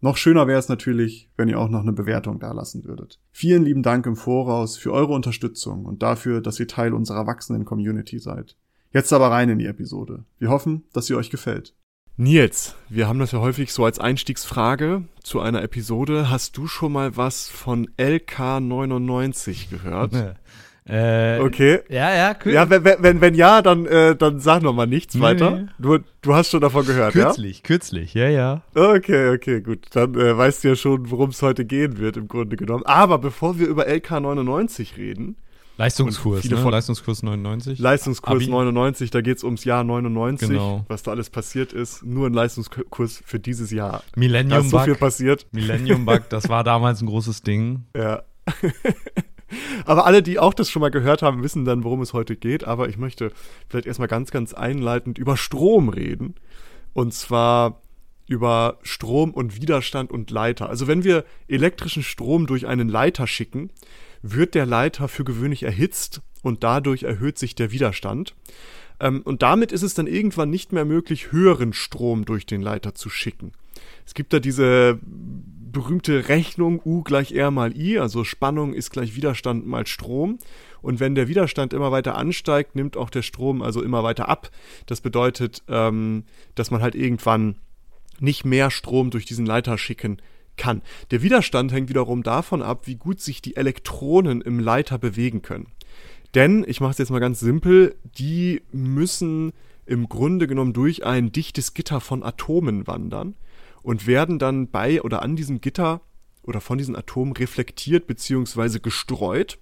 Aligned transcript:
Noch 0.00 0.16
schöner 0.16 0.46
wäre 0.46 0.58
es 0.58 0.68
natürlich, 0.68 1.30
wenn 1.36 1.48
ihr 1.48 1.58
auch 1.58 1.70
noch 1.70 1.80
eine 1.80 1.92
Bewertung 1.92 2.38
dalassen 2.38 2.84
würdet. 2.84 3.18
Vielen 3.32 3.64
lieben 3.64 3.82
Dank 3.82 4.06
im 4.06 4.16
Voraus 4.16 4.76
für 4.76 4.92
eure 4.92 5.14
Unterstützung 5.14 5.86
und 5.86 6.02
dafür, 6.02 6.40
dass 6.40 6.60
ihr 6.60 6.68
Teil 6.68 6.92
unserer 6.92 7.26
wachsenden 7.26 7.64
Community 7.64 8.18
seid. 8.18 8.56
Jetzt 8.92 9.12
aber 9.12 9.30
rein 9.30 9.48
in 9.48 9.58
die 9.58 9.66
Episode. 9.66 10.24
Wir 10.38 10.50
hoffen, 10.50 10.84
dass 10.92 11.06
sie 11.06 11.14
euch 11.14 11.30
gefällt. 11.30 11.74
Nils, 12.18 12.74
wir 12.88 13.08
haben 13.08 13.18
das 13.18 13.32
ja 13.32 13.40
häufig 13.40 13.74
so 13.74 13.84
als 13.84 13.98
Einstiegsfrage 13.98 15.04
zu 15.22 15.40
einer 15.40 15.62
Episode. 15.62 16.30
Hast 16.30 16.56
du 16.56 16.66
schon 16.66 16.92
mal 16.92 17.16
was 17.18 17.48
von 17.48 17.88
LK99 17.98 19.68
gehört? 19.68 20.12
Äh, 20.88 21.40
okay. 21.40 21.80
Ja, 21.88 22.14
ja, 22.14 22.36
cool. 22.44 22.52
Ja, 22.52 22.70
wenn, 22.70 22.84
wenn, 22.84 23.20
wenn 23.20 23.34
ja, 23.34 23.60
dann, 23.60 23.86
äh, 23.86 24.14
dann 24.14 24.38
sag 24.38 24.62
noch 24.62 24.72
mal 24.72 24.86
nichts 24.86 25.14
Nee, 25.16 25.20
weiter. 25.20 25.50
nee. 25.50 25.66
Du, 25.80 25.98
du 26.22 26.34
hast 26.34 26.50
schon 26.50 26.60
davon 26.60 26.86
gehört, 26.86 27.12
kürzlich, 27.12 27.62
kürzlich, 27.64 28.14
ja, 28.14 28.28
ja. 28.28 28.62
ja? 28.74 28.90
Okay, 28.94 29.30
okay, 29.34 29.60
gut. 29.62 29.86
Dann 29.90 30.14
äh, 30.14 30.36
weißt 30.38 30.62
du 30.62 30.68
ja 30.68 30.76
schon, 30.76 31.10
worum 31.10 31.30
es 31.30 31.42
heute 31.42 31.64
gehen 31.64 31.98
wird, 31.98 32.16
im 32.16 32.28
Grunde 32.28 32.56
genommen. 32.56 32.84
Aber 32.86 33.18
bevor 33.18 33.58
wir 33.58 33.66
über 33.66 33.88
LK99 33.88 34.96
reden, 34.96 35.36
Leistungskurs, 35.78 36.40
viele 36.40 36.56
ne? 36.56 36.62
von- 36.62 36.70
Leistungskurs 36.70 37.22
99. 37.22 37.78
Leistungskurs 37.78 38.44
Abi. 38.44 38.46
99, 38.50 39.10
da 39.10 39.20
geht's 39.20 39.44
ums 39.44 39.64
Jahr 39.64 39.84
99, 39.84 40.48
Genau. 40.48 40.84
was 40.88 41.02
da 41.02 41.10
alles 41.10 41.28
passiert 41.30 41.72
ist. 41.74 42.02
Nur 42.02 42.28
ein 42.28 42.32
Leistungskurs 42.32 43.22
für 43.26 43.38
dieses 43.38 43.70
Jahr. 43.72 44.02
Da 44.14 44.20
Millennium 44.20 44.60
ist 44.64 44.70
so 44.70 44.78
viel 44.78 44.92
Bug. 44.94 45.00
passiert. 45.00 45.46
Millennium 45.52 46.06
Bug, 46.06 46.22
das 46.30 46.48
war 46.48 46.64
damals 46.64 47.02
ein 47.02 47.06
großes 47.06 47.42
Ding. 47.42 47.84
Ja. 47.96 48.22
Aber 49.84 50.06
alle, 50.06 50.22
die 50.22 50.38
auch 50.38 50.54
das 50.54 50.70
schon 50.70 50.80
mal 50.80 50.90
gehört 50.90 51.22
haben, 51.22 51.42
wissen 51.42 51.64
dann, 51.64 51.84
worum 51.84 52.00
es 52.00 52.12
heute 52.12 52.36
geht. 52.36 52.64
Aber 52.64 52.88
ich 52.88 52.96
möchte 52.96 53.32
vielleicht 53.68 53.86
erstmal 53.86 54.08
ganz, 54.08 54.30
ganz 54.30 54.54
einleitend 54.54 55.18
über 55.18 55.36
Strom 55.36 55.88
reden. 55.88 56.34
Und 56.92 57.14
zwar 57.14 57.82
über 58.28 58.78
Strom 58.82 59.32
und 59.32 59.60
Widerstand 59.60 60.10
und 60.10 60.30
Leiter. 60.30 60.68
Also 60.68 60.86
wenn 60.86 61.04
wir 61.04 61.24
elektrischen 61.48 62.02
Strom 62.02 62.46
durch 62.46 62.66
einen 62.66 62.88
Leiter 62.88 63.26
schicken, 63.26 63.70
wird 64.22 64.54
der 64.54 64.66
Leiter 64.66 65.08
für 65.08 65.24
gewöhnlich 65.24 65.62
erhitzt 65.62 66.22
und 66.42 66.64
dadurch 66.64 67.04
erhöht 67.04 67.38
sich 67.38 67.54
der 67.54 67.70
Widerstand. 67.70 68.34
Ähm, 68.98 69.22
und 69.22 69.42
damit 69.42 69.72
ist 69.72 69.82
es 69.82 69.94
dann 69.94 70.06
irgendwann 70.06 70.50
nicht 70.50 70.72
mehr 70.72 70.84
möglich, 70.84 71.30
höheren 71.32 71.72
Strom 71.72 72.24
durch 72.24 72.46
den 72.46 72.62
Leiter 72.62 72.94
zu 72.94 73.10
schicken. 73.10 73.52
Es 74.04 74.14
gibt 74.14 74.32
da 74.32 74.40
diese 74.40 74.98
berühmte 75.76 76.30
Rechnung 76.30 76.80
U 76.86 77.02
gleich 77.02 77.32
R 77.32 77.50
mal 77.50 77.76
I, 77.76 77.98
also 77.98 78.24
Spannung 78.24 78.72
ist 78.72 78.90
gleich 78.90 79.14
Widerstand 79.14 79.66
mal 79.66 79.86
Strom. 79.86 80.38
Und 80.80 81.00
wenn 81.00 81.14
der 81.14 81.28
Widerstand 81.28 81.74
immer 81.74 81.92
weiter 81.92 82.16
ansteigt, 82.16 82.76
nimmt 82.76 82.96
auch 82.96 83.10
der 83.10 83.20
Strom 83.20 83.60
also 83.60 83.82
immer 83.82 84.02
weiter 84.02 84.26
ab. 84.26 84.50
Das 84.86 85.02
bedeutet, 85.02 85.62
ähm, 85.68 86.24
dass 86.54 86.70
man 86.70 86.80
halt 86.80 86.94
irgendwann 86.94 87.56
nicht 88.20 88.46
mehr 88.46 88.70
Strom 88.70 89.10
durch 89.10 89.26
diesen 89.26 89.44
Leiter 89.44 89.76
schicken 89.76 90.16
kann. 90.56 90.80
Der 91.10 91.20
Widerstand 91.20 91.72
hängt 91.72 91.90
wiederum 91.90 92.22
davon 92.22 92.62
ab, 92.62 92.86
wie 92.86 92.96
gut 92.96 93.20
sich 93.20 93.42
die 93.42 93.56
Elektronen 93.56 94.40
im 94.40 94.58
Leiter 94.58 94.98
bewegen 94.98 95.42
können. 95.42 95.66
Denn, 96.34 96.64
ich 96.66 96.80
mache 96.80 96.92
es 96.92 96.98
jetzt 96.98 97.10
mal 97.10 97.18
ganz 97.18 97.38
simpel, 97.38 97.96
die 98.18 98.62
müssen 98.72 99.52
im 99.84 100.08
Grunde 100.08 100.46
genommen 100.46 100.72
durch 100.72 101.04
ein 101.04 101.32
dichtes 101.32 101.74
Gitter 101.74 102.00
von 102.00 102.22
Atomen 102.22 102.86
wandern 102.86 103.34
und 103.86 104.08
werden 104.08 104.40
dann 104.40 104.68
bei 104.68 105.00
oder 105.00 105.22
an 105.22 105.36
diesem 105.36 105.60
Gitter 105.60 106.00
oder 106.42 106.60
von 106.60 106.76
diesen 106.76 106.96
Atomen 106.96 107.34
reflektiert 107.34 108.08
bzw. 108.08 108.80
gestreut 108.80 109.60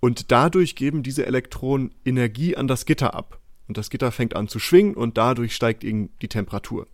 und 0.00 0.30
dadurch 0.30 0.76
geben 0.76 1.02
diese 1.02 1.24
Elektronen 1.24 1.94
Energie 2.04 2.58
an 2.58 2.68
das 2.68 2.84
Gitter 2.84 3.14
ab. 3.14 3.40
Und 3.66 3.78
das 3.78 3.88
Gitter 3.88 4.12
fängt 4.12 4.36
an 4.36 4.48
zu 4.48 4.58
schwingen 4.58 4.92
und 4.92 5.16
dadurch 5.16 5.54
steigt 5.54 5.82
eben 5.82 6.10
die 6.20 6.28
Temperatur. 6.28 6.86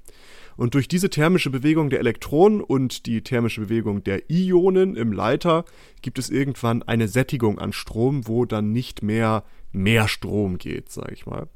Und 0.56 0.74
durch 0.74 0.86
diese 0.86 1.10
thermische 1.10 1.50
Bewegung 1.50 1.90
der 1.90 1.98
Elektronen 1.98 2.60
und 2.60 3.06
die 3.06 3.22
thermische 3.22 3.62
Bewegung 3.62 4.04
der 4.04 4.30
Ionen 4.30 4.94
im 4.94 5.12
Leiter 5.12 5.64
gibt 6.02 6.20
es 6.20 6.30
irgendwann 6.30 6.84
eine 6.84 7.08
Sättigung 7.08 7.58
an 7.58 7.72
Strom, 7.72 8.28
wo 8.28 8.44
dann 8.44 8.70
nicht 8.70 9.02
mehr 9.02 9.42
mehr 9.72 10.06
Strom 10.06 10.56
geht, 10.58 10.92
sag 10.92 11.10
ich 11.10 11.26
mal. 11.26 11.48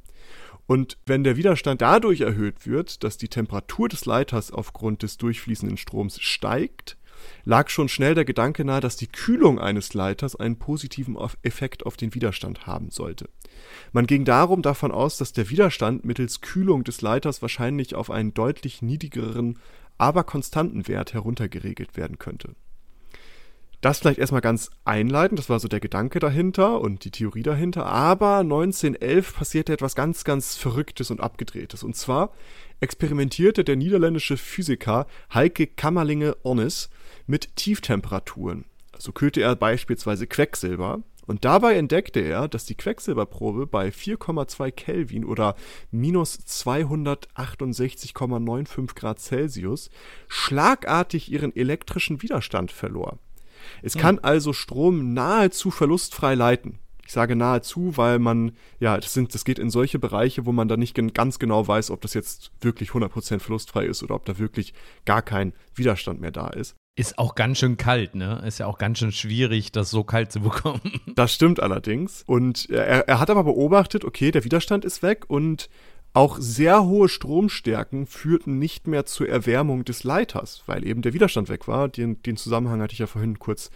Und 0.66 0.96
wenn 1.04 1.24
der 1.24 1.36
Widerstand 1.36 1.82
dadurch 1.82 2.22
erhöht 2.22 2.66
wird, 2.66 3.04
dass 3.04 3.18
die 3.18 3.28
Temperatur 3.28 3.88
des 3.88 4.06
Leiters 4.06 4.50
aufgrund 4.50 5.02
des 5.02 5.18
durchfließenden 5.18 5.76
Stroms 5.76 6.20
steigt, 6.20 6.96
lag 7.44 7.68
schon 7.68 7.88
schnell 7.88 8.14
der 8.14 8.24
Gedanke 8.24 8.64
nahe, 8.64 8.80
dass 8.80 8.96
die 8.96 9.06
Kühlung 9.06 9.58
eines 9.58 9.94
Leiters 9.94 10.36
einen 10.36 10.58
positiven 10.58 11.16
Effekt 11.42 11.86
auf 11.86 11.96
den 11.96 12.14
Widerstand 12.14 12.66
haben 12.66 12.90
sollte. 12.90 13.28
Man 13.92 14.06
ging 14.06 14.24
darum 14.24 14.62
davon 14.62 14.90
aus, 14.90 15.16
dass 15.18 15.32
der 15.32 15.50
Widerstand 15.50 16.04
mittels 16.04 16.40
Kühlung 16.40 16.84
des 16.84 17.02
Leiters 17.02 17.42
wahrscheinlich 17.42 17.94
auf 17.94 18.10
einen 18.10 18.34
deutlich 18.34 18.82
niedrigeren, 18.82 19.58
aber 19.98 20.24
konstanten 20.24 20.88
Wert 20.88 21.14
heruntergeregelt 21.14 21.96
werden 21.96 22.18
könnte. 22.18 22.56
Das 23.84 23.98
vielleicht 23.98 24.18
erstmal 24.18 24.40
ganz 24.40 24.70
einleitend, 24.86 25.38
das 25.38 25.50
war 25.50 25.60
so 25.60 25.68
der 25.68 25.78
Gedanke 25.78 26.18
dahinter 26.18 26.80
und 26.80 27.04
die 27.04 27.10
Theorie 27.10 27.42
dahinter, 27.42 27.84
aber 27.84 28.38
1911 28.38 29.36
passierte 29.36 29.74
etwas 29.74 29.94
ganz, 29.94 30.24
ganz 30.24 30.56
Verrücktes 30.56 31.10
und 31.10 31.20
Abgedrehtes. 31.20 31.82
Und 31.82 31.94
zwar 31.94 32.32
experimentierte 32.80 33.62
der 33.62 33.76
niederländische 33.76 34.38
Physiker 34.38 35.06
Heike 35.34 35.66
Kammerlinge-Onnes 35.66 36.88
mit 37.26 37.56
Tieftemperaturen. 37.56 38.64
So 38.96 39.12
kühlte 39.12 39.42
er 39.42 39.54
beispielsweise 39.54 40.26
Quecksilber 40.26 41.02
und 41.26 41.44
dabei 41.44 41.74
entdeckte 41.74 42.20
er, 42.20 42.48
dass 42.48 42.64
die 42.64 42.76
Quecksilberprobe 42.76 43.66
bei 43.66 43.90
4,2 43.90 44.70
Kelvin 44.70 45.26
oder 45.26 45.56
minus 45.90 46.38
268,95 46.38 48.94
Grad 48.94 49.20
Celsius 49.20 49.90
schlagartig 50.26 51.30
ihren 51.30 51.54
elektrischen 51.54 52.22
Widerstand 52.22 52.72
verlor. 52.72 53.18
Es 53.82 53.96
kann 53.96 54.18
also 54.18 54.52
Strom 54.52 55.12
nahezu 55.14 55.70
verlustfrei 55.70 56.34
leiten. 56.34 56.78
Ich 57.06 57.12
sage 57.12 57.36
nahezu, 57.36 57.96
weil 57.96 58.18
man, 58.18 58.52
ja, 58.80 58.96
das, 58.96 59.12
sind, 59.12 59.34
das 59.34 59.44
geht 59.44 59.58
in 59.58 59.68
solche 59.68 59.98
Bereiche, 59.98 60.46
wo 60.46 60.52
man 60.52 60.68
dann 60.68 60.80
nicht 60.80 60.96
ganz 61.12 61.38
genau 61.38 61.66
weiß, 61.68 61.90
ob 61.90 62.00
das 62.00 62.14
jetzt 62.14 62.50
wirklich 62.60 62.90
100% 62.90 63.40
verlustfrei 63.40 63.84
ist 63.84 64.02
oder 64.02 64.14
ob 64.14 64.24
da 64.24 64.38
wirklich 64.38 64.72
gar 65.04 65.20
kein 65.20 65.52
Widerstand 65.74 66.20
mehr 66.20 66.30
da 66.30 66.48
ist. 66.48 66.76
Ist 66.96 67.18
auch 67.18 67.34
ganz 67.34 67.58
schön 67.58 67.76
kalt, 67.76 68.14
ne? 68.14 68.42
Ist 68.46 68.58
ja 68.58 68.66
auch 68.66 68.78
ganz 68.78 69.00
schön 69.00 69.10
schwierig, 69.10 69.72
das 69.72 69.90
so 69.90 70.04
kalt 70.04 70.30
zu 70.30 70.40
bekommen. 70.42 71.00
Das 71.14 71.34
stimmt 71.34 71.60
allerdings. 71.60 72.22
Und 72.26 72.70
er, 72.70 73.08
er 73.08 73.20
hat 73.20 73.30
aber 73.30 73.44
beobachtet, 73.44 74.04
okay, 74.04 74.30
der 74.30 74.44
Widerstand 74.44 74.84
ist 74.84 75.02
weg 75.02 75.24
und 75.28 75.68
auch 76.14 76.38
sehr 76.38 76.84
hohe 76.84 77.08
Stromstärken 77.08 78.06
führten 78.06 78.58
nicht 78.60 78.86
mehr 78.86 79.04
zur 79.04 79.28
Erwärmung 79.28 79.84
des 79.84 80.04
Leiters, 80.04 80.62
weil 80.66 80.86
eben 80.86 81.02
der 81.02 81.12
Widerstand 81.12 81.48
weg 81.48 81.66
war. 81.66 81.88
Den, 81.88 82.22
den 82.22 82.36
Zusammenhang 82.36 82.80
hatte 82.80 82.92
ich 82.92 83.00
ja 83.00 83.08
vorhin 83.08 83.40
kurz 83.40 83.70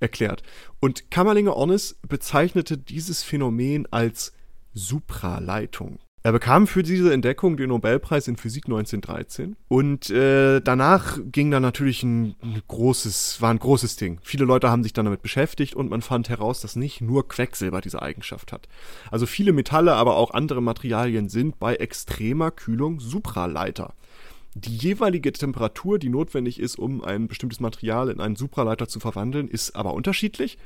erklärt. 0.00 0.42
Und 0.80 1.12
Kammerlinger-Onnes 1.12 2.00
bezeichnete 2.06 2.76
dieses 2.76 3.22
Phänomen 3.22 3.86
als 3.92 4.32
Supraleitung. 4.72 6.00
Er 6.26 6.32
bekam 6.32 6.66
für 6.66 6.82
diese 6.82 7.12
Entdeckung 7.12 7.58
den 7.58 7.68
Nobelpreis 7.68 8.28
in 8.28 8.38
Physik 8.38 8.64
1913 8.64 9.56
und 9.68 10.08
äh, 10.08 10.62
danach 10.62 11.18
ging 11.22 11.50
dann 11.50 11.60
natürlich 11.60 12.02
ein, 12.02 12.34
ein 12.40 12.62
großes, 12.66 13.42
war 13.42 13.50
ein 13.50 13.58
großes 13.58 13.96
Ding. 13.96 14.20
Viele 14.22 14.46
Leute 14.46 14.70
haben 14.70 14.82
sich 14.82 14.94
dann 14.94 15.04
damit 15.04 15.20
beschäftigt 15.20 15.74
und 15.74 15.90
man 15.90 16.00
fand 16.00 16.30
heraus, 16.30 16.62
dass 16.62 16.76
nicht 16.76 17.02
nur 17.02 17.28
Quecksilber 17.28 17.82
diese 17.82 18.00
Eigenschaft 18.00 18.52
hat. 18.52 18.68
Also 19.10 19.26
viele 19.26 19.52
Metalle, 19.52 19.96
aber 19.96 20.16
auch 20.16 20.30
andere 20.30 20.62
Materialien 20.62 21.28
sind 21.28 21.58
bei 21.58 21.74
extremer 21.74 22.50
Kühlung 22.50 23.00
Supraleiter. 23.00 23.92
Die 24.54 24.76
jeweilige 24.76 25.30
Temperatur, 25.30 25.98
die 25.98 26.08
notwendig 26.08 26.58
ist, 26.58 26.78
um 26.78 27.04
ein 27.04 27.28
bestimmtes 27.28 27.60
Material 27.60 28.08
in 28.08 28.20
einen 28.20 28.36
Supraleiter 28.36 28.88
zu 28.88 28.98
verwandeln, 28.98 29.48
ist 29.48 29.76
aber 29.76 29.92
unterschiedlich 29.92 30.56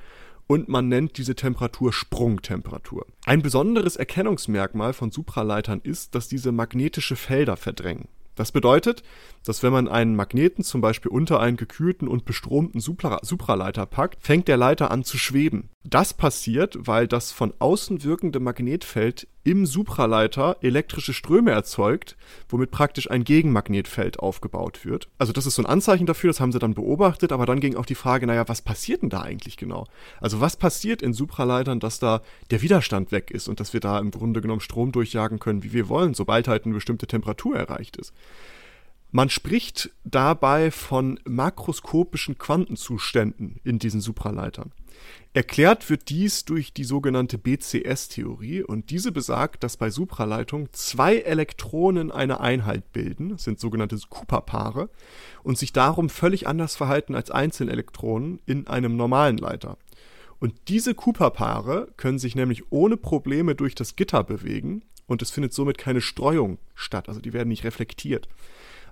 und 0.49 0.69
man 0.69 0.89
nennt 0.89 1.19
diese 1.19 1.37
Temperatur 1.37 1.93
Sprungtemperatur. 1.93 3.07
Ein 3.27 3.43
besonderes 3.43 3.95
Erkennungsmerkmal 3.95 4.93
von 4.93 5.13
Supraleitern 5.13 5.81
ist, 5.85 6.17
dass 6.17 6.27
diese 6.27 6.51
magnetische 6.51 7.15
Felder 7.15 7.57
verdrängen. 7.57 8.09
Das 8.39 8.53
bedeutet, 8.53 9.03
dass 9.45 9.65
wenn 9.65 9.73
man 9.73 9.89
einen 9.89 10.15
Magneten 10.15 10.63
zum 10.63 10.81
Beispiel 10.81 11.11
unter 11.11 11.41
einen 11.41 11.57
gekühlten 11.57 12.07
und 12.07 12.25
bestromten 12.25 12.81
Supra 12.81 13.19
Supraleiter 13.23 13.85
packt, 13.85 14.23
fängt 14.23 14.47
der 14.47 14.57
Leiter 14.57 14.93
an 14.93 15.03
zu 15.03 15.19
schweben. 15.19 15.71
Das 15.83 16.15
passiert, 16.15 16.77
weil 16.79 17.09
das 17.09 17.33
von 17.33 17.53
außen 17.59 18.05
wirkende 18.05 18.39
Magnetfeld 18.39 19.27
im 19.43 19.65
Supraleiter 19.65 20.59
elektrische 20.61 21.15
Ströme 21.15 21.53
erzeugt, 21.53 22.19
womit 22.51 22.71
praktisch 22.71 23.11
ein 23.11 23.25
Gegenmagnetfeld 23.25 24.19
aufgebaut 24.19 24.85
wird. 24.85 25.09
Also 25.17 25.33
das 25.33 25.47
ist 25.47 25.55
so 25.55 25.63
ein 25.63 25.67
Anzeichen 25.67 26.05
dafür, 26.05 26.29
das 26.29 26.41
haben 26.41 26.53
sie 26.53 26.59
dann 26.59 26.75
beobachtet, 26.75 27.33
aber 27.33 27.47
dann 27.47 27.61
ging 27.61 27.75
auch 27.75 27.87
die 27.87 27.95
Frage, 27.95 28.27
naja, 28.27 28.47
was 28.49 28.61
passiert 28.61 29.01
denn 29.01 29.09
da 29.09 29.23
eigentlich 29.23 29.57
genau? 29.57 29.87
Also 30.21 30.41
was 30.41 30.57
passiert 30.59 31.01
in 31.01 31.15
Supraleitern, 31.15 31.81
dass 31.81 31.99
da 31.99 32.21
der 32.51 32.61
Widerstand 32.61 33.11
weg 33.11 33.31
ist 33.31 33.49
und 33.49 33.59
dass 33.59 33.73
wir 33.73 33.81
da 33.81 33.99
im 33.99 34.11
Grunde 34.11 34.43
genommen 34.43 34.61
Strom 34.61 34.93
durchjagen 34.93 35.39
können, 35.39 35.63
wie 35.63 35.73
wir 35.73 35.89
wollen, 35.89 36.13
sobald 36.13 36.49
halt 36.49 36.67
eine 36.67 36.75
bestimmte 36.75 37.07
Temperatur 37.07 37.57
erreicht 37.57 37.97
ist. 37.97 38.13
Man 39.11 39.31
spricht 39.31 39.91
dabei 40.05 40.71
von 40.71 41.19
makroskopischen 41.25 42.37
Quantenzuständen 42.37 43.59
in 43.65 43.79
diesen 43.79 44.03
Supraleitern. 44.03 44.73
Erklärt 45.33 45.89
wird 45.89 46.11
dies 46.11 46.45
durch 46.45 46.75
die 46.75 46.85
sogenannte 46.85 47.39
BCS-Theorie 47.39 48.63
und 48.63 48.91
diese 48.91 49.13
besagt, 49.13 49.63
dass 49.63 49.77
bei 49.77 49.91
Supraleitung 49.91 50.69
zwei 50.73 51.19
Elektronen 51.19 52.11
eine 52.11 52.41
Einheit 52.41 52.93
bilden, 52.93 53.39
sind 53.39 53.61
sogenannte 53.61 53.99
Cooper-Paare, 54.11 54.91
und 55.43 55.57
sich 55.57 55.73
darum 55.73 56.11
völlig 56.11 56.47
anders 56.47 56.77
verhalten 56.77 57.15
als 57.15 57.31
Einzelelektronen 57.31 58.41
in 58.45 58.67
einem 58.67 58.97
normalen 58.97 59.39
Leiter. 59.39 59.79
Und 60.41 60.55
diese 60.69 60.95
Cooper-Paare 60.95 61.89
können 61.97 62.19
sich 62.19 62.35
nämlich 62.35 62.71
ohne 62.71 62.97
Probleme 62.97 63.55
durch 63.55 63.75
das 63.75 63.97
Gitter 63.97 64.23
bewegen 64.23 64.83
und 65.09 65.23
es 65.23 65.33
findet 65.33 65.53
somit 65.53 65.79
keine 65.79 66.01
Streuung 66.01 66.59
statt, 66.77 67.09
also 67.09 67.21
die 67.21 67.33
werden 67.33 67.49
nicht 67.49 67.65
reflektiert. 67.65 68.29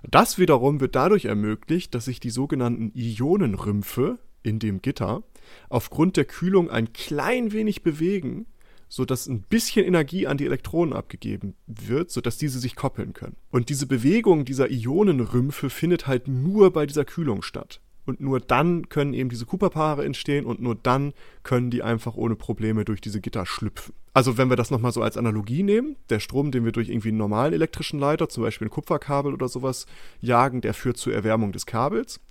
Das 0.09 0.37
wiederum 0.37 0.81
wird 0.81 0.95
dadurch 0.95 1.25
ermöglicht, 1.25 1.95
dass 1.95 2.05
sich 2.05 2.19
die 2.19 2.29
sogenannten 2.29 2.91
Ionenrümpfe 2.93 4.19
in 4.43 4.59
dem 4.59 4.81
Gitter 4.81 5.23
aufgrund 5.69 6.17
der 6.17 6.25
Kühlung 6.25 6.69
ein 6.69 6.91
klein 6.91 7.51
wenig 7.53 7.83
bewegen, 7.83 8.47
sodass 8.89 9.27
ein 9.27 9.41
bisschen 9.41 9.85
Energie 9.85 10.27
an 10.27 10.37
die 10.37 10.45
Elektronen 10.45 10.93
abgegeben 10.93 11.55
wird, 11.65 12.09
sodass 12.09 12.37
diese 12.37 12.59
sich 12.59 12.75
koppeln 12.75 13.13
können. 13.13 13.35
Und 13.51 13.69
diese 13.69 13.85
Bewegung 13.85 14.45
dieser 14.45 14.69
Ionenrümpfe 14.71 15.69
findet 15.69 16.07
halt 16.07 16.27
nur 16.27 16.71
bei 16.71 16.85
dieser 16.85 17.05
Kühlung 17.05 17.41
statt. 17.41 17.81
Und 18.07 18.21
nur 18.21 18.39
dann 18.39 18.87
können 18.87 19.13
eben 19.13 19.29
diese 19.29 19.45
Cooper-Paare 19.45 20.05
entstehen 20.05 20.45
und 20.45 20.61
nur 20.61 20.75
dann 20.75 21.13
können 21.43 21.69
die 21.69 21.83
einfach 21.83 22.15
ohne 22.15 22.37
Probleme 22.37 22.85
durch 22.85 23.01
diese 23.01 23.19
Gitter 23.19 23.45
schlüpfen. 23.45 23.93
Also 24.13 24.37
wenn 24.37 24.49
wir 24.49 24.55
das 24.55 24.71
nochmal 24.71 24.93
so 24.93 25.01
als 25.01 25.17
Analogie 25.17 25.61
nehmen, 25.61 25.97
der 26.09 26.21
Strom, 26.21 26.51
den 26.51 26.63
wir 26.63 26.71
durch 26.71 26.87
irgendwie 26.87 27.09
einen 27.09 27.17
normalen 27.17 27.51
elektrischen 27.53 27.99
Leiter, 27.99 28.29
zum 28.29 28.43
Beispiel 28.43 28.67
ein 28.67 28.71
Kupferkabel 28.71 29.33
oder 29.33 29.49
sowas, 29.49 29.87
jagen, 30.21 30.61
der 30.61 30.73
führt 30.73 30.95
zur 30.95 31.13
Erwärmung 31.13 31.51
des 31.51 31.65
Kabels. 31.65 32.21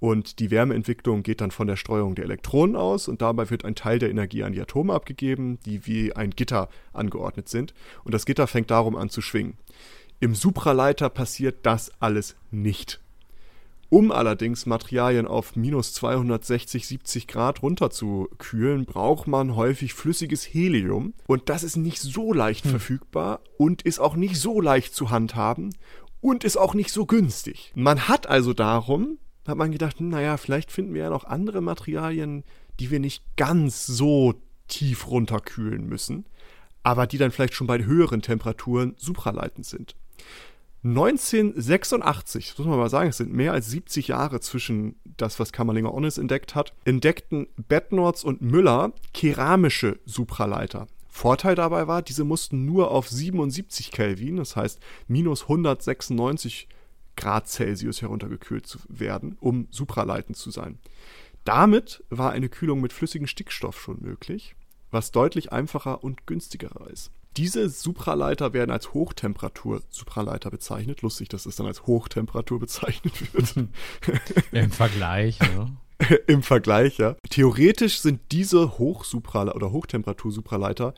Und 0.00 0.40
die 0.40 0.50
Wärmeentwicklung 0.50 1.22
geht 1.22 1.40
dann 1.40 1.52
von 1.52 1.68
der 1.68 1.76
Streuung 1.76 2.16
der 2.16 2.24
Elektronen 2.24 2.74
aus 2.74 3.06
und 3.06 3.22
dabei 3.22 3.50
wird 3.50 3.64
ein 3.64 3.76
Teil 3.76 4.00
der 4.00 4.10
Energie 4.10 4.42
an 4.42 4.52
die 4.52 4.60
Atome 4.60 4.94
abgegeben, 4.94 5.60
die 5.64 5.86
wie 5.86 6.12
ein 6.12 6.30
Gitter 6.30 6.68
angeordnet 6.92 7.48
sind. 7.48 7.72
Und 8.02 8.14
das 8.14 8.26
Gitter 8.26 8.48
fängt 8.48 8.72
darum 8.72 8.96
an 8.96 9.10
zu 9.10 9.20
schwingen. 9.20 9.58
Im 10.18 10.34
Supraleiter 10.34 11.08
passiert 11.08 11.58
das 11.62 11.92
alles 12.00 12.34
nicht. 12.50 12.98
Um 13.90 14.12
allerdings 14.12 14.66
Materialien 14.66 15.26
auf 15.26 15.56
minus 15.56 15.92
260, 15.94 16.86
70 16.86 17.26
Grad 17.26 17.60
runterzukühlen, 17.60 18.84
braucht 18.84 19.26
man 19.26 19.56
häufig 19.56 19.94
flüssiges 19.94 20.44
Helium. 20.44 21.12
Und 21.26 21.48
das 21.48 21.64
ist 21.64 21.76
nicht 21.76 22.00
so 22.00 22.32
leicht 22.32 22.64
hm. 22.64 22.70
verfügbar 22.70 23.40
und 23.58 23.82
ist 23.82 23.98
auch 23.98 24.14
nicht 24.14 24.36
so 24.36 24.60
leicht 24.60 24.94
zu 24.94 25.10
handhaben 25.10 25.74
und 26.20 26.44
ist 26.44 26.56
auch 26.56 26.74
nicht 26.74 26.92
so 26.92 27.04
günstig. 27.04 27.72
Man 27.74 28.06
hat 28.06 28.28
also 28.28 28.52
darum, 28.52 29.18
hat 29.44 29.56
man 29.56 29.72
gedacht, 29.72 30.00
naja, 30.00 30.36
vielleicht 30.36 30.70
finden 30.70 30.94
wir 30.94 31.02
ja 31.02 31.10
noch 31.10 31.24
andere 31.24 31.60
Materialien, 31.60 32.44
die 32.78 32.92
wir 32.92 33.00
nicht 33.00 33.24
ganz 33.36 33.86
so 33.86 34.34
tief 34.68 35.08
runterkühlen 35.08 35.84
müssen, 35.84 36.26
aber 36.84 37.08
die 37.08 37.18
dann 37.18 37.32
vielleicht 37.32 37.54
schon 37.54 37.66
bei 37.66 37.84
höheren 37.84 38.22
Temperaturen 38.22 38.94
supraleitend 38.98 39.66
sind. 39.66 39.96
1986, 40.82 42.48
das 42.48 42.58
muss 42.58 42.66
man 42.66 42.78
mal 42.78 42.88
sagen, 42.88 43.10
es 43.10 43.18
sind 43.18 43.32
mehr 43.32 43.52
als 43.52 43.68
70 43.70 44.08
Jahre 44.08 44.40
zwischen 44.40 44.96
das, 45.04 45.38
was 45.38 45.52
Kammerlinger 45.52 45.92
Onnes 45.92 46.16
entdeckt 46.16 46.54
hat, 46.54 46.72
entdeckten 46.84 47.48
Bednorz 47.68 48.24
und 48.24 48.40
Müller 48.40 48.92
keramische 49.12 49.98
Supraleiter. 50.06 50.86
Vorteil 51.08 51.54
dabei 51.54 51.86
war, 51.86 52.00
diese 52.00 52.24
mussten 52.24 52.64
nur 52.64 52.90
auf 52.92 53.08
77 53.08 53.90
Kelvin, 53.90 54.36
das 54.36 54.56
heißt 54.56 54.80
minus 55.06 55.42
196 55.42 56.68
Grad 57.16 57.48
Celsius 57.48 58.00
heruntergekühlt 58.00 58.66
zu 58.66 58.78
werden, 58.88 59.36
um 59.40 59.68
supraleitend 59.70 60.38
zu 60.38 60.50
sein. 60.50 60.78
Damit 61.44 62.02
war 62.08 62.30
eine 62.30 62.48
Kühlung 62.48 62.80
mit 62.80 62.94
flüssigem 62.94 63.26
Stickstoff 63.26 63.78
schon 63.78 64.00
möglich, 64.00 64.54
was 64.90 65.10
deutlich 65.10 65.52
einfacher 65.52 66.02
und 66.02 66.26
günstiger 66.26 66.88
ist. 66.90 67.10
Diese 67.36 67.68
Supraleiter 67.68 68.52
werden 68.52 68.70
als 68.70 68.92
Hochtemperatur-Supraleiter 68.92 70.50
bezeichnet. 70.50 71.02
Lustig, 71.02 71.28
dass 71.28 71.46
es 71.46 71.56
dann 71.56 71.66
als 71.66 71.86
Hochtemperatur 71.86 72.58
bezeichnet 72.58 73.12
wird. 73.32 73.68
Im 74.52 74.70
Vergleich, 74.70 75.38
ne? 75.40 75.76
Im 76.26 76.42
Vergleich, 76.42 76.98
ja. 76.98 77.16
Theoretisch 77.28 78.00
sind 78.00 78.20
diese 78.32 78.78
Hochsupraleiter 78.78 79.54
oder 79.54 79.70
Hochtemperatur-Supraleiter 79.70 80.94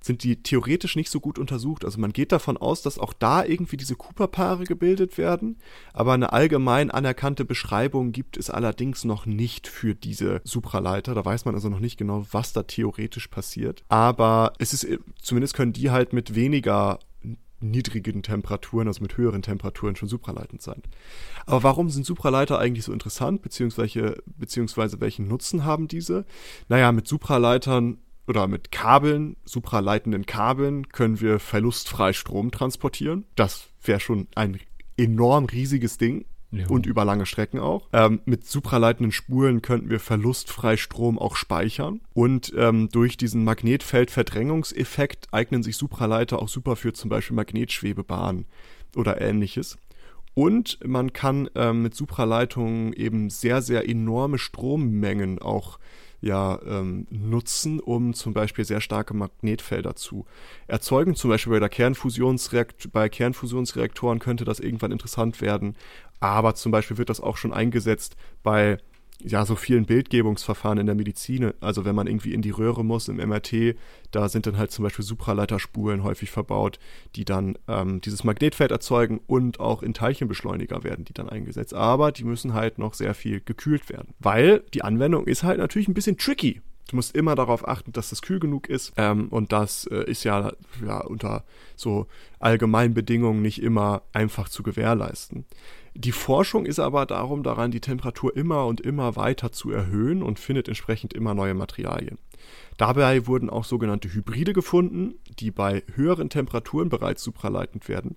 sind 0.00 0.22
die 0.22 0.42
theoretisch 0.42 0.96
nicht 0.96 1.10
so 1.10 1.20
gut 1.20 1.38
untersucht. 1.38 1.84
Also 1.84 2.00
man 2.00 2.12
geht 2.12 2.32
davon 2.32 2.56
aus, 2.56 2.82
dass 2.82 2.98
auch 2.98 3.12
da 3.12 3.44
irgendwie 3.44 3.76
diese 3.76 3.96
Cooper-Paare 3.96 4.64
gebildet 4.64 5.18
werden, 5.18 5.58
aber 5.92 6.12
eine 6.12 6.32
allgemein 6.32 6.90
anerkannte 6.90 7.44
Beschreibung 7.44 8.12
gibt 8.12 8.36
es 8.36 8.50
allerdings 8.50 9.04
noch 9.04 9.26
nicht 9.26 9.66
für 9.66 9.94
diese 9.94 10.40
Supraleiter. 10.44 11.14
Da 11.14 11.24
weiß 11.24 11.44
man 11.44 11.54
also 11.54 11.68
noch 11.68 11.80
nicht 11.80 11.98
genau, 11.98 12.26
was 12.30 12.52
da 12.52 12.62
theoretisch 12.62 13.28
passiert. 13.28 13.84
Aber 13.88 14.52
es 14.58 14.72
ist, 14.72 14.86
zumindest 15.20 15.54
können 15.54 15.72
die 15.72 15.90
halt 15.90 16.12
mit 16.12 16.34
weniger 16.34 16.98
niedrigen 17.60 18.22
Temperaturen, 18.22 18.86
also 18.88 19.02
mit 19.02 19.16
höheren 19.16 19.42
Temperaturen 19.42 19.96
schon 19.96 20.08
supraleitend 20.08 20.62
sein. 20.62 20.82
Aber 21.46 21.62
warum 21.62 21.90
sind 21.90 22.06
Supraleiter 22.06 22.58
eigentlich 22.58 22.84
so 22.84 22.92
interessant, 22.92 23.42
beziehungsweise, 23.42 24.22
beziehungsweise 24.26 25.00
welchen 25.00 25.26
Nutzen 25.26 25.64
haben 25.64 25.88
diese? 25.88 26.24
Naja, 26.68 26.92
mit 26.92 27.08
Supraleitern 27.08 27.98
oder 28.28 28.46
mit 28.46 28.70
Kabeln, 28.70 29.36
supraleitenden 29.44 30.26
Kabeln, 30.26 30.88
können 30.88 31.20
wir 31.20 31.38
verlustfrei 31.38 32.12
Strom 32.12 32.50
transportieren. 32.50 33.24
Das 33.34 33.68
wäre 33.82 34.00
schon 34.00 34.28
ein 34.34 34.60
enorm 34.96 35.46
riesiges 35.46 35.98
Ding. 35.98 36.26
Ja. 36.50 36.66
Und 36.68 36.86
über 36.86 37.04
lange 37.04 37.26
Strecken 37.26 37.60
auch. 37.60 37.88
Ähm, 37.92 38.22
mit 38.24 38.46
supraleitenden 38.46 39.12
Spuren 39.12 39.60
könnten 39.60 39.90
wir 39.90 40.00
verlustfrei 40.00 40.78
Strom 40.78 41.18
auch 41.18 41.36
speichern. 41.36 42.00
Und 42.14 42.54
ähm, 42.56 42.88
durch 42.88 43.18
diesen 43.18 43.44
Magnetfeldverdrängungseffekt 43.44 45.28
eignen 45.30 45.62
sich 45.62 45.76
Supraleiter 45.76 46.40
auch 46.40 46.48
super 46.48 46.76
für 46.76 46.94
zum 46.94 47.10
Beispiel 47.10 47.36
Magnetschwebebahnen 47.36 48.46
oder 48.96 49.20
ähnliches. 49.20 49.76
Und 50.32 50.78
man 50.86 51.12
kann 51.12 51.50
ähm, 51.54 51.82
mit 51.82 51.94
Supraleitungen 51.94 52.94
eben 52.94 53.28
sehr, 53.28 53.60
sehr 53.60 53.86
enorme 53.86 54.38
Strommengen 54.38 55.40
auch 55.40 55.78
ja 56.20 56.58
ähm, 56.66 57.06
nutzen, 57.10 57.80
um 57.80 58.14
zum 58.14 58.34
Beispiel 58.34 58.64
sehr 58.64 58.80
starke 58.80 59.14
Magnetfelder 59.14 59.94
zu 59.94 60.26
erzeugen. 60.66 61.14
Zum 61.14 61.30
Beispiel 61.30 61.52
bei 61.52 61.60
der 61.60 61.68
Kernfusionsreakt 61.68 62.92
bei 62.92 63.08
Kernfusionsreaktoren 63.08 64.18
könnte 64.18 64.44
das 64.44 64.60
irgendwann 64.60 64.92
interessant 64.92 65.40
werden, 65.40 65.76
aber 66.20 66.54
zum 66.54 66.72
Beispiel 66.72 66.98
wird 66.98 67.10
das 67.10 67.20
auch 67.20 67.36
schon 67.36 67.52
eingesetzt 67.52 68.16
bei 68.42 68.78
ja, 69.22 69.44
so 69.44 69.56
vielen 69.56 69.84
Bildgebungsverfahren 69.84 70.78
in 70.78 70.86
der 70.86 70.94
Medizin. 70.94 71.52
Also 71.60 71.84
wenn 71.84 71.94
man 71.94 72.06
irgendwie 72.06 72.34
in 72.34 72.42
die 72.42 72.50
Röhre 72.50 72.84
muss 72.84 73.08
im 73.08 73.16
MRT, 73.16 73.76
da 74.12 74.28
sind 74.28 74.46
dann 74.46 74.58
halt 74.58 74.70
zum 74.70 74.84
Beispiel 74.84 75.04
Supraleiterspulen 75.04 76.04
häufig 76.04 76.30
verbaut, 76.30 76.78
die 77.16 77.24
dann 77.24 77.58
ähm, 77.66 78.00
dieses 78.00 78.22
Magnetfeld 78.22 78.70
erzeugen 78.70 79.20
und 79.26 79.58
auch 79.58 79.82
in 79.82 79.92
Teilchenbeschleuniger 79.92 80.84
werden 80.84 81.04
die 81.04 81.14
dann 81.14 81.28
eingesetzt. 81.28 81.74
Aber 81.74 82.12
die 82.12 82.24
müssen 82.24 82.54
halt 82.54 82.78
noch 82.78 82.94
sehr 82.94 83.14
viel 83.14 83.40
gekühlt 83.40 83.88
werden. 83.88 84.14
Weil 84.20 84.62
die 84.72 84.82
Anwendung 84.82 85.26
ist 85.26 85.42
halt 85.42 85.58
natürlich 85.58 85.88
ein 85.88 85.94
bisschen 85.94 86.16
tricky. 86.16 86.62
Du 86.88 86.96
musst 86.96 87.14
immer 87.14 87.34
darauf 87.34 87.68
achten, 87.68 87.92
dass 87.92 88.10
das 88.10 88.22
kühl 88.22 88.40
genug 88.40 88.68
ist. 88.68 88.92
Ähm, 88.96 89.28
und 89.28 89.52
das 89.52 89.86
äh, 89.86 90.04
ist 90.04 90.24
ja, 90.24 90.52
ja 90.84 91.00
unter 91.00 91.44
so 91.76 92.06
allgemeinen 92.38 92.94
Bedingungen 92.94 93.42
nicht 93.42 93.62
immer 93.62 94.02
einfach 94.12 94.48
zu 94.48 94.62
gewährleisten. 94.62 95.44
Die 96.00 96.12
Forschung 96.12 96.64
ist 96.64 96.78
aber 96.78 97.06
darum 97.06 97.42
daran, 97.42 97.72
die 97.72 97.80
Temperatur 97.80 98.36
immer 98.36 98.66
und 98.66 98.80
immer 98.80 99.16
weiter 99.16 99.50
zu 99.50 99.72
erhöhen 99.72 100.22
und 100.22 100.38
findet 100.38 100.68
entsprechend 100.68 101.12
immer 101.12 101.34
neue 101.34 101.54
Materialien. 101.54 102.18
Dabei 102.76 103.26
wurden 103.26 103.50
auch 103.50 103.64
sogenannte 103.64 104.14
Hybride 104.14 104.52
gefunden, 104.52 105.14
die 105.40 105.50
bei 105.50 105.82
höheren 105.92 106.30
Temperaturen 106.30 106.88
bereits 106.88 107.24
supraleitend 107.24 107.88
werden, 107.88 108.14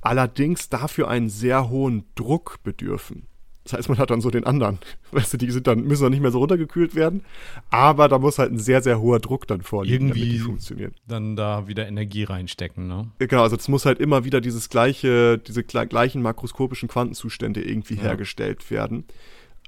allerdings 0.00 0.68
dafür 0.68 1.08
einen 1.08 1.28
sehr 1.28 1.70
hohen 1.70 2.04
Druck 2.14 2.62
bedürfen. 2.62 3.26
Das 3.64 3.72
heißt, 3.72 3.88
man 3.88 3.96
hat 3.98 4.10
dann 4.10 4.20
so 4.20 4.30
den 4.30 4.44
anderen. 4.44 4.78
Weißt 5.12 5.32
du, 5.32 5.36
die 5.38 5.50
sind 5.50 5.66
dann, 5.66 5.84
müssen 5.84 6.02
dann 6.02 6.12
nicht 6.12 6.20
mehr 6.20 6.30
so 6.30 6.38
runtergekühlt 6.38 6.94
werden. 6.94 7.24
Aber 7.70 8.08
da 8.08 8.18
muss 8.18 8.38
halt 8.38 8.52
ein 8.52 8.58
sehr, 8.58 8.82
sehr 8.82 9.00
hoher 9.00 9.20
Druck 9.20 9.46
dann 9.46 9.62
vorliegen, 9.62 10.08
Irgendwie 10.08 10.20
damit 10.20 10.34
die 10.34 10.38
funktionieren. 10.38 10.92
Dann 11.08 11.34
da 11.34 11.66
wieder 11.66 11.88
Energie 11.88 12.24
reinstecken, 12.24 12.86
ne? 12.86 13.10
Genau, 13.18 13.42
also 13.42 13.56
es 13.56 13.68
muss 13.68 13.86
halt 13.86 14.00
immer 14.00 14.24
wieder 14.24 14.42
dieses 14.42 14.68
gleiche, 14.68 15.38
diese 15.38 15.64
gleichen 15.64 16.20
makroskopischen 16.20 16.88
Quantenzustände 16.88 17.62
irgendwie 17.62 17.94
ja. 17.94 18.02
hergestellt 18.02 18.70
werden. 18.70 19.04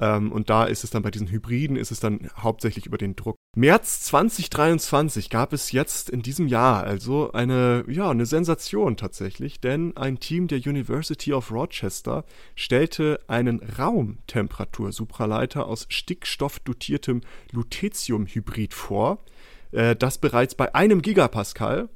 Ähm, 0.01 0.33
und 0.33 0.51
da 0.51 0.65
ist 0.65 0.85
es 0.85 0.91
dann 0.91 1.03
bei 1.03 1.11
diesen 1.11 1.29
Hybriden, 1.29 1.77
ist 1.77 1.91
es 1.91 2.01
dann 2.01 2.29
hauptsächlich 2.37 2.87
über 2.87 2.99
den 2.99 3.17
Druck. 3.17 3.37
März 3.57 4.03
2023 4.03 5.31
gab 5.31 5.55
es 5.55 5.73
jetzt 5.73 6.11
in 6.11 6.21
diesem 6.21 6.47
Jahr 6.47 6.85
also 6.85 7.33
eine, 7.33 7.85
ja, 7.89 8.11
eine 8.11 8.27
Sensation 8.27 8.97
tatsächlich, 8.99 9.61
denn 9.61 9.97
ein 9.97 10.21
Team 10.21 10.49
der 10.49 10.59
University 10.59 11.33
of 11.33 11.51
Rochester 11.51 12.25
stellte 12.55 13.21
einen 13.29 13.61
Raumtemperatur-Supraleiter 13.79 15.67
aus 15.67 15.87
stickstoffdotiertem 15.89 17.23
Lutetiumhybrid 17.53 18.75
vor, 18.75 19.25
äh, 19.73 19.97
das 19.97 20.19
bereits 20.19 20.55
bei 20.55 20.75
einem 20.75 21.01
Gigapascal 21.01 21.89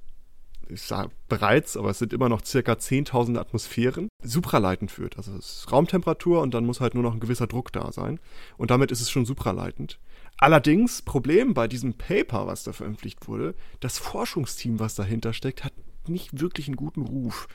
ich 0.70 0.82
sage 0.82 1.10
bereits, 1.28 1.76
aber 1.76 1.90
es 1.90 1.98
sind 1.98 2.12
immer 2.12 2.28
noch 2.28 2.44
circa 2.44 2.72
10.000 2.72 3.38
Atmosphären, 3.38 4.08
supraleitend 4.22 4.90
führt. 4.90 5.16
Also 5.16 5.32
es 5.32 5.62
ist 5.62 5.72
Raumtemperatur 5.72 6.40
und 6.40 6.54
dann 6.54 6.66
muss 6.66 6.80
halt 6.80 6.94
nur 6.94 7.02
noch 7.02 7.14
ein 7.14 7.20
gewisser 7.20 7.46
Druck 7.46 7.72
da 7.72 7.92
sein. 7.92 8.20
Und 8.56 8.70
damit 8.70 8.90
ist 8.90 9.00
es 9.00 9.10
schon 9.10 9.26
supraleitend. 9.26 9.98
Allerdings, 10.38 11.02
Problem 11.02 11.52
bei 11.52 11.68
diesem 11.68 11.94
Paper, 11.94 12.46
was 12.46 12.62
da 12.64 12.72
veröffentlicht 12.72 13.28
wurde, 13.28 13.54
das 13.80 13.98
Forschungsteam, 13.98 14.78
was 14.78 14.94
dahinter 14.94 15.32
steckt, 15.32 15.64
hat 15.64 15.74
nicht 16.06 16.40
wirklich 16.40 16.66
einen 16.66 16.76
guten 16.76 17.02
Ruf. 17.02 17.46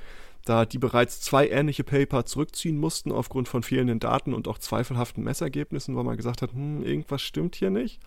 Da 0.46 0.66
die 0.66 0.78
bereits 0.78 1.20
zwei 1.22 1.50
ähnliche 1.50 1.84
Paper 1.84 2.26
zurückziehen 2.26 2.78
mussten 2.78 3.12
aufgrund 3.12 3.48
von 3.48 3.64
fehlenden 3.64 4.00
Daten 4.00 4.32
und 4.36 4.48
auch 4.48 4.60
zweifelhaften 4.60 5.24
Messergebnissen, 5.24 5.96
weil 5.96 6.04
man 6.04 6.18
gesagt 6.18 6.44
hat, 6.44 6.54
hm, 6.54 6.84
irgendwas 6.84 7.24
stimmt 7.24 7.56
hier 7.56 7.72
nicht. 7.72 8.00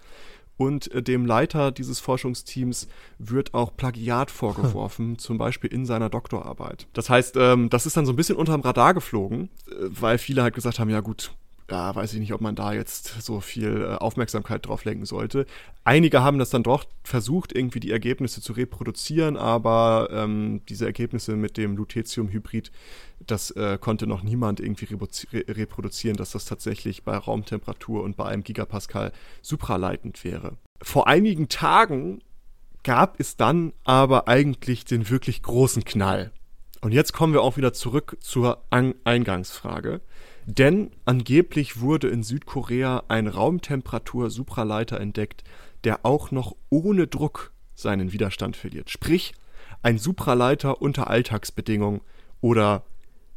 Und 0.58 0.92
äh, 0.92 1.02
dem 1.02 1.24
Leiter 1.24 1.72
dieses 1.72 2.00
Forschungsteams 2.00 2.88
wird 3.18 3.54
auch 3.54 3.74
Plagiat 3.74 4.30
vorgeworfen, 4.30 5.10
hm. 5.10 5.18
zum 5.18 5.38
Beispiel 5.38 5.72
in 5.72 5.86
seiner 5.86 6.10
Doktorarbeit. 6.10 6.88
Das 6.92 7.08
heißt, 7.08 7.36
ähm, 7.38 7.70
das 7.70 7.86
ist 7.86 7.96
dann 7.96 8.04
so 8.04 8.12
ein 8.12 8.16
bisschen 8.16 8.36
unterm 8.36 8.60
Radar 8.60 8.92
geflogen, 8.92 9.48
äh, 9.68 9.74
weil 9.88 10.18
viele 10.18 10.42
halt 10.42 10.54
gesagt 10.54 10.80
haben, 10.80 10.90
ja 10.90 11.00
gut, 11.00 11.32
ja, 11.70 11.94
weiß 11.94 12.14
ich 12.14 12.20
nicht, 12.20 12.32
ob 12.32 12.40
man 12.40 12.54
da 12.54 12.72
jetzt 12.72 13.20
so 13.20 13.40
viel 13.40 13.82
äh, 13.82 13.94
Aufmerksamkeit 13.96 14.66
drauf 14.66 14.84
lenken 14.84 15.04
sollte. 15.04 15.46
Einige 15.84 16.22
haben 16.22 16.38
das 16.38 16.50
dann 16.50 16.62
doch 16.62 16.84
versucht, 17.04 17.54
irgendwie 17.54 17.80
die 17.80 17.90
Ergebnisse 17.90 18.40
zu 18.40 18.54
reproduzieren, 18.54 19.36
aber 19.36 20.08
ähm, 20.10 20.62
diese 20.68 20.86
Ergebnisse 20.86 21.36
mit 21.36 21.56
dem 21.56 21.76
Lutetium-Hybrid, 21.76 22.72
das 23.26 23.50
äh, 23.50 23.78
konnte 23.78 24.06
noch 24.06 24.22
niemand 24.22 24.60
irgendwie 24.60 24.86
re 24.86 25.44
reproduzieren, 25.48 26.16
dass 26.16 26.30
das 26.30 26.46
tatsächlich 26.46 27.04
bei 27.04 27.16
Raumtemperatur 27.16 28.02
und 28.02 28.16
bei 28.16 28.24
einem 28.24 28.44
Gigapascal 28.44 29.12
supraleitend 29.42 30.24
wäre. 30.24 30.56
Vor 30.80 31.06
einigen 31.06 31.48
Tagen 31.48 32.22
gab 32.82 33.20
es 33.20 33.36
dann 33.36 33.74
aber 33.84 34.28
eigentlich 34.28 34.86
den 34.86 35.10
wirklich 35.10 35.42
großen 35.42 35.84
Knall. 35.84 36.32
Und 36.80 36.92
jetzt 36.92 37.12
kommen 37.12 37.32
wir 37.32 37.42
auch 37.42 37.56
wieder 37.56 37.72
zurück 37.72 38.16
zur 38.20 38.64
An 38.70 38.94
Eingangsfrage. 39.04 40.00
Denn 40.50 40.92
angeblich 41.04 41.78
wurde 41.82 42.08
in 42.08 42.22
Südkorea 42.22 43.02
ein 43.08 43.26
Raumtemperatur-Supraleiter 43.26 44.98
entdeckt, 44.98 45.44
der 45.84 46.06
auch 46.06 46.30
noch 46.30 46.56
ohne 46.70 47.06
Druck 47.06 47.52
seinen 47.74 48.12
Widerstand 48.12 48.56
verliert. 48.56 48.88
Sprich, 48.88 49.34
ein 49.82 49.98
Supraleiter 49.98 50.80
unter 50.80 51.10
Alltagsbedingungen 51.10 52.00
oder 52.40 52.82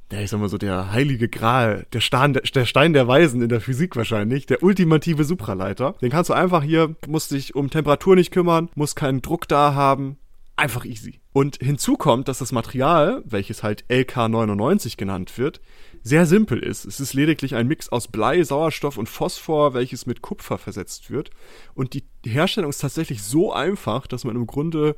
der, 0.10 0.24
ich 0.24 0.30
sag 0.30 0.40
mal 0.40 0.48
so, 0.48 0.58
der 0.58 0.94
heilige 0.94 1.28
Gral, 1.28 1.86
der 1.92 2.00
Stein, 2.00 2.32
der 2.34 2.66
Stein 2.66 2.94
der 2.94 3.10
Weisen 3.10 3.42
in 3.42 3.50
der 3.50 3.60
Physik 3.60 3.98
wahrscheinlich, 3.98 4.46
der 4.46 4.64
ultimative 4.64 5.26
Supraleiter. 5.26 5.96
Den 6.02 6.12
kannst 6.12 6.30
du 6.30 6.34
einfach 6.34 6.64
hier, 6.64 6.96
musst 7.08 7.32
dich 7.32 7.56
um 7.56 7.70
Temperatur 7.70 8.16
nicht 8.16 8.32
kümmern, 8.32 8.70
musst 8.76 8.96
keinen 8.96 9.22
Druck 9.22 9.50
da 9.50 9.74
haben, 9.74 10.18
einfach 10.56 10.86
easy. 10.86 11.20
Und 11.34 11.58
hinzu 11.58 11.96
kommt, 11.96 12.28
dass 12.28 12.40
das 12.40 12.52
Material, 12.52 13.22
welches 13.26 13.64
halt 13.64 13.84
LK99 13.90 14.98
genannt 14.98 15.38
wird, 15.38 15.60
sehr 16.04 16.26
simpel 16.26 16.60
ist. 16.60 16.86
Es 16.86 17.00
ist 17.00 17.14
lediglich 17.14 17.56
ein 17.56 17.68
Mix 17.68 17.90
aus 17.90 18.08
Blei, 18.08 18.44
Sauerstoff 18.44 18.98
und 18.98 19.08
Phosphor, 19.08 19.74
welches 19.74 20.06
mit 20.06 20.22
Kupfer 20.22 20.58
versetzt 20.58 21.12
wird. 21.12 21.30
Und 21.74 21.94
die 21.94 22.04
Herstellung 22.26 22.70
ist 22.70 22.82
tatsächlich 22.82 23.24
so 23.24 23.54
einfach, 23.54 24.08
dass 24.08 24.24
man 24.24 24.36
im 24.36 24.48
Grunde, 24.48 24.96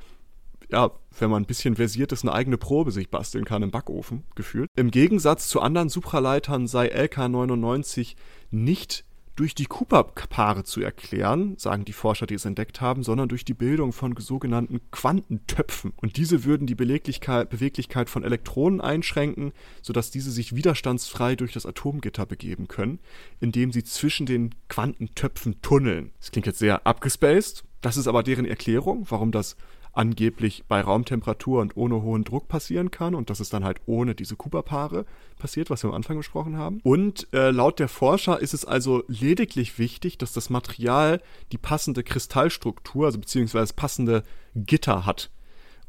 ja, 0.72 0.92
wenn 1.20 1.30
man 1.30 1.44
ein 1.44 1.48
bisschen 1.48 1.76
versiert 1.76 2.12
ist, 2.12 2.24
eine 2.24 2.34
eigene 2.34 2.58
Probe 2.58 2.92
sich 2.92 3.10
basteln 3.10 3.46
kann 3.46 3.64
im 3.64 3.72
Backofen, 3.72 4.24
gefühlt. 4.36 4.70
Im 4.76 4.92
Gegensatz 4.92 5.48
zu 5.50 5.62
anderen 5.62 5.90
Supraleitern 5.90 6.68
sei 6.68 6.94
LK99 6.94 8.16
nicht 8.52 9.06
durch 9.36 9.56
die 9.56 9.66
Cooper-Paare 9.66 10.64
zu 10.64 10.82
erklären, 10.82 11.56
sagen 11.58 11.86
die 11.86 11.94
Forscher, 11.94 12.28
die 12.28 12.36
es 12.36 12.46
entdeckt 12.46 12.82
haben, 12.82 13.04
sondern 13.04 13.30
durch 13.30 13.46
die 13.46 13.54
Bildung 13.54 13.92
von 13.92 14.16
sogenannten 14.18 14.80
Quantentöpfen. 14.92 15.94
Und 15.96 16.18
diese 16.18 16.44
würden 16.44 16.68
die 16.68 16.76
Beweglichkeit, 16.76 17.50
Beweglichkeit 17.50 18.10
von 18.10 18.24
Elektronen 18.24 18.82
einschränken, 18.82 19.52
sodass 19.82 20.12
diese 20.12 20.32
sich 20.32 20.56
widerstandsfrei 20.56 21.36
durch 21.36 21.54
das 21.54 21.66
Atomgitter 21.66 22.26
begeben 22.26 22.68
können, 22.68 23.00
indem 23.40 23.72
sie 23.72 23.84
zwischen 23.84 24.26
den 24.26 24.54
Quantentöpfen 24.70 25.62
tunneln. 25.62 26.12
Das 26.20 26.32
klingt 26.32 26.48
jetzt 26.48 26.60
sehr 26.60 26.86
abgespaced. 26.86 27.64
Das 27.82 27.98
ist 27.98 28.08
aber 28.08 28.24
deren 28.24 28.46
Erklärung, 28.46 29.06
warum 29.10 29.32
das 29.32 29.58
angeblich 29.94 30.64
bei 30.68 30.82
Raumtemperatur 30.82 31.62
und 31.62 31.78
ohne 31.78 32.02
hohen 32.02 32.24
Druck 32.24 32.48
passieren 32.48 32.92
kann 32.92 33.16
und 33.16 33.30
dass 33.30 33.40
es 33.40 33.50
dann 33.50 33.64
halt 33.64 33.80
ohne 33.86 34.16
diese 34.16 34.36
Cooper-Paare 34.36 35.06
passiert, 35.38 35.70
was 35.70 35.84
wir 35.84 35.90
am 35.90 35.96
Anfang 35.96 36.18
besprochen 36.18 36.58
haben. 36.58 36.80
Und 36.84 37.28
äh, 37.32 37.52
laut 37.52 37.80
der 37.80 37.88
Forscher 37.88 38.40
ist 38.40 38.54
es 38.54 38.66
also 38.66 39.04
lediglich 39.08 39.78
wichtig, 39.80 40.18
dass 40.18 40.34
das 40.34 40.50
Material 40.50 41.22
die 41.52 41.58
passende 41.58 42.04
Kristallstruktur, 42.04 43.06
also 43.06 43.20
beziehungsweise 43.20 43.74
passende 43.74 44.24
Gitter 44.56 45.06
hat. 45.06 45.32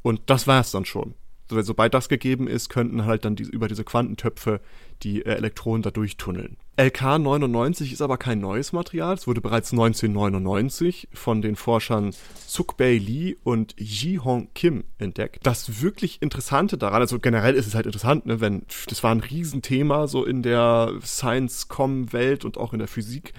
Und 0.03 0.21
das 0.27 0.47
war 0.47 0.61
es 0.61 0.71
dann 0.71 0.85
schon 0.85 1.15
sobald 1.51 1.95
das 1.95 2.09
gegeben 2.09 2.49
ist, 2.49 2.69
könnten 2.69 3.05
halt 3.05 3.25
dann 3.25 3.37
die, 3.37 3.45
über 3.45 3.69
diese 3.69 3.85
Quantentöpfe 3.85 4.61
die 5.03 5.25
äh, 5.25 5.35
Elektronen 5.35 5.83
da 5.83 5.91
durchtunneln. 5.91 6.57
LK99 6.77 7.93
ist 7.93 8.03
aber 8.03 8.19
kein 8.19 8.41
neues 8.41 8.73
Material. 8.73 9.15
Es 9.15 9.27
wurde 9.27 9.41
bereits 9.41 9.73
1999 9.73 11.09
von 11.13 11.41
den 11.41 11.55
Forschern 11.55 12.15
Sukbei 12.47 12.99
Lee 12.99 13.37
und 13.45 13.75
Ji-Hong 13.79 14.49
Kim 14.55 14.85
entdeckt. 14.99 15.47
Das 15.47 15.83
wirklich 15.83 16.21
Interessante 16.21 16.77
daran, 16.77 17.01
also 17.01 17.19
generell 17.19 17.55
ist 17.55 17.67
es 17.67 17.75
halt 17.75 17.87
interessant, 17.87 18.27
ne, 18.27 18.41
wenn, 18.41 18.67
das 18.89 19.03
war 19.03 19.13
ein 19.13 19.21
Riesenthema 19.21 20.09
so 20.09 20.25
in 20.25 20.43
der 20.43 20.93
Science-Com-Welt 21.03 22.45
und 22.45 22.59
auch 22.59 22.73
in 22.73 22.81
der 22.81 22.89
Physik, 22.89 23.35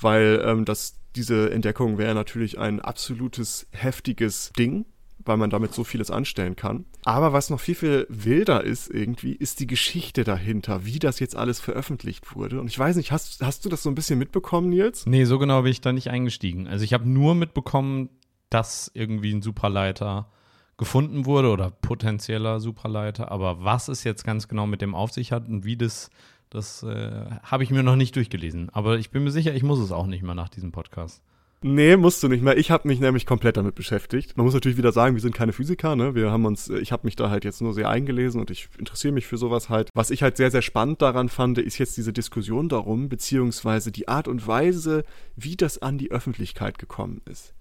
weil 0.00 0.42
ähm, 0.44 0.64
das, 0.64 0.98
diese 1.14 1.50
Entdeckung 1.50 1.98
wäre 1.98 2.14
natürlich 2.14 2.58
ein 2.58 2.80
absolutes 2.80 3.68
heftiges 3.70 4.52
Ding 4.58 4.84
weil 5.24 5.36
man 5.36 5.50
damit 5.50 5.74
so 5.74 5.84
vieles 5.84 6.10
anstellen 6.10 6.56
kann. 6.56 6.84
Aber 7.04 7.32
was 7.32 7.50
noch 7.50 7.60
viel, 7.60 7.74
viel 7.74 8.06
wilder 8.08 8.64
ist 8.64 8.90
irgendwie, 8.90 9.32
ist 9.32 9.60
die 9.60 9.66
Geschichte 9.66 10.24
dahinter, 10.24 10.84
wie 10.84 10.98
das 10.98 11.20
jetzt 11.20 11.36
alles 11.36 11.60
veröffentlicht 11.60 12.34
wurde. 12.34 12.60
Und 12.60 12.68
ich 12.68 12.78
weiß 12.78 12.96
nicht, 12.96 13.12
hast, 13.12 13.42
hast 13.42 13.64
du 13.64 13.68
das 13.68 13.82
so 13.82 13.90
ein 13.90 13.94
bisschen 13.94 14.18
mitbekommen, 14.18 14.68
Nils? 14.68 15.06
Nee, 15.06 15.24
so 15.24 15.38
genau 15.38 15.62
bin 15.62 15.72
ich 15.72 15.80
da 15.80 15.92
nicht 15.92 16.08
eingestiegen. 16.10 16.66
Also 16.66 16.84
ich 16.84 16.92
habe 16.92 17.08
nur 17.08 17.34
mitbekommen, 17.34 18.08
dass 18.48 18.90
irgendwie 18.94 19.32
ein 19.32 19.42
Supraleiter 19.42 20.30
gefunden 20.76 21.26
wurde 21.26 21.50
oder 21.50 21.70
potenzieller 21.70 22.58
Supraleiter. 22.58 23.30
Aber 23.30 23.62
was 23.62 23.88
es 23.88 24.02
jetzt 24.04 24.24
ganz 24.24 24.48
genau 24.48 24.66
mit 24.66 24.80
dem 24.80 24.94
auf 24.94 25.12
sich 25.12 25.30
hat 25.30 25.46
und 25.46 25.64
wie 25.64 25.76
das, 25.76 26.10
das 26.48 26.82
äh, 26.82 27.26
habe 27.42 27.62
ich 27.62 27.70
mir 27.70 27.82
noch 27.82 27.96
nicht 27.96 28.16
durchgelesen. 28.16 28.70
Aber 28.70 28.98
ich 28.98 29.10
bin 29.10 29.22
mir 29.22 29.30
sicher, 29.30 29.54
ich 29.54 29.62
muss 29.62 29.78
es 29.78 29.92
auch 29.92 30.06
nicht 30.06 30.22
mehr 30.22 30.34
nach 30.34 30.48
diesem 30.48 30.72
Podcast. 30.72 31.22
Nee, 31.62 31.96
musst 31.96 32.22
du 32.22 32.28
nicht 32.28 32.42
mehr. 32.42 32.56
Ich 32.56 32.70
habe 32.70 32.88
mich 32.88 33.00
nämlich 33.00 33.26
komplett 33.26 33.58
damit 33.58 33.74
beschäftigt. 33.74 34.34
Man 34.34 34.46
muss 34.46 34.54
natürlich 34.54 34.78
wieder 34.78 34.92
sagen, 34.92 35.14
wir 35.14 35.20
sind 35.20 35.34
keine 35.34 35.52
Physiker, 35.52 35.94
ne? 35.94 36.14
Wir 36.14 36.30
haben 36.30 36.46
uns, 36.46 36.70
ich 36.70 36.90
habe 36.90 37.06
mich 37.06 37.16
da 37.16 37.28
halt 37.28 37.44
jetzt 37.44 37.60
nur 37.60 37.74
sehr 37.74 37.90
eingelesen 37.90 38.40
und 38.40 38.50
ich 38.50 38.70
interessiere 38.78 39.12
mich 39.12 39.26
für 39.26 39.36
sowas 39.36 39.68
halt. 39.68 39.90
Was 39.92 40.10
ich 40.10 40.22
halt 40.22 40.38
sehr, 40.38 40.50
sehr 40.50 40.62
spannend 40.62 41.02
daran 41.02 41.28
fand, 41.28 41.58
ist 41.58 41.76
jetzt 41.76 41.98
diese 41.98 42.14
Diskussion 42.14 42.70
darum, 42.70 43.10
beziehungsweise 43.10 43.92
die 43.92 44.08
Art 44.08 44.26
und 44.26 44.46
Weise, 44.46 45.04
wie 45.36 45.54
das 45.54 45.82
an 45.82 45.98
die 45.98 46.10
Öffentlichkeit 46.10 46.78
gekommen 46.78 47.20
ist. 47.30 47.52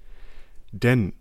Denn 0.72 1.12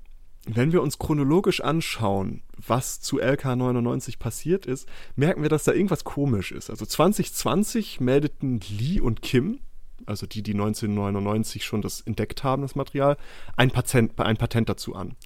wenn 0.46 0.70
wir 0.70 0.80
uns 0.80 0.98
chronologisch 0.98 1.60
anschauen, 1.60 2.42
was 2.64 3.00
zu 3.00 3.20
LK99 3.20 4.20
passiert 4.20 4.66
ist, 4.66 4.88
merken 5.16 5.42
wir, 5.42 5.48
dass 5.48 5.64
da 5.64 5.72
irgendwas 5.72 6.04
komisch 6.04 6.52
ist. 6.52 6.70
Also 6.70 6.86
2020 6.86 8.00
meldeten 8.00 8.60
Lee 8.70 9.00
und 9.00 9.20
Kim, 9.20 9.58
also 10.06 10.26
die, 10.26 10.42
die 10.42 10.52
1999 10.52 11.64
schon 11.64 11.82
das 11.82 12.00
entdeckt 12.00 12.44
haben, 12.44 12.62
das 12.62 12.74
Material, 12.74 13.16
ein 13.56 13.70
Patent, 13.70 14.18
ein 14.20 14.36
Patent 14.36 14.68
dazu 14.68 14.94
an. 14.94 15.16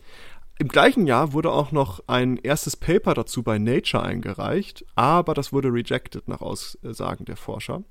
Im 0.59 0.69
gleichen 0.69 1.07
Jahr 1.07 1.33
wurde 1.33 1.51
auch 1.51 1.73
noch 1.73 2.05
ein 2.07 2.37
erstes 2.37 2.77
Paper 2.77 3.15
dazu 3.15 3.43
bei 3.43 3.59
Nature 3.59 4.03
eingereicht, 4.03 4.85
aber 4.95 5.35
das 5.35 5.53
wurde 5.53 5.73
rejected 5.73 6.29
nach 6.29 6.41
Aussagen 6.41 7.25
der 7.25 7.37
Forscher. 7.37 7.83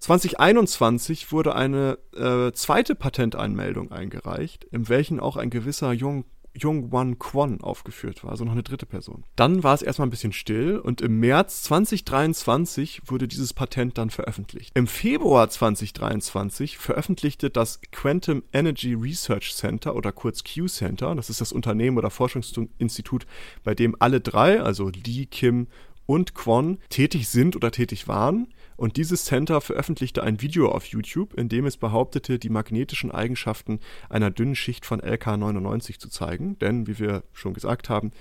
2021 0.00 1.32
wurde 1.32 1.54
eine 1.54 1.98
äh, 2.14 2.52
zweite 2.52 2.94
Patenteinmeldung 2.94 3.92
eingereicht, 3.92 4.64
in 4.64 4.88
welchen 4.88 5.20
auch 5.20 5.36
ein 5.36 5.48
gewisser 5.48 5.92
Jung 5.92 6.26
Jung 6.58 6.92
Wan 6.92 7.18
Kwon 7.18 7.60
aufgeführt 7.60 8.24
war, 8.24 8.30
also 8.30 8.44
noch 8.44 8.52
eine 8.52 8.62
dritte 8.62 8.86
Person. 8.86 9.24
Dann 9.36 9.62
war 9.62 9.74
es 9.74 9.82
erstmal 9.82 10.06
ein 10.06 10.10
bisschen 10.10 10.32
still 10.32 10.78
und 10.78 11.00
im 11.00 11.20
März 11.20 11.62
2023 11.64 13.02
wurde 13.06 13.28
dieses 13.28 13.52
Patent 13.52 13.98
dann 13.98 14.10
veröffentlicht. 14.10 14.72
Im 14.74 14.86
Februar 14.86 15.48
2023 15.48 16.78
veröffentlichte 16.78 17.50
das 17.50 17.80
Quantum 17.92 18.42
Energy 18.52 18.94
Research 18.94 19.54
Center 19.54 19.94
oder 19.94 20.12
kurz 20.12 20.44
Q-Center, 20.44 21.14
das 21.14 21.30
ist 21.30 21.40
das 21.40 21.52
Unternehmen 21.52 21.98
oder 21.98 22.10
Forschungsinstitut, 22.10 23.26
bei 23.64 23.74
dem 23.74 23.96
alle 23.98 24.20
drei, 24.20 24.60
also 24.60 24.88
Lee, 24.88 25.26
Kim 25.26 25.68
und 26.06 26.34
Kwon, 26.34 26.78
tätig 26.88 27.28
sind 27.28 27.56
oder 27.56 27.70
tätig 27.70 28.08
waren, 28.08 28.48
Und 28.76 28.96
dieses 28.96 29.24
Center 29.24 29.60
veröffentlichte 29.60 30.22
ein 30.22 30.40
Video 30.42 30.70
auf 30.70 30.86
YouTube, 30.86 31.34
in 31.34 31.48
dem 31.48 31.66
es 31.66 31.76
behauptete, 31.76 32.38
die 32.38 32.50
magnetischen 32.50 33.10
Eigenschaften 33.10 33.80
einer 34.08 34.30
dünnen 34.30 34.54
Schicht 34.54 34.84
von 34.84 35.00
LK99 35.00 35.98
zu 35.98 36.08
zeigen. 36.08 36.58
Denn, 36.58 36.86
wie 36.86 36.98
wir 36.98 37.24
schon 37.32 37.54
gesagt 37.54 37.88
haben, 37.88 38.12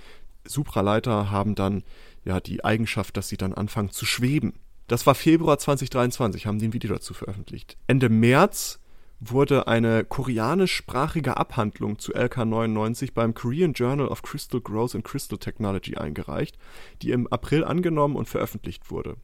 Supraleiter 0.47 1.31
haben 1.31 1.55
dann 1.55 1.83
ja 2.23 2.39
die 2.39 2.63
Eigenschaft, 2.63 3.17
dass 3.17 3.27
sie 3.27 3.37
dann 3.37 3.53
anfangen 3.53 3.89
zu 3.89 4.05
schweben. 4.05 4.53
Das 4.87 5.07
war 5.07 5.15
Februar 5.15 5.57
2023, 5.57 6.45
haben 6.45 6.59
die 6.59 6.67
ein 6.67 6.73
Video 6.73 6.93
dazu 6.93 7.13
veröffentlicht. 7.13 7.77
Ende 7.87 8.09
März 8.09 8.79
wurde 9.19 9.67
eine 9.67 10.03
koreanischsprachige 10.03 11.37
Abhandlung 11.37 11.97
zu 11.99 12.13
LK99 12.13 13.13
beim 13.13 13.33
Korean 13.33 13.73
Journal 13.73 14.07
of 14.07 14.21
Crystal 14.21 14.61
Growth 14.61 14.93
and 14.93 15.03
Crystal 15.03 15.37
Technology 15.37 15.95
eingereicht, 15.95 16.57
die 17.01 17.11
im 17.11 17.27
April 17.27 17.63
angenommen 17.63 18.15
und 18.15 18.27
veröffentlicht 18.27 18.91
wurde. 18.91 19.15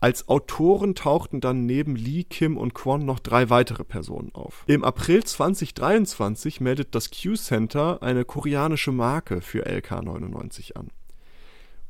Als 0.00 0.28
Autoren 0.28 0.94
tauchten 0.94 1.40
dann 1.40 1.66
neben 1.66 1.96
Lee, 1.96 2.22
Kim 2.22 2.56
und 2.56 2.72
Kwon 2.72 3.04
noch 3.04 3.18
drei 3.18 3.50
weitere 3.50 3.82
Personen 3.82 4.32
auf. 4.32 4.62
Im 4.68 4.84
April 4.84 5.24
2023 5.24 6.60
meldet 6.60 6.94
das 6.94 7.10
Q-Center 7.10 8.00
eine 8.00 8.24
koreanische 8.24 8.92
Marke 8.92 9.40
für 9.40 9.66
LK99 9.66 10.76
an. 10.76 10.88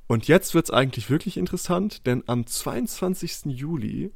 Und 0.06 0.26
jetzt 0.26 0.54
wird's 0.54 0.70
eigentlich 0.70 1.10
wirklich 1.10 1.36
interessant, 1.36 2.06
denn 2.06 2.22
am 2.26 2.46
22. 2.46 3.44
Juli, 3.46 4.10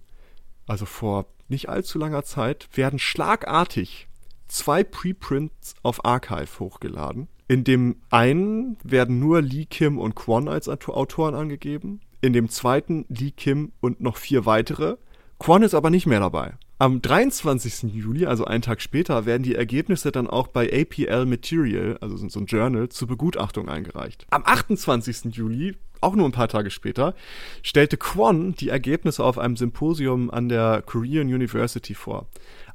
also 0.67 0.87
vor 0.87 1.27
nicht 1.49 1.69
allzu 1.69 1.99
langer 1.99 2.25
Zeit, 2.25 2.71
werden 2.75 2.99
schlagartig 2.99 4.09
zwei 4.49 4.85
Preprints 4.85 5.75
auf 5.83 6.03
Archive 6.07 6.61
hochgeladen. 6.61 7.29
In 7.47 7.63
dem 7.65 7.97
einen 8.09 8.79
werden 8.83 9.19
nur 9.19 9.43
Lee 9.43 9.67
Kim 9.67 9.99
und 9.99 10.15
Kwon 10.15 10.49
als 10.49 10.67
Autoren 10.69 11.35
angegeben, 11.35 12.01
in 12.23 12.33
dem 12.33 12.49
zweiten 12.49 13.05
Lee 13.09 13.33
Kim 13.33 13.73
und 13.81 14.01
noch 14.01 14.17
vier 14.17 14.47
weitere. 14.47 14.97
Kwon 15.39 15.63
ist 15.63 15.75
aber 15.75 15.91
nicht 15.91 16.07
mehr 16.07 16.21
dabei. 16.21 16.55
Am 16.79 17.03
23. 17.03 17.93
Juli, 17.93 18.27
also 18.27 18.45
einen 18.45 18.63
Tag 18.63 18.81
später, 18.81 19.27
werden 19.27 19.43
die 19.43 19.55
Ergebnisse 19.55 20.11
dann 20.11 20.29
auch 20.29 20.49
bei 20.49 20.67
APL 20.73 21.27
Material, 21.27 21.99
also 22.01 22.17
so 22.17 22.41
ein 22.41 22.47
Journal, 22.47 22.89
zur 22.89 23.09
Begutachtung 23.09 23.69
eingereicht. 23.69 24.27
Am 24.31 24.43
28. 24.45 25.35
Juli, 25.35 25.77
auch 26.01 26.17
nur 26.17 26.27
ein 26.29 26.33
paar 26.33 26.49
Tage 26.49 26.71
später, 26.71 27.15
stellte 27.63 27.97
Kwon 27.97 28.55
die 28.55 28.69
Ergebnisse 28.69 29.23
auf 29.25 29.39
einem 29.39 29.57
Symposium 29.57 30.31
an 30.31 30.49
der 30.49 30.83
Korean 30.85 31.27
University 31.27 31.95
vor. 31.95 32.27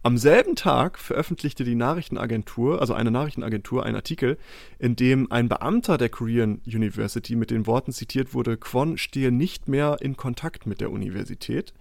Am 0.04 0.18
selben 0.18 0.56
Tag 0.56 1.00
veröffentlichte 1.00 1.64
die 1.64 1.76
Nachrichtenagentur, 1.76 2.80
also 2.80 2.94
eine 2.94 3.12
Nachrichtenagentur, 3.12 3.84
einen 3.84 3.96
Artikel, 3.96 4.38
in 4.80 4.96
dem 4.96 5.32
ein 5.32 5.50
Beamter 5.50 5.98
der 5.98 6.10
Korean 6.10 6.62
University 6.66 7.36
mit 7.36 7.50
den 7.50 7.66
Worten 7.66 7.92
zitiert 7.92 8.34
wurde, 8.34 8.58
Kwon 8.58 8.98
stehe 8.98 9.32
nicht 9.32 9.68
mehr 9.68 9.98
in 10.00 10.16
Kontakt 10.16 10.68
mit 10.68 10.82
der 10.82 10.92
Universität. 10.92 11.74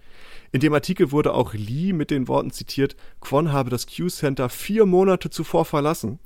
In 0.51 0.61
dem 0.61 0.73
Artikel 0.73 1.11
wurde 1.11 1.33
auch 1.33 1.53
Lee 1.53 1.93
mit 1.93 2.09
den 2.09 2.27
Worten 2.27 2.51
zitiert, 2.51 2.95
Kwon 3.21 3.51
habe 3.51 3.69
das 3.69 3.85
Q-Center 3.85 4.49
vier 4.49 4.85
Monate 4.85 5.29
zuvor 5.29 5.65
verlassen. 5.65 6.19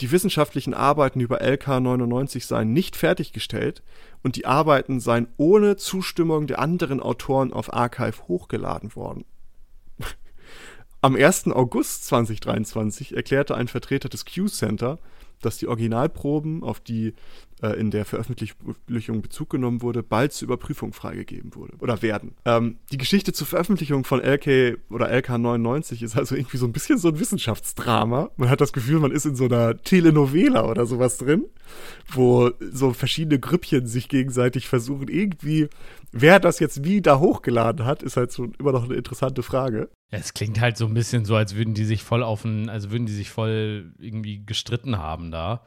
Die 0.00 0.10
wissenschaftlichen 0.10 0.74
Arbeiten 0.74 1.20
über 1.20 1.40
LK99 1.42 2.44
seien 2.44 2.72
nicht 2.72 2.96
fertiggestellt 2.96 3.82
und 4.22 4.36
die 4.36 4.46
Arbeiten 4.46 4.98
seien 4.98 5.28
ohne 5.36 5.76
Zustimmung 5.76 6.46
der 6.46 6.58
anderen 6.58 7.00
Autoren 7.00 7.52
auf 7.52 7.72
Archive 7.72 8.26
hochgeladen 8.26 8.96
worden. 8.96 9.24
Am 11.04 11.16
1. 11.16 11.48
August 11.48 12.06
2023 12.06 13.14
erklärte 13.14 13.54
ein 13.54 13.68
Vertreter 13.68 14.08
des 14.08 14.24
Q-Center, 14.24 14.98
dass 15.42 15.58
die 15.58 15.66
Originalproben, 15.66 16.62
auf 16.62 16.80
die 16.80 17.12
äh, 17.64 17.72
in 17.78 17.90
der 17.90 18.04
Veröffentlichung 18.04 19.22
Bezug 19.22 19.48
genommen 19.48 19.80
wurde, 19.80 20.02
bald 20.02 20.32
zur 20.32 20.46
Überprüfung 20.46 20.92
freigegeben 20.92 21.54
wurde 21.54 21.74
oder 21.78 22.02
werden. 22.02 22.34
Ähm, 22.44 22.76
die 22.92 22.98
Geschichte 22.98 23.32
zur 23.32 23.46
Veröffentlichung 23.46 24.04
von 24.04 24.20
LK 24.20 24.78
oder 24.90 25.10
LK99 25.10 26.04
ist 26.04 26.16
also 26.16 26.34
irgendwie 26.34 26.58
so 26.58 26.66
ein 26.66 26.72
bisschen 26.72 26.98
so 26.98 27.08
ein 27.08 27.18
Wissenschaftsdrama. 27.18 28.30
Man 28.36 28.50
hat 28.50 28.60
das 28.60 28.72
Gefühl, 28.72 29.00
man 29.00 29.12
ist 29.12 29.24
in 29.24 29.34
so 29.34 29.46
einer 29.46 29.80
Telenovela 29.80 30.68
oder 30.68 30.84
sowas 30.84 31.16
drin, 31.16 31.46
wo 32.08 32.50
so 32.60 32.92
verschiedene 32.92 33.38
Grüppchen 33.38 33.86
sich 33.86 34.08
gegenseitig 34.08 34.68
versuchen, 34.68 35.08
irgendwie, 35.08 35.68
wer 36.12 36.40
das 36.40 36.58
jetzt 36.58 36.84
wie 36.84 37.00
da 37.00 37.18
hochgeladen 37.18 37.86
hat, 37.86 38.02
ist 38.02 38.18
halt 38.18 38.30
so 38.30 38.48
immer 38.58 38.72
noch 38.72 38.84
eine 38.84 38.94
interessante 38.94 39.42
Frage. 39.42 39.88
Es 40.10 40.34
klingt 40.34 40.60
halt 40.60 40.76
so 40.76 40.86
ein 40.86 40.94
bisschen 40.94 41.24
so, 41.24 41.34
als 41.34 41.56
würden 41.56 41.74
die 41.74 41.84
sich 41.84 42.02
voll 42.02 42.22
auf 42.22 42.44
ein, 42.44 42.68
also 42.68 42.90
würden 42.90 43.06
die 43.06 43.14
sich 43.14 43.30
voll 43.30 43.92
irgendwie 43.98 44.44
gestritten 44.44 44.98
haben 44.98 45.30
da. 45.30 45.62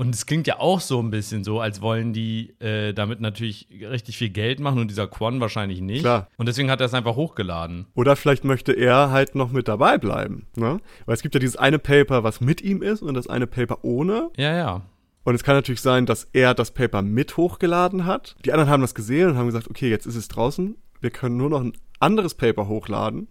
Und 0.00 0.14
es 0.14 0.24
klingt 0.24 0.46
ja 0.46 0.58
auch 0.58 0.80
so 0.80 0.98
ein 0.98 1.10
bisschen 1.10 1.44
so, 1.44 1.60
als 1.60 1.82
wollen 1.82 2.14
die 2.14 2.54
äh, 2.58 2.94
damit 2.94 3.20
natürlich 3.20 3.68
richtig 3.82 4.16
viel 4.16 4.30
Geld 4.30 4.58
machen 4.58 4.78
und 4.78 4.88
dieser 4.88 5.06
Quan 5.06 5.40
wahrscheinlich 5.42 5.82
nicht. 5.82 6.00
Klar. 6.00 6.26
Und 6.38 6.48
deswegen 6.48 6.70
hat 6.70 6.80
er 6.80 6.86
es 6.86 6.94
einfach 6.94 7.16
hochgeladen. 7.16 7.84
Oder 7.94 8.16
vielleicht 8.16 8.42
möchte 8.42 8.72
er 8.72 9.10
halt 9.10 9.34
noch 9.34 9.52
mit 9.52 9.68
dabei 9.68 9.98
bleiben. 9.98 10.46
Ne? 10.56 10.80
Weil 11.04 11.14
es 11.14 11.20
gibt 11.20 11.34
ja 11.34 11.38
dieses 11.38 11.56
eine 11.56 11.78
Paper, 11.78 12.24
was 12.24 12.40
mit 12.40 12.62
ihm 12.62 12.80
ist 12.80 13.02
und 13.02 13.12
das 13.12 13.26
eine 13.26 13.46
Paper 13.46 13.84
ohne. 13.84 14.30
Ja, 14.38 14.56
ja. 14.56 14.82
Und 15.24 15.34
es 15.34 15.44
kann 15.44 15.54
natürlich 15.54 15.82
sein, 15.82 16.06
dass 16.06 16.26
er 16.32 16.54
das 16.54 16.70
Paper 16.70 17.02
mit 17.02 17.36
hochgeladen 17.36 18.06
hat. 18.06 18.36
Die 18.46 18.54
anderen 18.54 18.70
haben 18.70 18.80
das 18.80 18.94
gesehen 18.94 19.28
und 19.28 19.36
haben 19.36 19.48
gesagt, 19.48 19.68
okay, 19.68 19.90
jetzt 19.90 20.06
ist 20.06 20.16
es 20.16 20.28
draußen. 20.28 20.78
Wir 21.02 21.10
können 21.10 21.36
nur 21.36 21.50
noch 21.50 21.60
ein 21.60 21.74
anderes 21.98 22.32
Paper 22.32 22.68
hochladen, 22.68 23.28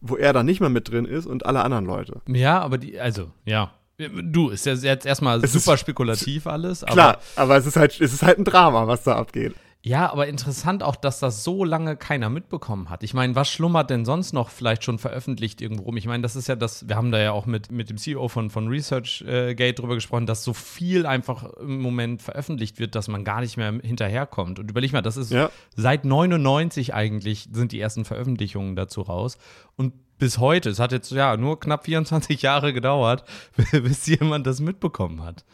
wo 0.00 0.16
er 0.16 0.32
dann 0.32 0.46
nicht 0.46 0.60
mehr 0.60 0.70
mit 0.70 0.90
drin 0.90 1.04
ist 1.04 1.26
und 1.26 1.44
alle 1.44 1.62
anderen 1.62 1.84
Leute. 1.84 2.22
Ja, 2.28 2.60
aber 2.60 2.78
die, 2.78 2.98
also, 2.98 3.30
ja. 3.44 3.72
Du, 3.98 4.50
ist 4.50 4.64
ja 4.64 4.74
jetzt 4.74 5.06
erstmal 5.06 5.42
Es 5.42 5.52
super 5.52 5.74
ist- 5.74 5.80
spekulativ 5.80 6.46
alles. 6.46 6.84
Aber 6.84 6.92
Klar, 6.92 7.18
aber 7.34 7.56
es 7.56 7.66
ist 7.66 7.76
halt, 7.76 8.00
es 8.00 8.12
ist 8.12 8.22
halt 8.22 8.38
ein 8.38 8.44
Drama, 8.44 8.86
was 8.86 9.02
da 9.02 9.16
abgeht. 9.16 9.54
Ja, 9.84 10.10
aber 10.10 10.26
interessant 10.26 10.82
auch, 10.82 10.96
dass 10.96 11.20
das 11.20 11.44
so 11.44 11.64
lange 11.64 11.96
keiner 11.96 12.30
mitbekommen 12.30 12.90
hat. 12.90 13.04
Ich 13.04 13.14
meine, 13.14 13.36
was 13.36 13.48
schlummert 13.48 13.90
denn 13.90 14.04
sonst 14.04 14.32
noch 14.32 14.50
vielleicht 14.50 14.82
schon 14.82 14.98
veröffentlicht 14.98 15.60
irgendwo 15.60 15.84
rum? 15.84 15.96
Ich 15.96 16.06
meine, 16.06 16.22
das 16.22 16.34
ist 16.34 16.48
ja 16.48 16.56
das, 16.56 16.88
wir 16.88 16.96
haben 16.96 17.12
da 17.12 17.20
ja 17.20 17.30
auch 17.30 17.46
mit, 17.46 17.70
mit 17.70 17.88
dem 17.88 17.96
CEO 17.96 18.26
von, 18.26 18.50
von 18.50 18.66
ResearchGate 18.66 19.74
drüber 19.74 19.94
gesprochen, 19.94 20.26
dass 20.26 20.42
so 20.42 20.52
viel 20.52 21.06
einfach 21.06 21.44
im 21.60 21.80
Moment 21.80 22.22
veröffentlicht 22.22 22.80
wird, 22.80 22.96
dass 22.96 23.06
man 23.06 23.22
gar 23.22 23.40
nicht 23.40 23.56
mehr 23.56 23.72
hinterherkommt. 23.72 24.58
Und 24.58 24.68
überleg 24.68 24.92
mal, 24.92 25.00
das 25.00 25.16
ist 25.16 25.30
Ja. 25.30 25.48
seit 25.76 26.04
99 26.04 26.92
eigentlich 26.92 27.48
sind 27.52 27.70
die 27.70 27.80
ersten 27.80 28.04
Veröffentlichungen 28.04 28.74
dazu 28.74 29.02
raus. 29.02 29.38
Und 29.76 29.92
bis 30.18 30.38
heute, 30.38 30.70
es 30.70 30.80
hat 30.80 30.90
jetzt 30.90 31.12
ja 31.12 31.36
nur 31.36 31.60
knapp 31.60 31.84
24 31.84 32.42
Jahre 32.42 32.72
gedauert, 32.72 33.22
bis 33.70 34.06
jemand 34.06 34.44
das 34.48 34.58
mitbekommen 34.60 35.22
hat. 35.22 35.44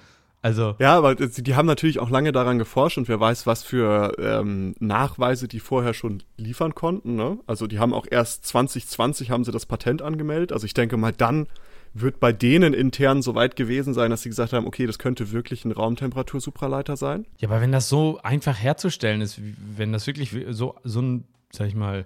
Also, 0.45 0.77
Ja, 0.79 0.95
aber 0.95 1.15
die 1.15 1.55
haben 1.55 1.65
natürlich 1.65 2.01
auch 2.01 2.11
lange 2.11 2.31
daran 2.31 2.59
geforscht 2.59 2.99
und 2.99 3.09
wer 3.09 3.19
weiß, 3.19 3.47
was 3.47 3.63
für 3.63 4.15
ähm, 4.19 4.75
Nachweise 4.79 5.49
die 5.49 5.59
vorher 5.59 5.95
schon 5.95 6.23
liefern 6.37 6.75
konnten. 6.75 7.17
Ne? 7.17 7.39
Also 7.47 7.67
die 7.67 7.79
haben 7.79 7.95
auch 7.95 8.07
erst 8.11 8.45
2020 8.45 9.31
haben 9.31 9.45
sie 9.45 9.53
das 9.53 9.65
Patent 9.65 10.03
angemeldet. 10.03 10.53
Also 10.53 10.67
ich 10.67 10.75
denke 10.75 10.99
mal, 10.99 11.13
dann 11.13 11.47
wird 11.95 12.21
bei 12.21 12.31
denen 12.31 12.75
intern 12.75 13.23
so 13.23 13.35
weit 13.35 13.57
gewesen 13.57 13.95
sein, 13.95 14.11
dass 14.11 14.21
sie 14.21 14.29
gesagt 14.29 14.53
haben, 14.53 14.67
okay, 14.67 14.87
das 14.87 14.99
könnte 14.99 15.33
wirklich 15.33 15.65
ein 15.65 15.73
Raumtemperatur-Supraleiter 15.73 16.99
sein. 16.99 17.25
Ja, 17.39 17.49
aber 17.49 17.63
wenn 17.63 17.73
das 17.73 17.89
so 17.89 18.21
einfach 18.23 18.59
herzustellen 18.59 19.23
ist, 19.23 19.41
wenn 19.77 19.95
das 19.95 20.07
wirklich 20.07 20.37
so, 20.51 20.75
so 20.85 21.01
ein, 21.01 21.25
sag 21.53 21.69
ich 21.69 21.75
mal, 21.75 22.05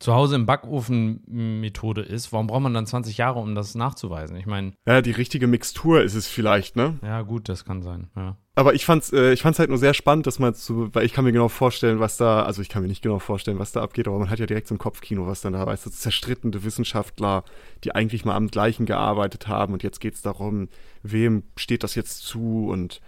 zu 0.00 0.14
Hause 0.14 0.34
im 0.34 0.46
Backofen 0.46 1.22
Methode 1.26 2.00
ist, 2.00 2.32
warum 2.32 2.46
braucht 2.46 2.62
man 2.62 2.72
dann 2.72 2.86
20 2.86 3.18
Jahre, 3.18 3.38
um 3.38 3.54
das 3.54 3.74
nachzuweisen? 3.74 4.34
Ich 4.36 4.46
meine, 4.46 4.72
Ja, 4.86 5.02
die 5.02 5.10
richtige 5.10 5.46
Mixtur 5.46 6.02
ist 6.02 6.14
es 6.14 6.26
vielleicht, 6.26 6.74
ne? 6.74 6.98
ja, 7.02 7.20
gut, 7.20 7.50
das 7.50 7.66
kann 7.66 7.82
sein. 7.82 8.08
Ja. 8.16 8.36
Aber 8.54 8.74
ich 8.74 8.86
fand's, 8.86 9.12
äh, 9.12 9.32
ich 9.32 9.42
fand's 9.42 9.58
halt 9.58 9.68
nur 9.68 9.78
sehr 9.78 9.92
spannend, 9.92 10.26
dass 10.26 10.38
man 10.38 10.54
so, 10.54 10.94
weil 10.94 11.04
ich 11.04 11.12
kann 11.12 11.24
mir 11.26 11.32
genau 11.32 11.48
vorstellen, 11.48 12.00
was 12.00 12.16
da, 12.16 12.42
also 12.44 12.62
ich 12.62 12.70
kann 12.70 12.80
mir 12.80 12.88
nicht 12.88 13.02
genau 13.02 13.18
vorstellen, 13.18 13.58
was 13.58 13.72
da 13.72 13.82
abgeht, 13.82 14.08
aber 14.08 14.18
man 14.18 14.30
hat 14.30 14.38
ja 14.38 14.46
direkt 14.46 14.68
so 14.68 14.74
ein 14.74 14.78
Kopfkino, 14.78 15.26
was 15.26 15.42
dann 15.42 15.52
da 15.52 15.66
weißt 15.66 15.84
du, 15.84 15.90
zerstrittene 15.90 16.64
Wissenschaftler, 16.64 17.44
die 17.84 17.94
eigentlich 17.94 18.24
mal 18.24 18.36
am 18.36 18.48
gleichen 18.48 18.86
gearbeitet 18.86 19.48
haben 19.48 19.74
und 19.74 19.82
jetzt 19.82 20.00
geht's 20.00 20.22
darum, 20.22 20.68
wem 21.02 21.42
steht 21.56 21.84
das 21.84 21.94
jetzt 21.94 22.22
zu 22.26 22.68
und 22.70 23.02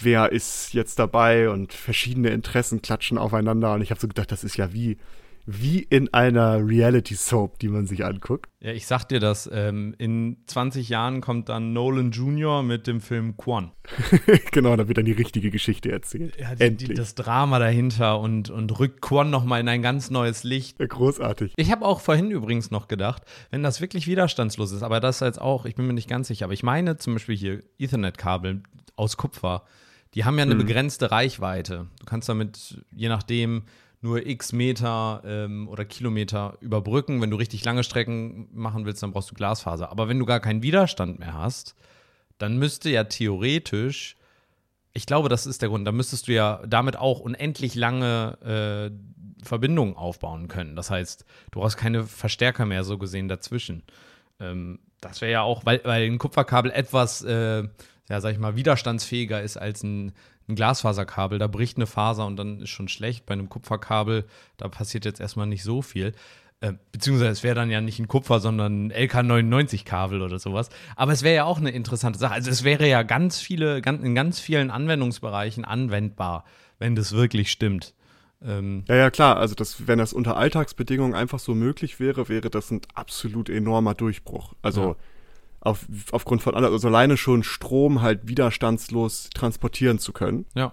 wer 0.00 0.32
ist 0.32 0.74
jetzt 0.74 0.98
dabei 0.98 1.50
und 1.50 1.72
verschiedene 1.72 2.30
Interessen 2.30 2.82
klatschen 2.82 3.16
aufeinander 3.16 3.74
und 3.74 3.82
ich 3.82 3.90
habe 3.90 4.00
so 4.00 4.08
gedacht, 4.08 4.32
das 4.32 4.42
ist 4.42 4.56
ja 4.56 4.72
wie 4.72 4.98
wie 5.46 5.80
in 5.80 6.12
einer 6.14 6.66
Reality 6.66 7.14
Soap, 7.14 7.58
die 7.58 7.68
man 7.68 7.86
sich 7.86 8.04
anguckt. 8.04 8.48
ja, 8.60 8.72
ich 8.72 8.86
sag 8.86 9.04
dir 9.04 9.20
das, 9.20 9.50
ähm, 9.52 9.94
in 9.98 10.38
20 10.46 10.88
Jahren 10.88 11.20
kommt 11.20 11.48
dann 11.48 11.72
Nolan 11.72 12.12
Jr. 12.12 12.62
mit 12.62 12.86
dem 12.86 13.00
Film 13.00 13.36
Quan. 13.36 13.72
genau, 14.52 14.76
da 14.76 14.86
wird 14.86 14.98
dann 14.98 15.04
die 15.04 15.12
richtige 15.12 15.50
Geschichte 15.50 15.90
erzählt. 15.90 16.38
Ja, 16.38 16.54
die, 16.54 16.62
Endlich. 16.62 16.90
die, 16.90 16.94
das 16.94 17.14
Drama 17.14 17.58
dahinter 17.58 18.20
und, 18.20 18.50
und 18.50 18.78
rückt 18.78 19.02
Quan 19.02 19.30
nochmal 19.30 19.60
in 19.60 19.68
ein 19.68 19.82
ganz 19.82 20.10
neues 20.10 20.44
Licht. 20.44 20.78
Ja, 20.78 20.86
Großartig. 20.86 21.54
Ich 21.56 21.72
habe 21.72 21.84
auch 21.84 22.00
vorhin 22.00 22.30
übrigens 22.30 22.70
noch 22.70 22.88
gedacht, 22.88 23.22
wenn 23.50 23.62
das 23.62 23.80
wirklich 23.80 24.06
widerstandslos 24.06 24.72
ist, 24.72 24.82
aber 24.82 25.00
das 25.00 25.20
jetzt 25.20 25.40
auch, 25.40 25.66
ich 25.66 25.74
bin 25.74 25.86
mir 25.86 25.92
nicht 25.92 26.08
ganz 26.08 26.28
sicher, 26.28 26.44
aber 26.44 26.54
ich 26.54 26.62
meine 26.62 26.96
zum 26.98 27.14
Beispiel 27.14 27.36
hier 27.36 27.60
Ethernet-Kabel 27.78 28.62
aus 28.96 29.16
Kupfer, 29.16 29.64
die 30.14 30.24
haben 30.24 30.36
ja 30.36 30.42
eine 30.42 30.56
begrenzte 30.56 31.10
Reichweite. 31.10 31.86
Du 31.98 32.04
kannst 32.04 32.28
damit, 32.28 32.84
je 32.94 33.08
nachdem, 33.08 33.64
nur 34.02 34.26
x 34.26 34.52
Meter 34.52 35.22
ähm, 35.24 35.68
oder 35.68 35.84
Kilometer 35.84 36.58
überbrücken. 36.60 37.22
Wenn 37.22 37.30
du 37.30 37.36
richtig 37.36 37.64
lange 37.64 37.84
Strecken 37.84 38.48
machen 38.52 38.84
willst, 38.84 39.02
dann 39.02 39.12
brauchst 39.12 39.30
du 39.30 39.34
Glasfaser. 39.34 39.90
Aber 39.90 40.08
wenn 40.08 40.18
du 40.18 40.26
gar 40.26 40.40
keinen 40.40 40.62
Widerstand 40.62 41.20
mehr 41.20 41.34
hast, 41.34 41.76
dann 42.38 42.58
müsste 42.58 42.90
ja 42.90 43.04
theoretisch, 43.04 44.16
ich 44.92 45.06
glaube, 45.06 45.28
das 45.28 45.46
ist 45.46 45.62
der 45.62 45.68
Grund, 45.68 45.86
dann 45.86 45.96
müsstest 45.96 46.26
du 46.26 46.32
ja 46.32 46.60
damit 46.66 46.96
auch 46.96 47.20
unendlich 47.20 47.76
lange 47.76 48.90
äh, 48.92 49.44
Verbindungen 49.44 49.96
aufbauen 49.96 50.48
können. 50.48 50.74
Das 50.74 50.90
heißt, 50.90 51.24
du 51.52 51.60
brauchst 51.60 51.76
keine 51.76 52.04
Verstärker 52.04 52.66
mehr 52.66 52.82
so 52.82 52.98
gesehen 52.98 53.28
dazwischen. 53.28 53.84
Ähm, 54.40 54.80
das 55.00 55.20
wäre 55.20 55.32
ja 55.32 55.42
auch, 55.42 55.64
weil, 55.64 55.80
weil 55.84 56.04
ein 56.04 56.18
Kupferkabel 56.18 56.72
etwas, 56.72 57.22
äh, 57.22 57.62
ja, 58.08 58.20
sag 58.20 58.32
ich 58.32 58.38
mal, 58.38 58.56
widerstandsfähiger 58.56 59.40
ist 59.42 59.56
als 59.56 59.84
ein, 59.84 60.12
ein 60.48 60.54
Glasfaserkabel. 60.54 61.38
Da 61.38 61.46
bricht 61.46 61.76
eine 61.76 61.86
Faser 61.86 62.26
und 62.26 62.36
dann 62.36 62.60
ist 62.60 62.70
schon 62.70 62.88
schlecht. 62.88 63.26
Bei 63.26 63.34
einem 63.34 63.48
Kupferkabel, 63.48 64.24
da 64.56 64.68
passiert 64.68 65.04
jetzt 65.04 65.20
erstmal 65.20 65.46
nicht 65.46 65.62
so 65.62 65.82
viel. 65.82 66.12
Äh, 66.60 66.74
beziehungsweise 66.92 67.30
es 67.32 67.42
wäre 67.42 67.56
dann 67.56 67.70
ja 67.70 67.80
nicht 67.80 67.98
ein 67.98 68.06
Kupfer, 68.06 68.38
sondern 68.38 68.86
ein 68.86 68.92
LK99-Kabel 68.92 70.22
oder 70.22 70.38
sowas. 70.38 70.68
Aber 70.94 71.12
es 71.12 71.24
wäre 71.24 71.34
ja 71.34 71.44
auch 71.44 71.58
eine 71.58 71.70
interessante 71.70 72.18
Sache. 72.18 72.34
Also 72.34 72.50
es 72.50 72.62
wäre 72.62 72.88
ja 72.88 73.02
ganz 73.02 73.40
viele, 73.40 73.82
ganz, 73.82 74.02
in 74.04 74.14
ganz 74.14 74.38
vielen 74.38 74.70
Anwendungsbereichen 74.70 75.64
anwendbar, 75.64 76.44
wenn 76.78 76.94
das 76.94 77.12
wirklich 77.12 77.50
stimmt. 77.50 77.94
Ähm 78.44 78.84
ja, 78.88 78.94
ja, 78.94 79.10
klar. 79.10 79.38
Also 79.38 79.56
das, 79.56 79.88
wenn 79.88 79.98
das 79.98 80.12
unter 80.12 80.36
Alltagsbedingungen 80.36 81.14
einfach 81.14 81.40
so 81.40 81.54
möglich 81.54 81.98
wäre, 81.98 82.28
wäre 82.28 82.48
das 82.48 82.70
ein 82.70 82.80
absolut 82.94 83.48
enormer 83.48 83.94
Durchbruch. 83.94 84.54
Also 84.62 84.90
ja. 84.90 84.96
Auf, 85.62 85.86
aufgrund 86.10 86.42
von 86.42 86.54
also 86.54 86.88
alleine 86.88 87.16
schon 87.16 87.42
Strom 87.42 88.02
halt 88.02 88.28
widerstandslos 88.28 89.30
transportieren 89.30 89.98
zu 89.98 90.12
können. 90.12 90.44
Ja. 90.54 90.72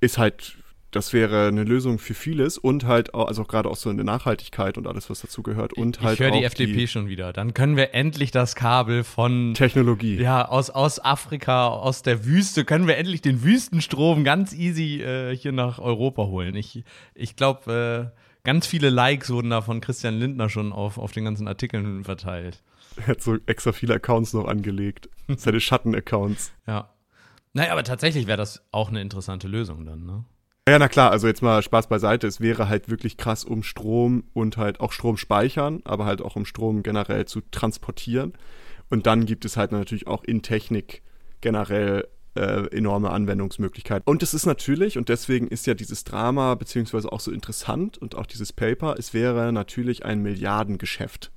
Ist 0.00 0.18
halt 0.18 0.56
das 0.90 1.12
wäre 1.12 1.46
eine 1.48 1.62
Lösung 1.62 1.98
für 1.98 2.14
vieles 2.14 2.58
und 2.58 2.84
halt 2.84 3.14
auch, 3.14 3.28
also 3.28 3.44
gerade 3.44 3.68
auch 3.68 3.76
so 3.76 3.90
eine 3.90 4.02
Nachhaltigkeit 4.02 4.76
und 4.76 4.86
alles, 4.86 5.08
was 5.08 5.20
dazu 5.20 5.42
gehört. 5.42 5.72
Und 5.72 5.98
ich, 5.98 6.02
halt 6.02 6.14
ich 6.14 6.20
höre 6.20 6.32
die 6.32 6.44
FDP 6.44 6.72
die 6.72 6.88
schon 6.88 7.06
wieder. 7.06 7.32
Dann 7.32 7.54
können 7.54 7.76
wir 7.76 7.94
endlich 7.94 8.30
das 8.30 8.56
Kabel 8.56 9.04
von 9.04 9.54
Technologie. 9.54 10.16
Ja, 10.16 10.46
aus, 10.46 10.70
aus 10.70 11.02
Afrika, 11.02 11.68
aus 11.68 12.02
der 12.02 12.24
Wüste, 12.24 12.64
können 12.64 12.88
wir 12.88 12.96
endlich 12.96 13.22
den 13.22 13.44
Wüstenstrom 13.44 14.24
ganz 14.24 14.52
easy 14.52 15.00
äh, 15.00 15.36
hier 15.36 15.52
nach 15.52 15.78
Europa 15.78 16.24
holen. 16.24 16.56
Ich, 16.56 16.82
ich 17.14 17.36
glaube, 17.36 18.12
äh, 18.12 18.18
ganz 18.42 18.66
viele 18.66 18.90
Likes 18.90 19.30
wurden 19.30 19.50
da 19.50 19.60
von 19.60 19.80
Christian 19.80 20.18
Lindner 20.18 20.48
schon 20.48 20.72
auf, 20.72 20.98
auf 20.98 21.12
den 21.12 21.24
ganzen 21.24 21.46
Artikeln 21.46 22.02
verteilt. 22.02 22.62
Er 22.96 23.06
hat 23.06 23.22
so 23.22 23.36
extra 23.46 23.72
viele 23.72 23.94
Accounts 23.94 24.32
noch 24.32 24.46
angelegt. 24.46 25.08
Seine 25.36 25.60
Schatten-Accounts. 25.60 26.52
Ja. 26.66 26.92
Naja, 27.52 27.72
aber 27.72 27.84
tatsächlich 27.84 28.26
wäre 28.26 28.36
das 28.36 28.62
auch 28.72 28.90
eine 28.90 29.00
interessante 29.00 29.48
Lösung 29.48 29.86
dann, 29.86 30.04
ne? 30.04 30.24
Ja, 30.68 30.78
na 30.78 30.88
klar, 30.88 31.10
also 31.10 31.26
jetzt 31.26 31.42
mal 31.42 31.62
Spaß 31.62 31.88
beiseite. 31.88 32.26
Es 32.26 32.40
wäre 32.40 32.68
halt 32.68 32.88
wirklich 32.88 33.16
krass, 33.16 33.44
um 33.44 33.62
Strom 33.62 34.24
und 34.34 34.56
halt 34.56 34.78
auch 34.78 34.92
Strom 34.92 35.16
speichern, 35.16 35.80
aber 35.84 36.04
halt 36.04 36.22
auch 36.22 36.36
um 36.36 36.44
Strom 36.44 36.82
generell 36.82 37.24
zu 37.24 37.40
transportieren. 37.50 38.34
Und 38.88 39.06
dann 39.06 39.24
gibt 39.24 39.44
es 39.44 39.56
halt 39.56 39.72
natürlich 39.72 40.06
auch 40.06 40.22
in 40.22 40.42
Technik 40.42 41.02
generell 41.40 42.06
äh, 42.36 42.68
enorme 42.76 43.10
Anwendungsmöglichkeiten. 43.10 44.04
Und 44.04 44.22
es 44.22 44.34
ist 44.34 44.46
natürlich, 44.46 44.98
und 44.98 45.08
deswegen 45.08 45.48
ist 45.48 45.66
ja 45.66 45.74
dieses 45.74 46.04
Drama 46.04 46.54
beziehungsweise 46.54 47.10
auch 47.10 47.20
so 47.20 47.32
interessant 47.32 47.98
und 47.98 48.14
auch 48.14 48.26
dieses 48.26 48.52
Paper, 48.52 48.94
es 48.98 49.12
wäre 49.14 49.52
natürlich 49.52 50.04
ein 50.04 50.22
Milliardengeschäft. 50.22 51.32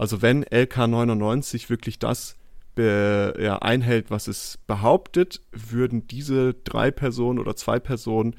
Also 0.00 0.22
wenn 0.22 0.44
LK99 0.46 1.68
wirklich 1.68 1.98
das 1.98 2.36
be, 2.74 3.34
ja, 3.38 3.58
einhält, 3.58 4.10
was 4.10 4.28
es 4.28 4.58
behauptet, 4.66 5.42
würden 5.52 6.06
diese 6.06 6.54
drei 6.54 6.90
Personen 6.90 7.38
oder 7.38 7.54
zwei 7.54 7.78
Personen 7.78 8.34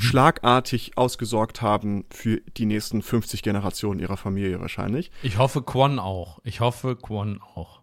schlagartig 0.00 0.98
ausgesorgt 0.98 1.62
haben 1.62 2.04
für 2.10 2.40
die 2.56 2.66
nächsten 2.66 3.00
50 3.00 3.42
Generationen 3.44 4.00
ihrer 4.00 4.16
Familie 4.16 4.58
wahrscheinlich. 4.60 5.12
Ich 5.22 5.38
hoffe 5.38 5.62
Quan 5.62 6.00
auch. 6.00 6.40
Ich 6.42 6.58
hoffe 6.58 6.96
Quan 6.96 7.40
auch. 7.54 7.82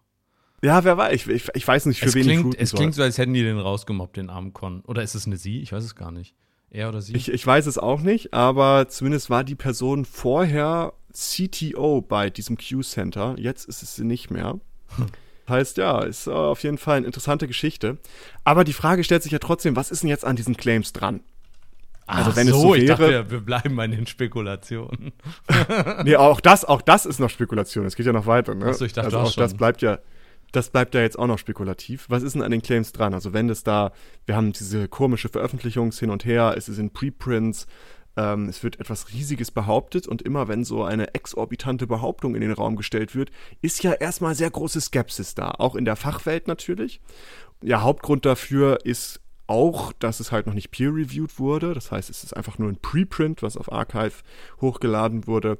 Ja, 0.62 0.84
wer 0.84 0.98
weiß. 0.98 1.14
Ich, 1.14 1.26
ich, 1.26 1.48
ich 1.54 1.66
weiß 1.66 1.86
nicht, 1.86 2.00
für 2.00 2.06
es 2.06 2.14
wen 2.14 2.24
klingt, 2.24 2.54
ich 2.56 2.60
Es 2.60 2.70
soll. 2.70 2.80
klingt 2.80 2.94
so, 2.94 3.02
als 3.02 3.16
hätten 3.16 3.32
die 3.32 3.42
den 3.42 3.58
rausgemobbt, 3.58 4.18
den 4.18 4.28
armen 4.28 4.52
Con. 4.52 4.82
Oder 4.82 5.02
ist 5.02 5.14
es 5.14 5.24
eine 5.24 5.38
Sie? 5.38 5.62
Ich 5.62 5.72
weiß 5.72 5.84
es 5.84 5.94
gar 5.94 6.10
nicht. 6.10 6.34
Er 6.68 6.90
oder 6.90 7.00
sie? 7.00 7.16
Ich, 7.16 7.30
ich 7.30 7.46
weiß 7.46 7.64
es 7.66 7.78
auch 7.78 8.02
nicht, 8.02 8.34
aber 8.34 8.88
zumindest 8.88 9.30
war 9.30 9.42
die 9.42 9.56
Person 9.56 10.04
vorher 10.04 10.92
CTO 11.12 12.00
bei 12.00 12.30
diesem 12.30 12.56
Q-Center. 12.56 13.34
Jetzt 13.38 13.68
ist 13.68 13.82
es 13.82 13.96
sie 13.96 14.04
nicht 14.04 14.30
mehr. 14.30 14.60
Hm. 14.96 15.06
Heißt, 15.48 15.78
ja, 15.78 16.00
ist 16.02 16.28
auf 16.28 16.62
jeden 16.62 16.78
Fall 16.78 16.98
eine 16.98 17.06
interessante 17.06 17.48
Geschichte. 17.48 17.98
Aber 18.44 18.64
die 18.64 18.72
Frage 18.72 19.02
stellt 19.02 19.22
sich 19.22 19.32
ja 19.32 19.40
trotzdem, 19.40 19.76
was 19.76 19.90
ist 19.90 20.02
denn 20.02 20.08
jetzt 20.08 20.24
an 20.24 20.36
diesen 20.36 20.56
Claims 20.56 20.92
dran? 20.92 21.20
Also 22.06 22.34
wenn 22.34 22.48
so, 22.48 22.54
es 22.54 22.62
so 22.62 22.68
wäre, 22.74 22.78
ich 22.78 22.88
dachte, 22.88 23.30
wir 23.30 23.40
bleiben 23.40 23.76
bei 23.76 23.86
den 23.86 24.06
Spekulationen. 24.06 25.12
nee, 26.04 26.16
auch 26.16 26.40
das, 26.40 26.64
auch 26.64 26.82
das 26.82 27.06
ist 27.06 27.20
noch 27.20 27.30
Spekulation. 27.30 27.86
Es 27.86 27.94
geht 27.94 28.06
ja 28.06 28.12
noch 28.12 28.26
weiter. 28.26 28.54
Ne? 28.54 28.66
Achso, 28.66 28.84
ich 28.84 28.92
dachte 28.92 29.06
also 29.06 29.18
auch, 29.18 29.28
auch 29.28 29.36
das 29.36 29.54
bleibt 29.54 29.82
ja, 29.82 29.98
das 30.50 30.70
bleibt 30.70 30.94
ja 30.94 31.02
jetzt 31.02 31.18
auch 31.18 31.28
noch 31.28 31.38
spekulativ. 31.38 32.06
Was 32.08 32.24
ist 32.24 32.34
denn 32.34 32.42
an 32.42 32.50
den 32.50 32.62
Claims 32.62 32.92
dran? 32.92 33.14
Also 33.14 33.32
wenn 33.32 33.48
es 33.48 33.62
da, 33.62 33.92
wir 34.26 34.34
haben 34.34 34.52
diese 34.52 34.88
komische 34.88 35.28
Veröffentlichung 35.28 35.92
hin 35.92 36.10
und 36.10 36.24
her, 36.24 36.54
es 36.56 36.66
sind 36.66 36.92
Preprints, 36.92 37.66
ähm, 38.16 38.48
es 38.48 38.62
wird 38.62 38.80
etwas 38.80 39.12
Riesiges 39.12 39.50
behauptet 39.50 40.06
und 40.06 40.22
immer 40.22 40.48
wenn 40.48 40.64
so 40.64 40.84
eine 40.84 41.14
exorbitante 41.14 41.86
Behauptung 41.86 42.34
in 42.34 42.40
den 42.40 42.52
Raum 42.52 42.76
gestellt 42.76 43.14
wird, 43.14 43.30
ist 43.62 43.82
ja 43.82 43.92
erstmal 43.92 44.34
sehr 44.34 44.50
große 44.50 44.80
Skepsis 44.80 45.34
da, 45.34 45.50
auch 45.50 45.74
in 45.74 45.84
der 45.84 45.96
Fachwelt 45.96 46.48
natürlich. 46.48 47.00
Ja, 47.62 47.82
Hauptgrund 47.82 48.24
dafür 48.26 48.78
ist 48.84 49.20
auch, 49.46 49.92
dass 49.92 50.20
es 50.20 50.30
halt 50.30 50.46
noch 50.46 50.54
nicht 50.54 50.70
peer-reviewed 50.70 51.38
wurde. 51.38 51.74
Das 51.74 51.90
heißt, 51.90 52.08
es 52.08 52.22
ist 52.22 52.36
einfach 52.36 52.58
nur 52.58 52.68
ein 52.68 52.80
Preprint, 52.80 53.42
was 53.42 53.56
auf 53.56 53.72
Archive 53.72 54.22
hochgeladen 54.60 55.26
wurde. 55.26 55.58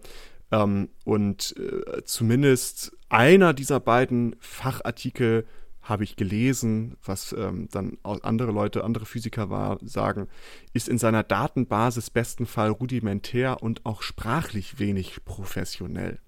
Ähm, 0.53 0.91
und 1.05 1.55
äh, 1.59 2.05
zumindest 2.05 2.97
einer 3.09 3.53
dieser 3.53 3.81
beiden 3.81 4.37
Fachartikel 4.39 5.45
habe 5.91 6.05
ich 6.05 6.17
gelesen, 6.17 6.97
was 7.05 7.33
ähm, 7.33 7.69
dann 7.71 7.99
andere 8.03 8.53
Leute, 8.53 8.85
andere 8.85 9.05
Physiker 9.05 9.51
war, 9.51 9.79
sagen, 9.83 10.29
ist 10.73 10.89
in 10.89 10.99
seiner 10.99 11.23
Datenbasis 11.23 12.11
besten 12.11 12.47
Fall 12.47 12.71
rudimentär 12.71 13.63
und 13.63 13.85
auch 13.85 14.03
sprachlich 14.03 14.79
wenig 14.79 15.25
professionell. 15.25 16.19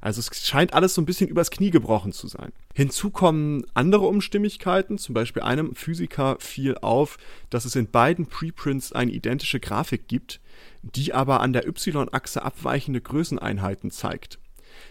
Also 0.00 0.20
es 0.20 0.46
scheint 0.46 0.72
alles 0.74 0.94
so 0.94 1.02
ein 1.02 1.06
bisschen 1.06 1.28
übers 1.28 1.50
Knie 1.50 1.70
gebrochen 1.70 2.12
zu 2.12 2.28
sein. 2.28 2.52
Hinzu 2.74 3.10
kommen 3.10 3.64
andere 3.74 4.06
Unstimmigkeiten. 4.06 4.98
Zum 4.98 5.14
Beispiel 5.14 5.42
einem 5.42 5.74
Physiker 5.74 6.36
fiel 6.38 6.76
auf, 6.78 7.18
dass 7.50 7.64
es 7.64 7.74
in 7.74 7.90
beiden 7.90 8.26
Preprints 8.26 8.92
eine 8.92 9.10
identische 9.10 9.58
Grafik 9.58 10.06
gibt, 10.06 10.40
die 10.82 11.12
aber 11.12 11.40
an 11.40 11.52
der 11.52 11.66
Y-Achse 11.66 12.42
abweichende 12.42 13.00
Größeneinheiten 13.00 13.90
zeigt. 13.90 14.38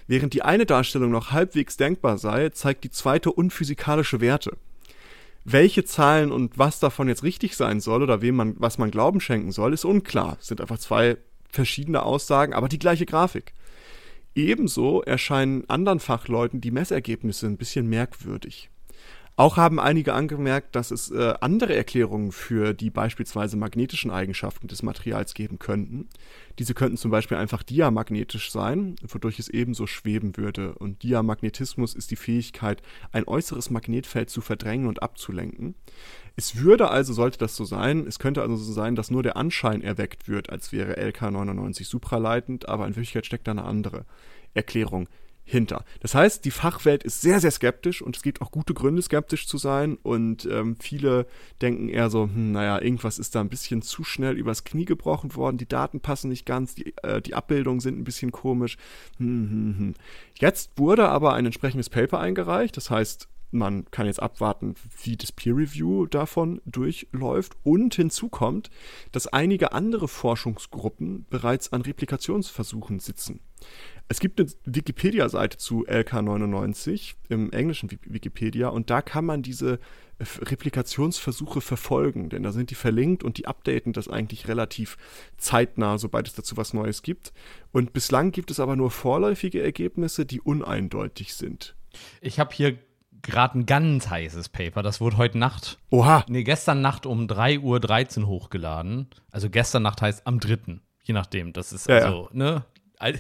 Während 0.08 0.34
die 0.34 0.44
eine 0.44 0.66
Darstellung 0.66 1.12
noch 1.12 1.32
halbwegs 1.32 1.78
denkbar 1.78 2.18
sei, 2.18 2.50
zeigt 2.50 2.84
die 2.84 2.92
zweite 2.92 3.32
unphysikalische 3.32 4.22
Werte. 4.22 4.58
Welche 5.44 5.84
Zahlen 5.86 6.32
und 6.32 6.58
was 6.58 6.80
davon 6.80 7.08
jetzt 7.08 7.24
richtig 7.24 7.56
sein 7.56 7.80
soll 7.80 8.04
oder 8.04 8.22
wem 8.22 8.36
man, 8.36 8.56
was 8.58 8.78
man 8.78 8.92
Glauben 8.92 9.20
schenken 9.20 9.52
soll, 9.52 9.74
ist 9.74 9.86
unklar. 9.86 10.38
Es 10.40 10.48
sind 10.48 10.62
einfach 10.62 10.80
zwei 10.80 11.18
verschiedene 11.50 12.04
Aussagen, 12.04 12.54
aber 12.54 12.68
die 12.68 12.80
gleiche 12.80 13.06
Grafik. 13.06 13.54
Ebenso 14.34 15.02
erscheinen 15.02 15.70
anderen 15.70 16.00
Fachleuten 16.00 16.62
die 16.62 16.72
Messergebnisse 16.72 17.48
ein 17.48 17.58
bisschen 17.58 17.88
merkwürdig. 17.88 18.70
Auch 19.38 19.58
haben 19.58 19.82
einige 19.82 20.14
angemerkt, 20.14 20.78
dass 20.78 20.92
es 20.92 21.12
äh, 21.12 21.34
andere 21.42 21.76
Erklärungen 21.76 22.32
für 22.32 22.74
die 22.74 22.90
beispielsweise 22.90 23.58
magnetischen 23.58 24.10
Eigenschaften 24.10 24.68
des 24.68 24.82
Materials 24.82 25.34
geben 25.34 25.60
könnten. 25.60 26.08
Diese 26.58 26.74
könnten 26.74 26.96
zum 26.96 27.12
Beispiel 27.12 27.36
einfach 27.36 27.62
diamagnetisch 27.62 28.50
sein, 28.50 28.96
wodurch 29.06 29.38
es 29.40 29.50
ebenso 29.50 29.88
schweben 29.88 30.38
würde. 30.38 30.76
Und 30.76 31.04
Diamagnetismus 31.04 31.96
ist 31.96 32.12
die 32.12 32.16
Fähigkeit, 32.16 32.82
ein 33.12 33.28
äußeres 33.28 33.70
Magnetfeld 33.70 34.30
zu 34.30 34.40
verdrängen 34.40 34.88
und 34.88 35.04
abzulenken. 35.04 35.76
Es 36.38 36.62
würde 36.62 36.90
also, 36.90 37.12
sollte 37.12 37.38
das 37.38 37.58
so 37.58 37.66
sein, 37.66 38.08
es 38.08 38.20
könnte 38.20 38.42
also 38.42 38.56
so 38.56 38.72
sein, 38.72 38.96
dass 38.96 39.12
nur 39.12 39.24
der 39.24 39.36
Anschein 39.36 39.82
erweckt 39.82 40.30
wird, 40.30 40.50
als 40.50 40.72
wäre 40.72 40.98
LK99 40.98 41.84
supraleitend, 41.84 42.70
aber 42.70 42.88
in 42.88 42.96
Wirklichkeit 42.96 43.26
steckt 43.26 43.48
da 43.48 43.52
eine 43.52 43.66
andere 43.66 44.06
Erklärung 44.54 45.10
hinter. 45.46 45.86
Das 46.00 46.16
heißt, 46.16 46.44
die 46.44 46.52
Fachwelt 46.52 47.04
ist 47.04 47.22
sehr, 47.22 47.40
sehr 47.40 47.52
skeptisch 47.52 48.02
und 48.02 48.16
es 48.16 48.24
gibt 48.24 48.42
auch 48.42 48.52
gute 48.52 48.74
Gründe, 48.74 49.02
skeptisch 49.02 49.48
zu 49.48 49.58
sein. 49.58 49.98
Und 50.02 50.46
ähm, 50.52 50.76
viele 50.80 51.28
denken 51.62 51.88
eher 51.88 52.10
so, 52.10 52.24
hm, 52.24 52.52
naja, 52.52 52.82
irgendwas 52.82 53.20
ist 53.20 53.36
da 53.36 53.42
ein 53.42 53.50
bisschen 53.50 53.84
zu 53.84 54.04
schnell 54.04 54.38
übers 54.38 54.64
Knie 54.64 54.86
gebrochen 54.86 55.36
worden, 55.36 55.58
die 55.58 55.68
Daten 55.68 56.00
passen 56.00 56.30
nicht 56.30 56.46
ganz, 56.48 56.74
die, 56.74 56.96
äh, 57.04 57.22
die 57.22 57.36
Abbildungen 57.36 57.80
sind 57.80 58.00
ein 58.00 58.04
bisschen 58.04 58.32
komisch. 58.32 58.78
Hm, 59.18 59.50
hm, 59.50 59.76
hm. 59.78 59.94
Jetzt 60.40 60.72
wurde 60.78 61.08
aber 61.10 61.34
ein 61.34 61.46
entsprechendes 61.46 61.90
Paper 61.90 62.20
eingereicht, 62.20 62.76
das 62.76 62.90
heißt, 62.90 63.28
man 63.52 63.86
kann 63.92 64.08
jetzt 64.08 64.22
abwarten, 64.22 64.76
wie 65.04 65.18
das 65.18 65.32
Peer 65.32 65.56
Review 65.56 66.06
davon 66.08 66.62
durchläuft. 66.66 67.56
Und 67.64 67.96
hinzu 67.96 68.30
kommt, 68.30 68.70
dass 69.12 69.28
einige 69.28 69.72
andere 69.72 70.08
Forschungsgruppen 70.08 71.26
bereits 71.30 71.72
an 71.72 71.82
Replikationsversuchen 71.82 73.00
sitzen. 73.00 73.40
Es 74.08 74.20
gibt 74.20 74.40
eine 74.40 74.50
Wikipedia-Seite 74.66 75.58
zu 75.58 75.88
LK99 75.88 77.16
im 77.30 77.52
englischen 77.52 77.90
Wikipedia 78.06 78.68
und 78.68 78.92
da 78.92 79.02
kann 79.02 79.26
man 79.26 79.42
diese 79.42 79.80
Replikationsversuche 80.20 81.60
verfolgen, 81.60 82.30
denn 82.30 82.44
da 82.44 82.52
sind 82.52 82.70
die 82.70 82.76
verlinkt 82.76 83.24
und 83.24 83.38
die 83.38 83.48
updaten 83.48 83.94
das 83.94 84.08
eigentlich 84.08 84.48
relativ 84.48 84.98
zeitnah, 85.38 85.98
sobald 85.98 86.28
es 86.28 86.36
dazu 86.36 86.56
was 86.56 86.74
Neues 86.74 87.02
gibt. 87.02 87.34
Und 87.72 87.94
bislang 87.94 88.32
gibt 88.32 88.52
es 88.52 88.60
aber 88.60 88.76
nur 88.76 88.92
vorläufige 88.92 89.62
Ergebnisse, 89.62 90.26
die 90.26 90.40
uneindeutig 90.40 91.34
sind. 91.34 91.76
Ich 92.22 92.40
habe 92.40 92.54
hier 92.54 92.78
gerade 93.26 93.60
ein 93.60 93.66
ganz 93.66 94.10
heißes 94.10 94.50
Paper, 94.50 94.84
das 94.84 95.02
wurde 95.02 95.18
heute 95.18 95.38
Nacht. 95.38 95.78
Oha. 95.90 96.26
Nee, 96.28 96.44
gestern 96.44 96.82
Nacht 96.82 97.06
um 97.06 97.28
3.13 97.28 98.22
Uhr 98.22 98.28
hochgeladen. 98.28 99.08
Also 99.32 99.50
gestern 99.50 99.84
Nacht 99.84 100.02
heißt 100.02 100.26
am 100.26 100.40
3. 100.40 100.80
Je 101.04 101.14
nachdem. 101.14 101.54
Das 101.54 101.72
ist 101.72 101.88
Ja, 101.88 101.98
also, 101.98 102.30
ne? 102.32 102.64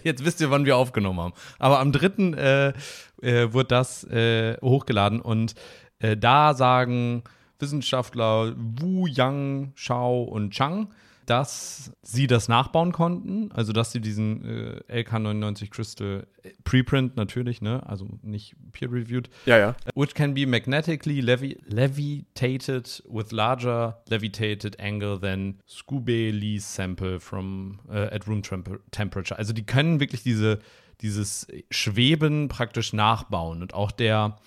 Jetzt 0.04 0.24
wisst 0.24 0.42
ihr, 0.42 0.50
wann 0.52 0.66
wir 0.66 0.78
aufgenommen 0.78 1.20
haben. 1.20 1.34
Aber 1.60 1.80
am 1.80 1.92
3. 1.92 2.38
Äh, 2.38 2.74
äh, 3.22 3.54
wird 3.54 3.72
das 3.72 4.04
äh, 4.06 4.58
hochgeladen 4.62 5.22
und 5.22 5.56
äh, 6.00 6.18
da 6.18 6.54
sagen 6.54 7.24
Wissenschaftler 7.60 8.54
Wu, 8.58 9.08
Yang, 9.08 9.72
Shao 9.76 10.24
und 10.24 10.52
Chang, 10.52 10.90
dass 11.26 11.92
sie 12.02 12.28
das 12.28 12.48
nachbauen 12.48 12.92
konnten, 12.92 13.52
also 13.52 13.74
dass 13.74 13.92
sie 13.92 14.00
diesen 14.00 14.84
äh, 14.90 15.02
LK99 15.02 15.70
Crystal 15.70 16.28
äh, 16.44 16.50
Preprint 16.64 17.16
natürlich, 17.16 17.62
ne, 17.62 17.82
also 17.88 18.08
nicht 18.22 18.56
peer-reviewed, 18.72 19.30
Ja, 19.46 19.58
ja. 19.58 19.76
which 19.96 20.14
can 20.14 20.34
be 20.34 20.46
magnetically 20.46 21.22
levi 21.22 21.58
levitated 21.66 23.04
with 23.10 23.32
larger 23.32 23.98
levitated 24.10 24.80
angle 24.80 25.20
than 25.20 25.60
Scooby-Lee's 25.68 26.64
sample 26.76 27.20
from 27.20 27.80
uh, 27.90 28.08
at 28.12 28.28
room 28.28 28.42
temper 28.42 28.80
temperature. 28.92 29.38
Also 29.38 29.54
die 29.54 29.66
können 29.66 30.00
wirklich 30.00 30.24
diese, 30.24 30.60
dieses 31.02 31.48
Schweben 31.72 32.48
praktisch 32.48 32.94
nachbauen 32.94 33.62
und 33.62 33.74
auch 33.74 33.92
der 33.92 34.38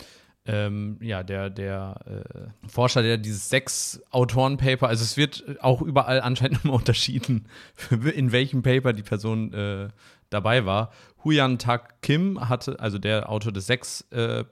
ähm, 0.48 0.96
ja, 1.00 1.22
der, 1.22 1.50
der 1.50 2.00
äh, 2.06 2.68
Forscher, 2.68 3.02
der 3.02 3.18
dieses 3.18 3.50
sechs 3.50 4.00
Autoren-Paper, 4.10 4.88
also 4.88 5.04
es 5.04 5.18
wird 5.18 5.44
auch 5.60 5.82
überall 5.82 6.22
anscheinend 6.22 6.60
immer 6.64 6.74
unterschieden, 6.74 7.46
in 8.14 8.32
welchem 8.32 8.62
Paper 8.62 8.94
die 8.94 9.02
Person 9.02 9.52
äh, 9.52 9.88
dabei 10.30 10.64
war. 10.64 10.90
Huyan 11.22 11.58
Tak 11.58 12.00
Kim 12.00 12.48
hatte, 12.48 12.80
also 12.80 12.98
der 12.98 13.28
Autor 13.28 13.52
des 13.52 13.66
sechs 13.66 14.00
äh, 14.10 14.44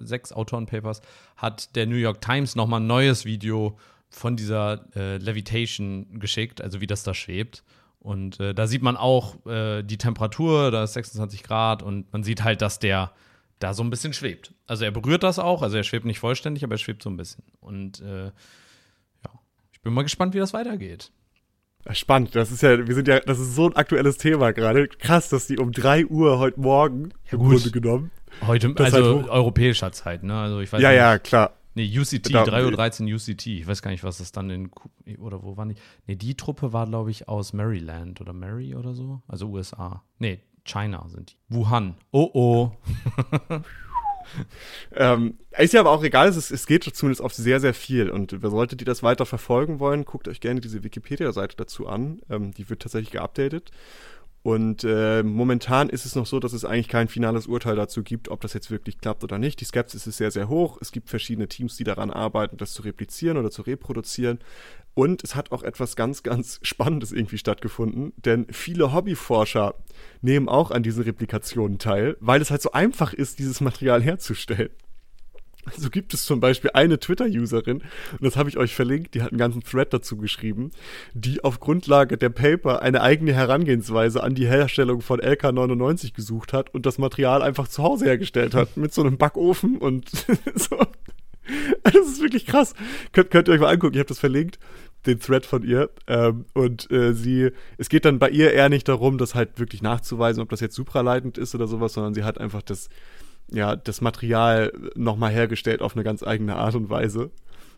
sechs 0.00 0.32
Autoren-Papers, 0.32 1.00
hat 1.36 1.76
der 1.76 1.86
New 1.86 1.96
York 1.96 2.20
Times 2.20 2.56
nochmal 2.56 2.80
ein 2.80 2.88
neues 2.88 3.24
Video 3.24 3.78
von 4.10 4.36
dieser 4.36 4.84
äh, 4.96 5.18
Levitation 5.18 6.18
geschickt, 6.18 6.60
also 6.60 6.80
wie 6.80 6.86
das 6.88 7.04
da 7.04 7.14
schwebt. 7.14 7.62
Und 8.00 8.40
äh, 8.40 8.52
da 8.52 8.66
sieht 8.66 8.82
man 8.82 8.96
auch 8.96 9.46
äh, 9.46 9.82
die 9.82 9.98
Temperatur, 9.98 10.72
da 10.72 10.84
ist 10.84 10.94
26 10.94 11.44
Grad 11.44 11.82
und 11.84 12.12
man 12.12 12.24
sieht 12.24 12.42
halt, 12.42 12.62
dass 12.62 12.78
der 12.80 13.12
da 13.58 13.72
so 13.74 13.82
ein 13.82 13.90
bisschen 13.90 14.12
schwebt. 14.12 14.52
Also 14.66 14.84
er 14.84 14.90
berührt 14.90 15.22
das 15.22 15.38
auch, 15.38 15.62
also 15.62 15.76
er 15.76 15.82
schwebt 15.84 16.04
nicht 16.04 16.18
vollständig, 16.18 16.62
aber 16.64 16.74
er 16.74 16.78
schwebt 16.78 17.02
so 17.02 17.10
ein 17.10 17.16
bisschen. 17.16 17.44
Und 17.60 18.00
äh, 18.00 18.26
ja, 18.26 19.30
ich 19.72 19.80
bin 19.80 19.92
mal 19.94 20.02
gespannt, 20.02 20.34
wie 20.34 20.38
das 20.38 20.52
weitergeht. 20.52 21.10
Spannend, 21.92 22.34
das 22.34 22.50
ist 22.50 22.62
ja, 22.62 22.84
wir 22.86 22.94
sind 22.96 23.06
ja, 23.06 23.20
das 23.20 23.38
ist 23.38 23.54
so 23.54 23.66
ein 23.68 23.76
aktuelles 23.76 24.18
Thema 24.18 24.52
gerade. 24.52 24.88
Krass, 24.88 25.28
dass 25.28 25.46
die 25.46 25.56
um 25.58 25.70
3 25.70 26.06
Uhr 26.06 26.38
heute 26.40 26.58
Morgen 26.60 27.10
im 27.30 27.38
gut. 27.38 27.52
Grunde 27.52 27.70
genommen. 27.70 28.10
Heute, 28.44 28.74
also 28.76 29.18
halt 29.20 29.28
europäischer 29.30 29.92
Zeit, 29.92 30.24
ne? 30.24 30.34
Also 30.36 30.60
ich 30.60 30.72
weiß 30.72 30.82
Ja, 30.82 30.88
nicht. 30.90 30.98
ja, 30.98 31.18
klar. 31.18 31.52
Nee, 31.74 31.86
UCT, 31.96 32.34
Da- 32.34 32.42
3.13 32.44 33.02
Uhr 33.08 33.14
UCT. 33.16 33.46
Ich 33.46 33.66
weiß 33.66 33.82
gar 33.82 33.90
nicht, 33.92 34.02
was 34.02 34.18
das 34.18 34.32
dann 34.32 34.50
in, 34.50 34.70
oder 35.18 35.42
wo 35.42 35.56
waren 35.56 35.68
die? 35.68 35.76
Nee, 36.06 36.16
die 36.16 36.34
Truppe 36.34 36.72
war, 36.72 36.86
glaube 36.86 37.10
ich, 37.10 37.28
aus 37.28 37.52
Maryland 37.52 38.20
oder 38.20 38.32
Mary 38.32 38.74
oder 38.74 38.92
so. 38.94 39.22
Also 39.28 39.48
USA. 39.50 40.02
Nee, 40.18 40.40
China 40.66 41.06
sind 41.08 41.32
die. 41.32 41.54
Wuhan. 41.54 41.96
Oh, 42.10 42.30
oh. 42.32 42.70
Ähm, 44.92 45.38
ist 45.56 45.72
ja 45.72 45.80
aber 45.80 45.90
auch 45.90 46.02
egal, 46.02 46.28
es, 46.28 46.50
es 46.50 46.66
geht 46.66 46.84
zumindest 46.84 47.22
auf 47.22 47.32
sehr, 47.32 47.60
sehr 47.60 47.74
viel. 47.74 48.10
Und 48.10 48.36
solltet 48.42 48.82
ihr 48.82 48.86
das 48.86 49.02
weiter 49.02 49.26
verfolgen 49.26 49.78
wollen, 49.78 50.04
guckt 50.04 50.28
euch 50.28 50.40
gerne 50.40 50.60
diese 50.60 50.82
Wikipedia-Seite 50.82 51.56
dazu 51.56 51.86
an. 51.86 52.20
Ähm, 52.28 52.52
die 52.52 52.68
wird 52.68 52.82
tatsächlich 52.82 53.12
geupdatet. 53.12 53.70
Und 54.46 54.84
äh, 54.84 55.24
momentan 55.24 55.88
ist 55.88 56.06
es 56.06 56.14
noch 56.14 56.24
so, 56.24 56.38
dass 56.38 56.52
es 56.52 56.64
eigentlich 56.64 56.86
kein 56.86 57.08
finales 57.08 57.48
Urteil 57.48 57.74
dazu 57.74 58.04
gibt, 58.04 58.28
ob 58.28 58.40
das 58.42 58.52
jetzt 58.52 58.70
wirklich 58.70 59.00
klappt 59.00 59.24
oder 59.24 59.38
nicht. 59.38 59.60
Die 59.60 59.64
Skepsis 59.64 60.06
ist 60.06 60.18
sehr, 60.18 60.30
sehr 60.30 60.48
hoch. 60.48 60.78
Es 60.80 60.92
gibt 60.92 61.10
verschiedene 61.10 61.48
Teams, 61.48 61.76
die 61.76 61.82
daran 61.82 62.12
arbeiten, 62.12 62.56
das 62.56 62.72
zu 62.72 62.82
replizieren 62.82 63.38
oder 63.38 63.50
zu 63.50 63.62
reproduzieren. 63.62 64.38
Und 64.94 65.24
es 65.24 65.34
hat 65.34 65.50
auch 65.50 65.64
etwas 65.64 65.96
ganz, 65.96 66.22
ganz 66.22 66.60
Spannendes 66.62 67.10
irgendwie 67.10 67.38
stattgefunden, 67.38 68.12
denn 68.18 68.46
viele 68.52 68.92
Hobbyforscher 68.94 69.74
nehmen 70.22 70.48
auch 70.48 70.70
an 70.70 70.84
diesen 70.84 71.02
Replikationen 71.02 71.80
teil, 71.80 72.16
weil 72.20 72.40
es 72.40 72.52
halt 72.52 72.62
so 72.62 72.70
einfach 72.70 73.12
ist, 73.12 73.40
dieses 73.40 73.60
Material 73.60 74.00
herzustellen. 74.00 74.70
So 75.76 75.90
gibt 75.90 76.14
es 76.14 76.24
zum 76.24 76.40
Beispiel 76.40 76.70
eine 76.74 76.98
Twitter-Userin, 76.98 77.78
und 77.78 78.22
das 78.22 78.36
habe 78.36 78.48
ich 78.48 78.56
euch 78.56 78.74
verlinkt, 78.74 79.14
die 79.14 79.22
hat 79.22 79.30
einen 79.30 79.38
ganzen 79.38 79.62
Thread 79.62 79.92
dazu 79.92 80.16
geschrieben, 80.16 80.70
die 81.14 81.42
auf 81.42 81.60
Grundlage 81.60 82.16
der 82.16 82.30
Paper 82.30 82.82
eine 82.82 83.02
eigene 83.02 83.32
Herangehensweise 83.32 84.22
an 84.22 84.34
die 84.34 84.46
Herstellung 84.46 85.00
von 85.00 85.20
LK99 85.20 86.14
gesucht 86.14 86.52
hat 86.52 86.72
und 86.74 86.86
das 86.86 86.98
Material 86.98 87.42
einfach 87.42 87.68
zu 87.68 87.82
Hause 87.82 88.06
hergestellt 88.06 88.54
hat, 88.54 88.76
mit 88.76 88.94
so 88.94 89.02
einem 89.02 89.18
Backofen 89.18 89.78
und 89.78 90.08
so. 90.54 90.78
Das 91.84 91.94
ist 91.94 92.20
wirklich 92.20 92.46
krass. 92.46 92.74
Könnt, 93.12 93.30
könnt 93.30 93.48
ihr 93.48 93.54
euch 93.54 93.60
mal 93.60 93.72
angucken, 93.72 93.94
ich 93.94 94.00
habe 94.00 94.08
das 94.08 94.18
verlinkt, 94.18 94.58
den 95.06 95.20
Thread 95.20 95.46
von 95.46 95.62
ihr. 95.62 95.90
Ähm, 96.06 96.46
und 96.54 96.90
äh, 96.90 97.12
sie, 97.14 97.50
es 97.78 97.88
geht 97.88 98.04
dann 98.04 98.18
bei 98.18 98.30
ihr 98.30 98.52
eher 98.52 98.68
nicht 98.68 98.88
darum, 98.88 99.18
das 99.18 99.34
halt 99.34 99.58
wirklich 99.58 99.82
nachzuweisen, 99.82 100.42
ob 100.42 100.48
das 100.48 100.60
jetzt 100.60 100.74
supraleitend 100.74 101.38
ist 101.38 101.54
oder 101.54 101.66
sowas, 101.66 101.92
sondern 101.92 102.14
sie 102.14 102.24
hat 102.24 102.38
einfach 102.38 102.62
das, 102.62 102.88
ja, 103.50 103.76
das 103.76 104.00
Material 104.00 104.72
nochmal 104.94 105.32
hergestellt 105.32 105.82
auf 105.82 105.94
eine 105.94 106.04
ganz 106.04 106.22
eigene 106.22 106.56
Art 106.56 106.74
und 106.74 106.90
Weise. 106.90 107.30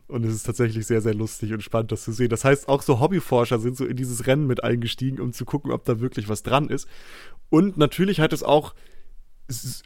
Und 0.07 0.25
es 0.25 0.35
ist 0.35 0.45
tatsächlich 0.45 0.87
sehr, 0.87 1.03
sehr 1.03 1.13
lustig 1.13 1.53
und 1.53 1.63
spannend, 1.63 1.93
das 1.93 2.05
zu 2.05 2.13
sehen. 2.13 2.31
Das 2.31 2.43
heißt, 2.45 2.69
auch 2.69 2.81
so 2.81 2.99
Hobbyforscher 2.99 3.59
sind 3.59 3.77
so 3.77 3.85
in 3.85 3.97
dieses 3.97 4.27
Rennen 4.27 4.47
mit 4.47 4.65
eingestiegen, 4.65 5.21
um 5.21 5.35
zu 5.35 5.45
gucken, 5.45 5.71
ob 5.71 5.85
da 5.85 6.01
wirklich 6.01 6.31
was 6.31 6.43
dran 6.43 6.71
ist. 6.71 6.89
Und 7.51 7.77
natürlich 7.77 8.21
hat 8.21 8.33
es 8.33 8.43
auch 8.43 8.75
s- 9.49 9.83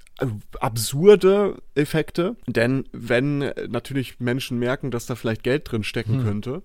absurde 0.61 1.61
Effekte, 1.75 2.37
denn 2.47 2.85
wenn 2.93 3.39
natürlich 3.69 4.21
Menschen 4.21 4.61
merken, 4.61 4.93
dass 4.93 5.07
da 5.07 5.17
vielleicht 5.17 5.43
Geld 5.43 5.73
drin 5.73 5.83
stecken 5.83 6.19
könnte, 6.23 6.63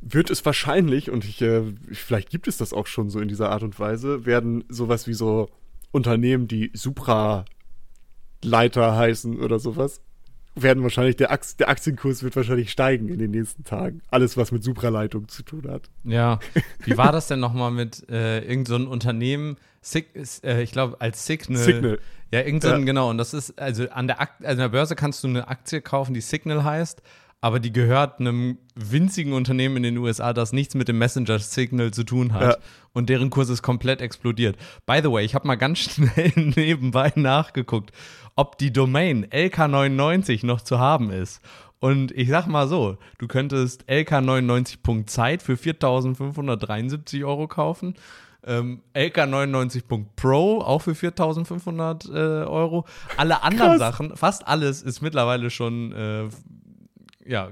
wird 0.00 0.30
es 0.30 0.44
wahrscheinlich, 0.44 1.10
und 1.10 1.24
ich, 1.24 1.40
äh, 1.42 1.62
vielleicht 1.92 2.30
gibt 2.30 2.48
es 2.48 2.56
das 2.56 2.72
auch 2.72 2.88
schon 2.88 3.08
so 3.10 3.20
in 3.20 3.28
dieser 3.28 3.50
Art 3.50 3.62
und 3.62 3.78
Weise, 3.78 4.26
werden 4.26 4.64
sowas 4.68 5.06
wie 5.06 5.14
so 5.14 5.48
Unternehmen, 5.92 6.48
die 6.48 6.70
Supra-Leiter 8.42 8.96
heißen 8.96 9.40
oder 9.40 9.58
sowas, 9.58 10.00
werden 10.54 10.82
wahrscheinlich, 10.82 11.16
der, 11.16 11.30
Akt, 11.30 11.60
der 11.60 11.68
Aktienkurs 11.68 12.22
wird 12.22 12.34
wahrscheinlich 12.34 12.70
steigen 12.70 13.08
in 13.08 13.18
den 13.18 13.30
nächsten 13.30 13.62
Tagen. 13.64 14.00
Alles, 14.10 14.36
was 14.36 14.50
mit 14.50 14.64
Supraleitung 14.64 15.28
zu 15.28 15.42
tun 15.42 15.68
hat. 15.70 15.88
Ja, 16.04 16.40
wie 16.84 16.96
war 16.96 17.12
das 17.12 17.28
denn 17.28 17.38
nochmal 17.40 17.70
mit 17.70 18.08
äh, 18.10 18.40
irgendeinem 18.40 18.84
so 18.84 18.90
Unternehmen, 18.90 19.56
Sig 19.80 20.06
äh, 20.42 20.62
ich 20.62 20.72
glaube 20.72 21.00
als 21.00 21.24
Signal. 21.26 21.62
Signal. 21.62 21.98
Ja, 22.32 22.40
irgend 22.40 22.62
so 22.62 22.68
ein, 22.70 22.80
Ja. 22.80 22.86
genau. 22.86 23.10
Und 23.10 23.18
das 23.18 23.32
ist, 23.34 23.58
also 23.58 23.88
an 23.90 24.08
der, 24.08 24.20
Ak 24.20 24.32
also 24.40 24.50
an 24.50 24.58
der 24.58 24.68
Börse 24.68 24.96
kannst 24.96 25.22
du 25.22 25.28
eine 25.28 25.46
Aktie 25.48 25.80
kaufen, 25.80 26.12
die 26.12 26.20
Signal 26.20 26.64
heißt, 26.64 27.02
aber 27.40 27.60
die 27.60 27.72
gehört 27.72 28.18
einem 28.18 28.58
winzigen 28.74 29.32
Unternehmen 29.32 29.76
in 29.78 29.82
den 29.84 29.98
USA, 29.98 30.32
das 30.32 30.52
nichts 30.52 30.74
mit 30.74 30.88
dem 30.88 30.98
Messenger 30.98 31.38
Signal 31.38 31.92
zu 31.92 32.02
tun 32.04 32.32
hat. 32.32 32.42
Ja. 32.42 32.56
Und 32.92 33.08
deren 33.08 33.30
Kurs 33.30 33.48
ist 33.48 33.62
komplett 33.62 34.00
explodiert. 34.00 34.56
By 34.86 35.00
the 35.02 35.10
way, 35.10 35.24
ich 35.24 35.34
habe 35.34 35.46
mal 35.46 35.56
ganz 35.56 35.78
schnell 35.94 36.32
nebenbei 36.34 37.12
nachgeguckt, 37.14 37.92
ob 38.34 38.58
die 38.58 38.72
Domain 38.72 39.26
LK99 39.26 40.44
noch 40.44 40.62
zu 40.62 40.78
haben 40.78 41.10
ist. 41.10 41.40
Und 41.80 42.10
ich 42.12 42.28
sag 42.28 42.48
mal 42.48 42.66
so, 42.66 42.98
du 43.18 43.28
könntest 43.28 43.88
LK99.zeit 43.88 45.42
für 45.42 45.54
4.573 45.54 47.24
Euro 47.24 47.46
kaufen. 47.46 47.94
Ähm, 48.44 48.82
LK99.pro 48.94 50.60
auch 50.60 50.82
für 50.82 50.92
4.500 50.92 52.12
äh, 52.12 52.46
Euro. 52.46 52.84
Alle 53.16 53.42
anderen 53.42 53.70
Krass. 53.70 53.78
Sachen, 53.78 54.16
fast 54.16 54.46
alles 54.46 54.82
ist 54.82 55.02
mittlerweile 55.02 55.50
schon 55.50 55.92
äh, 55.92 56.28
ja, 57.28 57.50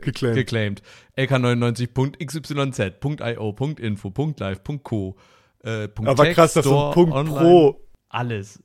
Geclaimed. 0.00 0.36
geclaimed. 0.36 0.82
LK99.xyz.io, 1.16 3.56
.info, 3.78 4.12
.live, 4.38 4.60
.co, 4.82 5.16
äh, 5.64 5.88
Aber 6.04 6.24
Text, 6.24 6.34
krass, 6.36 6.52
dass 6.54 6.64
so 6.64 6.70
Store, 6.70 6.88
ein 6.88 6.94
Punkt 6.94 7.14
online, 7.14 7.38
Pro, 7.38 7.80
Alles. 8.08 8.60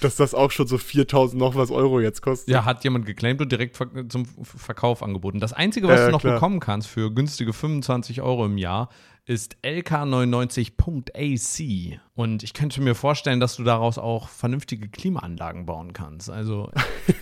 dass 0.00 0.16
das 0.16 0.34
auch 0.34 0.50
schon 0.50 0.66
so 0.66 0.78
4000 0.78 1.38
noch 1.40 1.54
was 1.54 1.70
Euro 1.70 2.00
jetzt 2.00 2.20
kostet. 2.22 2.48
Ja, 2.52 2.64
hat 2.64 2.82
jemand 2.84 3.04
geclaimed 3.06 3.40
und 3.42 3.52
direkt 3.52 3.76
zum 4.08 4.26
Verkauf 4.42 5.02
angeboten. 5.04 5.38
Das 5.40 5.52
Einzige, 5.52 5.86
was 5.88 6.00
Ja, 6.00 6.06
du 6.06 6.12
noch 6.12 6.20
klar. 6.20 6.34
bekommen 6.34 6.58
kannst 6.60 6.88
für 6.88 7.12
günstige 7.12 7.52
25 7.52 8.20
Euro 8.22 8.46
im 8.46 8.58
Jahr, 8.58 8.88
ist 9.24 9.56
LK99.ac. 9.62 12.00
Und 12.14 12.42
ich 12.42 12.54
könnte 12.54 12.80
mir 12.82 12.96
vorstellen, 12.96 13.38
dass 13.38 13.54
du 13.54 13.62
daraus 13.62 13.96
auch 13.98 14.28
vernünftige 14.28 14.88
Klimaanlagen 14.88 15.64
bauen 15.64 15.92
kannst. 15.92 16.28
Also 16.28 16.72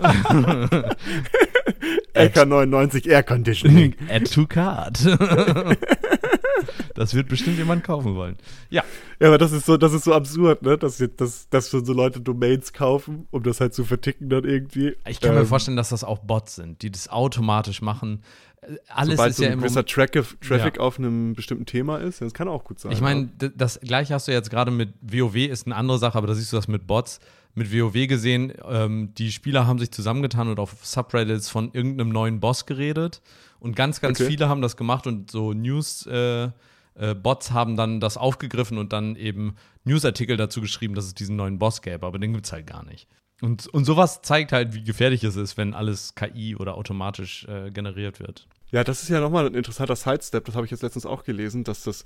LK99 2.14 3.08
Air 3.08 3.22
Conditioning. 3.22 3.94
add 4.10 4.30
to 4.30 4.46
cart. 4.46 4.98
das 6.94 7.14
wird 7.14 7.28
bestimmt 7.28 7.58
jemand 7.58 7.84
kaufen 7.84 8.14
wollen. 8.14 8.36
Ja, 8.70 8.82
Ja, 9.20 9.28
aber 9.28 9.38
das 9.38 9.52
ist 9.52 9.66
so, 9.66 9.76
das 9.76 9.92
ist 9.92 10.04
so 10.04 10.14
absurd, 10.14 10.62
ne? 10.62 10.78
Dass, 10.78 11.02
dass, 11.16 11.48
dass 11.48 11.70
schon 11.70 11.84
so 11.84 11.92
Leute 11.92 12.20
Domains 12.20 12.72
kaufen, 12.72 13.26
um 13.30 13.42
das 13.42 13.60
halt 13.60 13.74
zu 13.74 13.84
verticken 13.84 14.28
dann 14.28 14.44
irgendwie. 14.44 14.96
ich 15.08 15.20
kann 15.20 15.34
mir 15.34 15.40
Ähm, 15.40 15.46
vorstellen, 15.46 15.76
dass 15.76 15.88
das 15.90 16.04
auch 16.04 16.18
Bots 16.18 16.56
sind, 16.56 16.82
die 16.82 16.90
das 16.90 17.08
automatisch 17.08 17.82
machen. 17.82 18.22
Äh, 18.62 18.76
Alles 18.88 19.16
Sobald 19.16 19.30
ist 19.30 19.36
so 19.38 19.44
ja 19.44 19.50
ein 19.50 19.58
gewisser 19.58 19.84
Traffic, 19.84 20.40
Traffic 20.40 20.76
Ja. 20.76 20.80
auf 20.82 20.98
einem 20.98 21.34
bestimmten 21.34 21.66
Thema 21.66 21.98
ist, 21.98 22.20
das 22.20 22.32
kann 22.34 22.48
auch 22.48 22.64
gut 22.64 22.78
sein. 22.78 22.92
Ich 22.92 23.00
meine, 23.00 23.30
das 23.56 23.80
gleiche 23.80 24.14
hast 24.14 24.28
du 24.28 24.32
jetzt 24.32 24.50
gerade 24.50 24.70
mit 24.70 24.94
WoW, 25.00 25.34
ist 25.36 25.66
eine 25.66 25.76
andere 25.76 25.98
Sache, 25.98 26.16
aber 26.18 26.26
da 26.26 26.34
siehst 26.34 26.52
du 26.52 26.56
das 26.56 26.68
mit 26.68 26.86
Bots. 26.86 27.18
Mit 27.54 27.72
WoW 27.72 28.06
gesehen, 28.08 28.52
ähm, 28.68 29.14
die 29.14 29.30
Spieler 29.30 29.66
haben 29.66 29.78
sich 29.78 29.90
zusammengetan 29.92 30.48
und 30.48 30.58
auf 30.58 30.84
Subreddits 30.84 31.48
von 31.48 31.70
irgendeinem 31.72 32.08
neuen 32.10 32.40
Boss 32.40 32.66
geredet. 32.66 33.22
Und 33.60 33.76
ganz, 33.76 34.00
ganz 34.00 34.20
Okay. 34.20 34.30
viele 34.30 34.48
haben 34.48 34.60
das 34.60 34.76
gemacht 34.76 35.06
und 35.06 35.30
so 35.30 35.52
News, 35.52 36.06
äh, 36.06 36.50
äh, 36.96 37.14
Bots 37.14 37.52
haben 37.52 37.76
dann 37.76 38.00
das 38.00 38.16
aufgegriffen 38.16 38.78
und 38.78 38.92
dann 38.92 39.16
eben 39.16 39.54
Newsartikel 39.84 40.36
dazu 40.36 40.60
geschrieben, 40.60 40.94
dass 40.94 41.06
es 41.06 41.14
diesen 41.14 41.36
neuen 41.36 41.58
Boss 41.58 41.82
gäbe, 41.82 42.06
aber 42.06 42.18
den 42.18 42.32
gibt 42.32 42.46
es 42.46 42.52
halt 42.52 42.66
gar 42.66 42.84
nicht. 42.84 43.08
Und, 43.40 43.66
und 43.68 43.84
sowas 43.84 44.22
zeigt 44.22 44.52
halt, 44.52 44.74
wie 44.74 44.84
gefährlich 44.84 45.24
es 45.24 45.36
ist, 45.36 45.56
wenn 45.56 45.74
alles 45.74 46.14
KI 46.14 46.56
oder 46.56 46.76
automatisch 46.76 47.44
äh, 47.46 47.70
generiert 47.70 48.20
wird. 48.20 48.46
Ja, 48.70 48.84
das 48.84 49.02
ist 49.02 49.08
ja 49.08 49.20
nochmal 49.20 49.46
ein 49.46 49.54
interessanter 49.54 49.96
Sidestep, 49.96 50.44
das 50.44 50.54
habe 50.54 50.66
ich 50.66 50.70
jetzt 50.70 50.82
letztens 50.82 51.04
auch 51.06 51.24
gelesen, 51.24 51.64
dass 51.64 51.82
das 51.82 52.04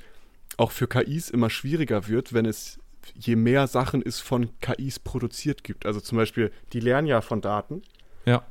auch 0.57 0.71
für 0.73 0.89
KIs 0.89 1.31
immer 1.31 1.51
schwieriger 1.51 2.09
wird, 2.09 2.33
wenn 2.33 2.47
es 2.47 2.79
je 3.17 3.37
mehr 3.37 3.67
Sachen 3.67 4.03
es 4.05 4.21
von 4.21 4.51
KIs 4.61 4.99
produziert 4.99 5.65
gibt. 5.65 5.87
Also 5.87 6.01
zum 6.01 6.19
Beispiel, 6.19 6.51
die 6.73 6.81
lernen 6.81 7.07
ja 7.07 7.21
von 7.21 7.41
Daten. 7.41 7.83
Ja. 8.25 8.45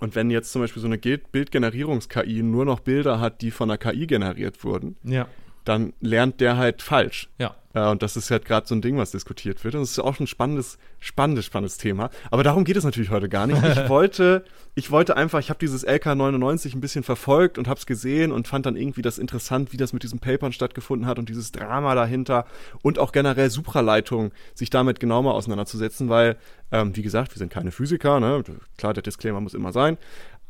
Und 0.00 0.14
wenn 0.14 0.30
jetzt 0.30 0.52
zum 0.52 0.62
Beispiel 0.62 0.80
so 0.80 0.88
eine 0.88 0.98
Bildgenerierungs-KI 0.98 2.42
nur 2.42 2.64
noch 2.64 2.80
Bilder 2.80 3.20
hat, 3.20 3.42
die 3.42 3.50
von 3.50 3.70
einer 3.70 3.78
KI 3.78 4.06
generiert 4.06 4.64
wurden, 4.64 4.96
Ja. 5.04 5.28
Dann 5.64 5.92
lernt 6.00 6.40
der 6.40 6.56
halt 6.56 6.82
falsch. 6.82 7.28
Ja. 7.38 7.54
Ja, 7.72 7.92
und 7.92 8.02
das 8.02 8.16
ist 8.16 8.32
halt 8.32 8.44
gerade 8.46 8.66
so 8.66 8.74
ein 8.74 8.82
Ding, 8.82 8.96
was 8.96 9.12
diskutiert 9.12 9.62
wird. 9.62 9.76
Und 9.76 9.82
das 9.82 9.92
ist 9.92 10.00
auch 10.00 10.18
ein 10.18 10.26
spannendes, 10.26 10.76
spannendes, 10.98 11.44
spannendes 11.44 11.78
Thema. 11.78 12.10
Aber 12.32 12.42
darum 12.42 12.64
geht 12.64 12.76
es 12.76 12.82
natürlich 12.82 13.10
heute 13.10 13.28
gar 13.28 13.46
nicht. 13.46 13.62
Ich 13.62 13.88
wollte, 13.88 14.44
ich 14.74 14.90
wollte 14.90 15.16
einfach, 15.16 15.38
ich 15.38 15.50
habe 15.50 15.60
dieses 15.60 15.86
LK99 15.86 16.74
ein 16.74 16.80
bisschen 16.80 17.04
verfolgt 17.04 17.58
und 17.58 17.68
habe 17.68 17.78
es 17.78 17.86
gesehen 17.86 18.32
und 18.32 18.48
fand 18.48 18.66
dann 18.66 18.74
irgendwie 18.74 19.02
das 19.02 19.18
interessant, 19.18 19.72
wie 19.72 19.76
das 19.76 19.92
mit 19.92 20.02
diesen 20.02 20.18
Papern 20.18 20.52
stattgefunden 20.52 21.06
hat 21.06 21.20
und 21.20 21.28
dieses 21.28 21.52
Drama 21.52 21.94
dahinter 21.94 22.44
und 22.82 22.98
auch 22.98 23.12
generell 23.12 23.50
Supraleitung, 23.50 24.32
sich 24.54 24.70
damit 24.70 24.98
genau 24.98 25.22
mal 25.22 25.32
auseinanderzusetzen, 25.32 26.08
weil, 26.08 26.38
ähm, 26.72 26.96
wie 26.96 27.02
gesagt, 27.02 27.32
wir 27.32 27.38
sind 27.38 27.52
keine 27.52 27.70
Physiker, 27.70 28.18
ne? 28.18 28.42
Klar, 28.78 28.94
der 28.94 29.04
Disclaimer 29.04 29.40
muss 29.40 29.54
immer 29.54 29.70
sein 29.70 29.96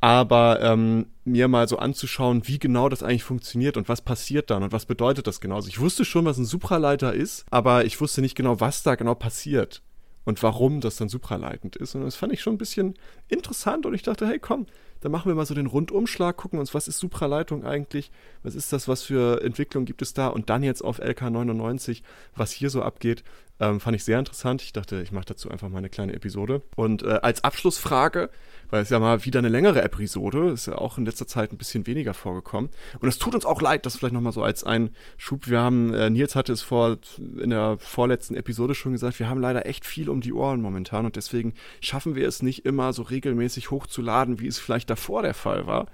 aber 0.00 0.60
ähm, 0.62 1.06
mir 1.24 1.48
mal 1.48 1.68
so 1.68 1.78
anzuschauen, 1.78 2.46
wie 2.46 2.58
genau 2.58 2.88
das 2.88 3.02
eigentlich 3.02 3.24
funktioniert 3.24 3.76
und 3.76 3.88
was 3.88 4.00
passiert 4.00 4.50
dann 4.50 4.62
und 4.62 4.72
was 4.72 4.86
bedeutet 4.86 5.26
das 5.26 5.40
genau. 5.40 5.56
Also 5.56 5.68
ich 5.68 5.80
wusste 5.80 6.04
schon, 6.04 6.24
was 6.24 6.38
ein 6.38 6.46
Supraleiter 6.46 7.12
ist, 7.12 7.44
aber 7.50 7.84
ich 7.84 8.00
wusste 8.00 8.22
nicht 8.22 8.34
genau, 8.34 8.60
was 8.60 8.82
da 8.82 8.94
genau 8.94 9.14
passiert 9.14 9.82
und 10.24 10.42
warum 10.42 10.80
das 10.80 10.96
dann 10.96 11.08
supraleitend 11.08 11.76
ist. 11.76 11.94
Und 11.94 12.02
das 12.02 12.16
fand 12.16 12.32
ich 12.32 12.40
schon 12.40 12.54
ein 12.54 12.58
bisschen 12.58 12.94
interessant 13.28 13.86
und 13.86 13.94
ich 13.94 14.02
dachte, 14.02 14.26
hey, 14.26 14.38
komm, 14.38 14.66
dann 15.00 15.12
machen 15.12 15.30
wir 15.30 15.34
mal 15.34 15.46
so 15.46 15.54
den 15.54 15.66
Rundumschlag, 15.66 16.36
gucken 16.36 16.58
uns, 16.58 16.74
was 16.74 16.88
ist 16.88 16.98
Supraleitung 16.98 17.64
eigentlich, 17.64 18.10
was 18.42 18.54
ist 18.54 18.72
das, 18.72 18.86
was 18.86 19.02
für 19.02 19.42
Entwicklung 19.42 19.84
gibt 19.84 20.02
es 20.02 20.14
da 20.14 20.28
und 20.28 20.50
dann 20.50 20.62
jetzt 20.62 20.82
auf 20.82 21.00
LK99, 21.00 22.02
was 22.36 22.52
hier 22.52 22.70
so 22.70 22.82
abgeht, 22.82 23.24
ähm, 23.60 23.78
fand 23.78 23.94
ich 23.94 24.04
sehr 24.04 24.18
interessant. 24.18 24.62
Ich 24.62 24.72
dachte, 24.72 25.02
ich 25.02 25.12
mache 25.12 25.26
dazu 25.26 25.50
einfach 25.50 25.68
mal 25.68 25.78
eine 25.78 25.90
kleine 25.90 26.14
Episode. 26.14 26.62
Und 26.76 27.02
äh, 27.02 27.20
als 27.22 27.44
Abschlussfrage, 27.44 28.30
weil 28.70 28.82
es 28.82 28.88
ja 28.88 28.98
mal 28.98 29.24
wieder 29.24 29.38
eine 29.38 29.50
längere 29.50 29.82
Episode, 29.82 30.50
ist 30.50 30.66
ja 30.66 30.78
auch 30.78 30.96
in 30.96 31.04
letzter 31.04 31.26
Zeit 31.26 31.52
ein 31.52 31.58
bisschen 31.58 31.86
weniger 31.86 32.14
vorgekommen. 32.14 32.70
Und 33.00 33.08
es 33.08 33.18
tut 33.18 33.34
uns 33.34 33.44
auch 33.44 33.60
leid, 33.60 33.84
das 33.84 33.96
vielleicht 33.96 34.14
nochmal 34.14 34.32
so 34.32 34.42
als 34.42 34.64
ein 34.64 34.90
Schub. 35.18 35.46
Wir 35.48 35.60
haben, 35.60 35.92
äh, 35.92 36.08
Nils 36.08 36.34
hatte 36.34 36.52
es 36.52 36.62
vor 36.62 36.96
in 37.18 37.50
der 37.50 37.76
vorletzten 37.78 38.34
Episode 38.34 38.74
schon 38.74 38.92
gesagt, 38.92 39.18
wir 39.18 39.28
haben 39.28 39.40
leider 39.40 39.66
echt 39.66 39.84
viel 39.84 40.08
um 40.08 40.22
die 40.22 40.32
Ohren 40.32 40.62
momentan 40.62 41.04
und 41.04 41.16
deswegen 41.16 41.52
schaffen 41.80 42.14
wir 42.14 42.26
es 42.26 42.42
nicht 42.42 42.64
immer 42.64 42.94
so 42.94 43.02
regelmäßig 43.02 43.70
hochzuladen, 43.70 44.40
wie 44.40 44.46
es 44.46 44.58
vielleicht 44.58 44.88
davor 44.88 45.22
der 45.22 45.34
Fall 45.34 45.66
war. 45.66 45.86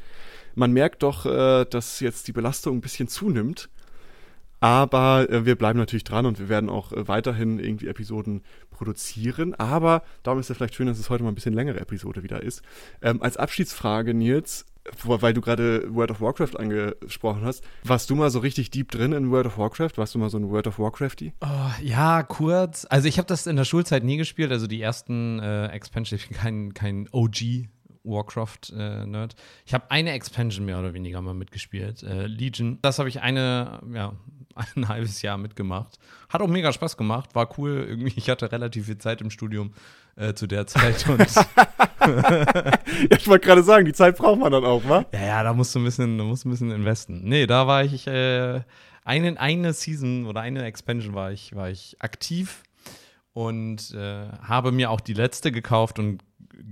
Man 0.54 0.72
merkt 0.72 1.02
doch, 1.02 1.26
äh, 1.26 1.64
dass 1.64 1.98
jetzt 2.00 2.28
die 2.28 2.32
Belastung 2.32 2.78
ein 2.78 2.80
bisschen 2.80 3.08
zunimmt. 3.08 3.68
Aber 4.60 5.28
äh, 5.30 5.44
wir 5.44 5.56
bleiben 5.56 5.78
natürlich 5.78 6.04
dran 6.04 6.26
und 6.26 6.38
wir 6.38 6.48
werden 6.48 6.70
auch 6.70 6.92
äh, 6.92 7.08
weiterhin 7.08 7.58
irgendwie 7.58 7.88
Episoden 7.88 8.42
produzieren. 8.70 9.54
Aber 9.54 10.02
darum 10.22 10.40
ist 10.40 10.50
es 10.50 10.56
vielleicht 10.56 10.74
schön, 10.74 10.86
dass 10.86 10.98
es 10.98 11.10
heute 11.10 11.22
mal 11.22 11.30
ein 11.30 11.34
bisschen 11.34 11.54
längere 11.54 11.80
Episode 11.80 12.22
wieder 12.22 12.42
ist. 12.42 12.62
Ähm, 13.02 13.22
als 13.22 13.36
Abschiedsfrage, 13.36 14.14
Nils, 14.14 14.66
weil 15.02 15.34
du 15.34 15.40
gerade 15.40 15.92
World 15.94 16.10
of 16.12 16.20
Warcraft 16.20 16.58
angesprochen 16.58 17.42
hast, 17.44 17.64
warst 17.82 18.08
du 18.10 18.14
mal 18.14 18.30
so 18.30 18.38
richtig 18.38 18.70
deep 18.70 18.90
drin 18.90 19.12
in 19.12 19.30
World 19.30 19.46
of 19.46 19.58
Warcraft? 19.58 19.92
Warst 19.96 20.14
du 20.14 20.18
mal 20.18 20.30
so 20.30 20.38
ein 20.38 20.48
World 20.48 20.66
of 20.66 20.78
Warcrafty? 20.78 21.32
Oh, 21.40 21.70
ja, 21.82 22.22
kurz. 22.22 22.86
Also 22.88 23.08
ich 23.08 23.18
habe 23.18 23.26
das 23.26 23.46
in 23.46 23.56
der 23.56 23.64
Schulzeit 23.64 24.04
nie 24.04 24.16
gespielt. 24.16 24.52
Also 24.52 24.66
die 24.66 24.80
ersten 24.80 25.40
äh, 25.40 25.66
Expansion, 25.68 26.18
ich 26.18 26.28
bin 26.28 26.36
kein, 26.36 26.74
kein 26.74 27.08
OG 27.12 27.68
Warcraft-Nerd. 28.06 29.34
ich 29.64 29.74
habe 29.74 29.90
eine 29.90 30.12
Expansion 30.12 30.64
mehr 30.64 30.78
oder 30.78 30.94
weniger 30.94 31.20
mal 31.20 31.34
mitgespielt, 31.34 32.02
äh, 32.02 32.26
Legion. 32.26 32.78
Das 32.82 32.98
habe 32.98 33.08
ich 33.08 33.20
eine, 33.20 33.80
ja, 33.92 34.14
ein 34.76 34.88
halbes 34.88 35.22
Jahr 35.22 35.38
mitgemacht. 35.38 35.98
Hat 36.28 36.40
auch 36.40 36.48
mega 36.48 36.72
Spaß 36.72 36.96
gemacht, 36.96 37.34
war 37.34 37.48
cool. 37.58 37.86
Irgendwie, 37.88 38.14
ich 38.16 38.30
hatte 38.30 38.50
relativ 38.50 38.86
viel 38.86 38.98
Zeit 38.98 39.20
im 39.20 39.30
Studium 39.30 39.72
äh, 40.16 40.34
zu 40.34 40.46
der 40.46 40.66
Zeit. 40.66 41.08
Und 41.08 41.20
ja, 41.34 43.18
ich 43.18 43.28
wollte 43.28 43.46
gerade 43.46 43.62
sagen, 43.62 43.84
die 43.84 43.92
Zeit 43.92 44.16
braucht 44.16 44.40
man 44.40 44.52
dann 44.52 44.64
auch, 44.64 44.82
wa? 44.88 45.04
ja, 45.12 45.26
ja, 45.26 45.42
da 45.42 45.52
musst 45.52 45.74
du 45.74 45.78
ein 45.78 45.84
bisschen, 45.84 46.18
da 46.18 46.24
musst 46.24 46.44
du 46.44 46.48
ein 46.48 46.52
bisschen 46.52 46.70
investen. 46.70 47.22
Nee, 47.24 47.46
da 47.46 47.66
war 47.66 47.84
ich, 47.84 48.06
äh, 48.06 48.62
eine, 49.04 49.38
eine 49.40 49.72
Season 49.72 50.26
oder 50.26 50.40
eine 50.40 50.64
Expansion 50.64 51.14
war 51.14 51.30
ich, 51.30 51.54
war 51.54 51.70
ich 51.70 51.96
aktiv 52.00 52.64
und 53.32 53.94
äh, 53.94 54.28
habe 54.42 54.72
mir 54.72 54.90
auch 54.90 55.00
die 55.00 55.12
letzte 55.12 55.52
gekauft 55.52 55.98
und 55.98 56.22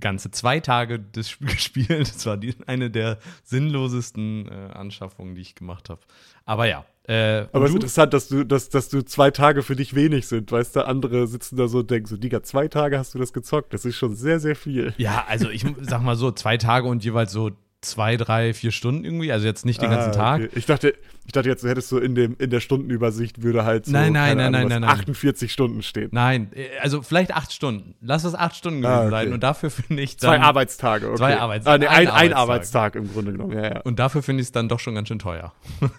ganze 0.00 0.30
zwei 0.30 0.60
Tage 0.60 0.98
das 0.98 1.30
Spiel 1.30 1.48
gespielt. 1.54 2.08
Das 2.14 2.26
war 2.26 2.36
die, 2.36 2.54
eine 2.66 2.90
der 2.90 3.18
sinnlosesten 3.42 4.48
äh, 4.48 4.72
Anschaffungen, 4.72 5.34
die 5.34 5.42
ich 5.42 5.54
gemacht 5.54 5.90
habe. 5.90 6.00
Aber 6.44 6.66
ja. 6.66 6.84
Äh, 7.06 7.46
Aber 7.52 7.64
es 7.64 7.70
ist 7.70 7.74
interessant, 7.74 8.14
dass 8.14 8.28
du, 8.28 8.44
dass, 8.44 8.70
dass 8.70 8.88
du 8.88 9.02
zwei 9.02 9.30
Tage 9.30 9.62
für 9.62 9.76
dich 9.76 9.94
wenig 9.94 10.26
sind, 10.26 10.50
weißt 10.50 10.76
du, 10.76 10.86
andere 10.86 11.26
sitzen 11.26 11.56
da 11.56 11.68
so 11.68 11.80
und 11.80 11.90
denken 11.90 12.06
so, 12.06 12.16
Digga, 12.16 12.42
zwei 12.42 12.66
Tage 12.68 12.98
hast 12.98 13.14
du 13.14 13.18
das 13.18 13.34
gezockt, 13.34 13.74
das 13.74 13.84
ist 13.84 13.96
schon 13.96 14.14
sehr, 14.14 14.40
sehr 14.40 14.56
viel. 14.56 14.94
Ja, 14.96 15.24
also 15.28 15.50
ich 15.50 15.66
sag 15.82 16.02
mal 16.02 16.16
so, 16.16 16.32
zwei 16.32 16.56
Tage 16.56 16.88
und 16.88 17.04
jeweils 17.04 17.30
so 17.32 17.50
zwei, 17.84 18.16
drei, 18.16 18.54
vier 18.54 18.70
Stunden 18.72 19.04
irgendwie. 19.04 19.30
Also 19.32 19.46
jetzt 19.46 19.64
nicht 19.64 19.80
den 19.82 19.90
ganzen 19.90 20.10
Ah, 20.10 20.14
Tag. 20.14 20.42
okay. 20.42 20.50
Ich 20.56 20.66
dachte, 20.66 20.94
ich 21.26 21.32
dachte 21.32 21.48
jetzt, 21.48 21.64
du 21.64 21.68
hättest 21.68 21.88
so 21.88 21.98
in 21.98 22.14
dem, 22.14 22.36
in 22.38 22.50
der 22.50 22.60
Stundenübersicht 22.60 23.42
würde 23.42 23.64
halt 23.64 23.86
so, 23.86 23.92
Nein, 23.92 24.12
nein, 24.12 24.36
nein, 24.36 24.54
Ahnung, 24.54 24.68
nein, 24.68 24.80
nein, 24.82 24.88
nein. 24.88 25.00
48 25.00 25.50
Stunden 25.52 25.82
stehen. 25.82 26.08
Nein, 26.12 26.50
äh, 26.54 26.66
also 26.80 27.00
vielleicht 27.02 27.34
acht 27.34 27.52
Stunden. 27.52 27.94
Lass 28.02 28.24
es 28.24 28.34
acht 28.34 28.56
Stunden 28.56 28.84
Ah, 28.84 28.96
gewesen 29.04 29.14
okay. 29.14 29.24
sein. 29.24 29.32
Und 29.32 29.42
dafür 29.42 29.70
finde 29.70 30.02
ich 30.02 30.18
Zwei 30.18 30.34
dann, 30.36 30.42
Arbeitstage, 30.42 31.06
okay. 31.08 31.16
Zwei 31.16 31.38
Arbeits- 31.38 31.66
ah, 31.66 31.78
nee, 31.78 31.86
ein 31.86 32.08
ein, 32.08 32.08
ein 32.08 32.32
Arbeitstag. 32.32 32.94
Arbeitstag 32.94 32.94
im 32.96 33.12
Grunde 33.12 33.32
genommen, 33.32 33.52
ja, 33.52 33.74
ja. 33.74 33.80
Und 33.82 33.98
dafür 33.98 34.22
finde 34.22 34.40
ich 34.42 34.48
es 34.48 34.52
dann 34.52 34.68
doch 34.68 34.80
schon 34.80 34.94
ganz 34.94 35.08
schön 35.08 35.18
teuer. 35.18 35.52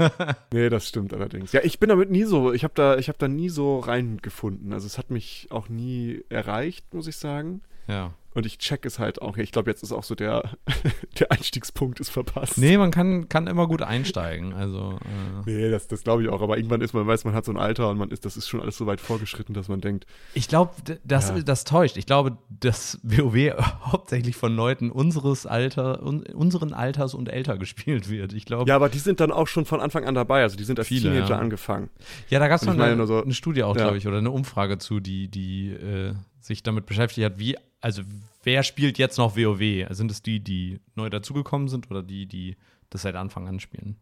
Nee, 0.52 0.70
das 0.70 0.88
stimmt 0.88 1.14
allerdings. 1.14 1.52
Ja, 1.52 1.62
ich 1.64 1.80
bin 1.80 1.90
damit 1.90 2.10
nie 2.12 2.24
so, 2.24 2.54
ich 2.54 2.64
habe 2.64 2.74
da, 2.76 2.98
ich 2.98 3.08
habe 3.08 3.18
da 3.18 3.28
nie 3.28 3.50
so 3.50 3.80
reingefunden. 3.80 4.74
Also 4.74 4.86
es 4.88 4.98
hat 4.98 5.10
mich 5.12 5.48
auch 5.50 5.70
nie 5.70 6.24
erreicht, 6.30 6.94
muss 6.94 7.08
ich 7.08 7.18
sagen. 7.18 7.62
Ja. 7.88 8.14
Und 8.36 8.46
ich 8.46 8.58
check 8.60 8.86
es 8.86 9.00
halt 9.00 9.22
auch. 9.22 9.38
Ich 9.38 9.52
glaube, 9.54 9.72
jetzt 9.72 9.82
ist 9.82 9.92
auch 9.94 10.04
so 10.04 10.14
der, 10.14 10.44
der 11.20 11.32
Einstiegspunkt 11.32 12.00
ist 12.02 12.10
verpasst. 12.10 12.58
Nee, 12.58 12.78
man 12.78 12.92
kann, 12.92 13.30
kann 13.30 13.48
immer 13.48 13.66
gut 13.68 13.82
einsteigen. 13.82 14.54
Also, 14.54 15.00
äh, 15.46 15.50
Nee, 15.50 15.72
das, 15.72 15.88
das 15.88 16.04
glaube 16.04 16.22
ich 16.24 16.30
auch. 16.30 16.42
Aber 16.42 16.58
irgendwann 16.58 16.82
ist 16.82 16.94
man, 16.94 17.08
weiß, 17.08 17.24
man 17.24 17.34
hat 17.34 17.46
so 17.46 17.52
ein 17.54 17.58
Alter 17.58 17.90
und 17.90 17.98
man 17.98 18.12
ist, 18.12 18.26
das 18.26 18.36
ist 18.36 18.48
schon 18.50 18.62
alles 18.62 18.78
so 18.78 18.86
weit 18.88 19.00
vorgeschritten, 19.00 19.54
dass 19.54 19.70
man 19.70 19.80
denkt, 19.82 20.06
ich 20.34 20.48
glaube, 20.50 20.74
das, 21.06 21.30
Ja. 21.30 21.40
das 21.40 21.64
täuscht. 21.64 21.96
Ich 21.98 22.06
glaube, 22.06 22.38
dass 22.50 23.00
WoW 23.04 23.54
hauptsächlich 23.86 24.36
von 24.36 24.54
Leuten 24.56 24.92
unseres 24.92 25.46
Alter, 25.46 26.04
un, 26.06 26.24
unseren 26.34 26.74
Alters 26.74 27.14
und 27.14 27.30
älter 27.30 27.58
gespielt 27.58 28.10
wird. 28.10 28.34
Ich 28.34 28.44
glaube, 28.44 28.70
ja, 28.70 28.76
aber 28.76 28.90
die 28.90 29.00
sind 29.00 29.22
dann 29.22 29.32
auch 29.32 29.48
schon 29.48 29.64
von 29.66 29.80
Anfang 29.80 30.04
an 30.04 30.14
dabei. 30.14 30.42
Also 30.44 30.58
die 30.58 30.66
sind 30.66 30.78
als 30.78 30.90
Viele, 30.90 31.12
Teenager 31.12 31.36
ja. 31.36 31.40
angefangen. 31.40 31.90
Ja, 32.30 32.40
da 32.40 32.50
gab 32.50 32.60
es 32.62 32.68
mal 32.68 32.80
eine, 32.82 33.08
so- 33.08 33.24
eine 33.24 33.34
Studie 33.34 33.64
auch, 33.64 33.76
Ja. 33.78 33.84
glaube 33.84 33.98
ich, 33.98 34.06
oder 34.08 34.18
eine 34.18 34.32
Umfrage 34.32 34.78
zu, 34.78 35.00
die, 35.00 35.30
die 35.30 35.70
äh, 35.70 36.14
sich 36.46 36.64
damit 36.64 36.86
beschäftigt 36.86 37.26
hat, 37.26 37.40
wie, 37.40 37.58
also 37.82 38.04
wer 38.44 38.64
spielt 38.64 38.98
jetzt 38.98 39.18
noch 39.18 39.36
WoW? 39.36 39.88
Sind 39.90 40.12
es 40.12 40.22
die, 40.22 40.40
die 40.40 40.80
neu 40.96 41.10
dazugekommen 41.10 41.68
sind 41.68 41.90
oder 41.90 42.04
die, 42.04 42.26
die 42.28 42.56
das 42.90 43.02
seit 43.04 43.16
Anfang 43.16 43.48
an 43.48 43.60
spielen? 43.60 43.98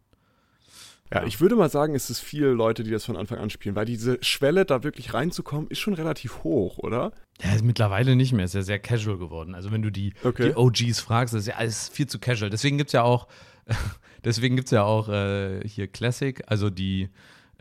Ja, 1.13 1.23
ich 1.25 1.39
würde 1.39 1.55
mal 1.55 1.69
sagen, 1.69 1.93
es 1.93 2.09
ist 2.09 2.21
viele 2.21 2.51
Leute, 2.53 2.83
die 2.83 2.89
das 2.89 3.05
von 3.05 3.17
Anfang 3.17 3.37
an 3.37 3.49
spielen, 3.51 3.75
weil 3.75 3.85
diese 3.85 4.17
Schwelle, 4.21 4.65
da 4.65 4.83
wirklich 4.83 5.13
reinzukommen, 5.13 5.67
ist 5.69 5.79
schon 5.79 5.93
relativ 5.93 6.43
hoch, 6.43 6.79
oder? 6.79 7.11
Ja, 7.41 7.53
ist 7.53 7.63
mittlerweile 7.63 8.15
nicht 8.15 8.33
mehr, 8.33 8.45
ist 8.45 8.55
ja 8.55 8.63
sehr 8.63 8.79
casual 8.79 9.19
geworden. 9.19 9.53
Also 9.53 9.71
wenn 9.71 9.83
du 9.83 9.91
die, 9.91 10.13
Okay. 10.23 10.49
die 10.49 10.55
OGs 10.55 11.01
fragst, 11.01 11.35
ist 11.35 11.47
ja 11.47 11.55
alles 11.55 11.89
viel 11.89 12.07
zu 12.07 12.17
casual. 12.19 12.49
Deswegen 12.49 12.77
gibt 12.77 12.89
es 12.89 12.93
ja 12.93 13.03
auch, 13.03 13.27
deswegen 14.23 14.55
gibt 14.55 14.67
es 14.67 14.71
ja 14.71 14.83
auch 14.83 15.07
äh, 15.07 15.61
hier 15.67 15.87
Classic, 15.87 16.41
also 16.47 16.69
die 16.71 17.09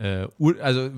äh, 0.03 0.27
also 0.61 0.91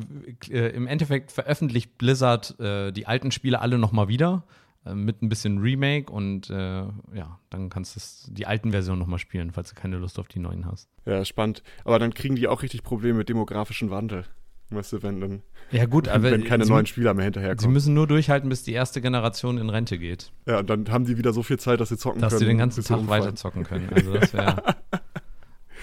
äh, 0.51 0.69
im 0.75 0.87
Endeffekt 0.87 1.33
veröffentlicht 1.33 1.99
Blizzard 1.99 2.59
äh, 2.61 2.93
die 2.93 3.07
alten 3.07 3.31
Spiele 3.31 3.61
alle 3.61 3.79
nochmal 3.79 4.09
wieder 4.09 4.45
äh, 4.87 4.95
mit 4.95 5.23
ein 5.23 5.29
bisschen 5.29 5.59
Remake 5.59 6.11
und 6.11 6.49
äh, 6.51 6.55
ja, 6.55 7.39
dann 7.51 7.69
kannst 7.71 7.97
du 8.29 8.33
die 8.33 8.47
alten 8.47 8.71
Versionen 8.71 9.01
nochmal 9.01 9.19
spielen, 9.19 9.51
falls 9.53 9.71
du 9.71 9.75
keine 9.81 9.97
Lust 9.99 10.19
auf 10.19 10.29
die 10.29 10.39
neuen 10.39 10.67
hast. 10.67 10.89
Ja, 11.05 11.25
spannend. 11.25 11.63
Aber 11.85 11.99
dann 11.99 12.15
kriegen 12.15 12.37
die 12.37 12.49
auch 12.49 12.63
richtig 12.63 12.83
Probleme 12.83 13.19
mit 13.19 13.29
demografischen 13.29 13.91
Wandel. 13.91 14.25
Weißt 14.71 14.95
du, 14.95 15.03
wenn, 15.03 15.21
dann, 15.21 15.43
Ja 15.71 15.85
gut, 15.85 16.09
aber 16.15 16.31
wenn 16.31 16.43
keine 16.45 16.65
sie, 16.65 16.71
neuen 16.73 16.87
Spieler 16.87 17.13
mehr 17.13 17.25
sie 17.25 17.27
hinterherkommen. 17.27 17.73
müssen 17.75 17.93
nur 17.93 18.07
durchhalten, 18.07 18.49
bis 18.49 18.63
die 18.63 18.73
erste 18.73 19.03
Generation 19.03 19.59
in 19.59 19.69
Rente 19.69 19.99
geht, 19.99 20.33
Ja, 20.47 20.61
und 20.61 20.71
dann 20.71 20.91
haben 20.91 21.05
die 21.05 21.19
wieder 21.19 21.35
so 21.35 21.43
viel 21.43 21.59
Zeit, 21.59 21.81
dass 21.81 21.91
sie 21.91 21.99
zocken 21.99 22.23
dass 22.23 22.31
können. 22.33 22.41
sie 22.41 22.47
den 22.47 22.59
ganzen 22.59 22.83
sie 22.83 22.89
Tag 22.89 23.07
weiter 23.09 23.35
zocken 23.35 23.65
können. 23.65 23.91
Also 23.95 24.15
das 24.15 24.33
wäre 24.33 24.63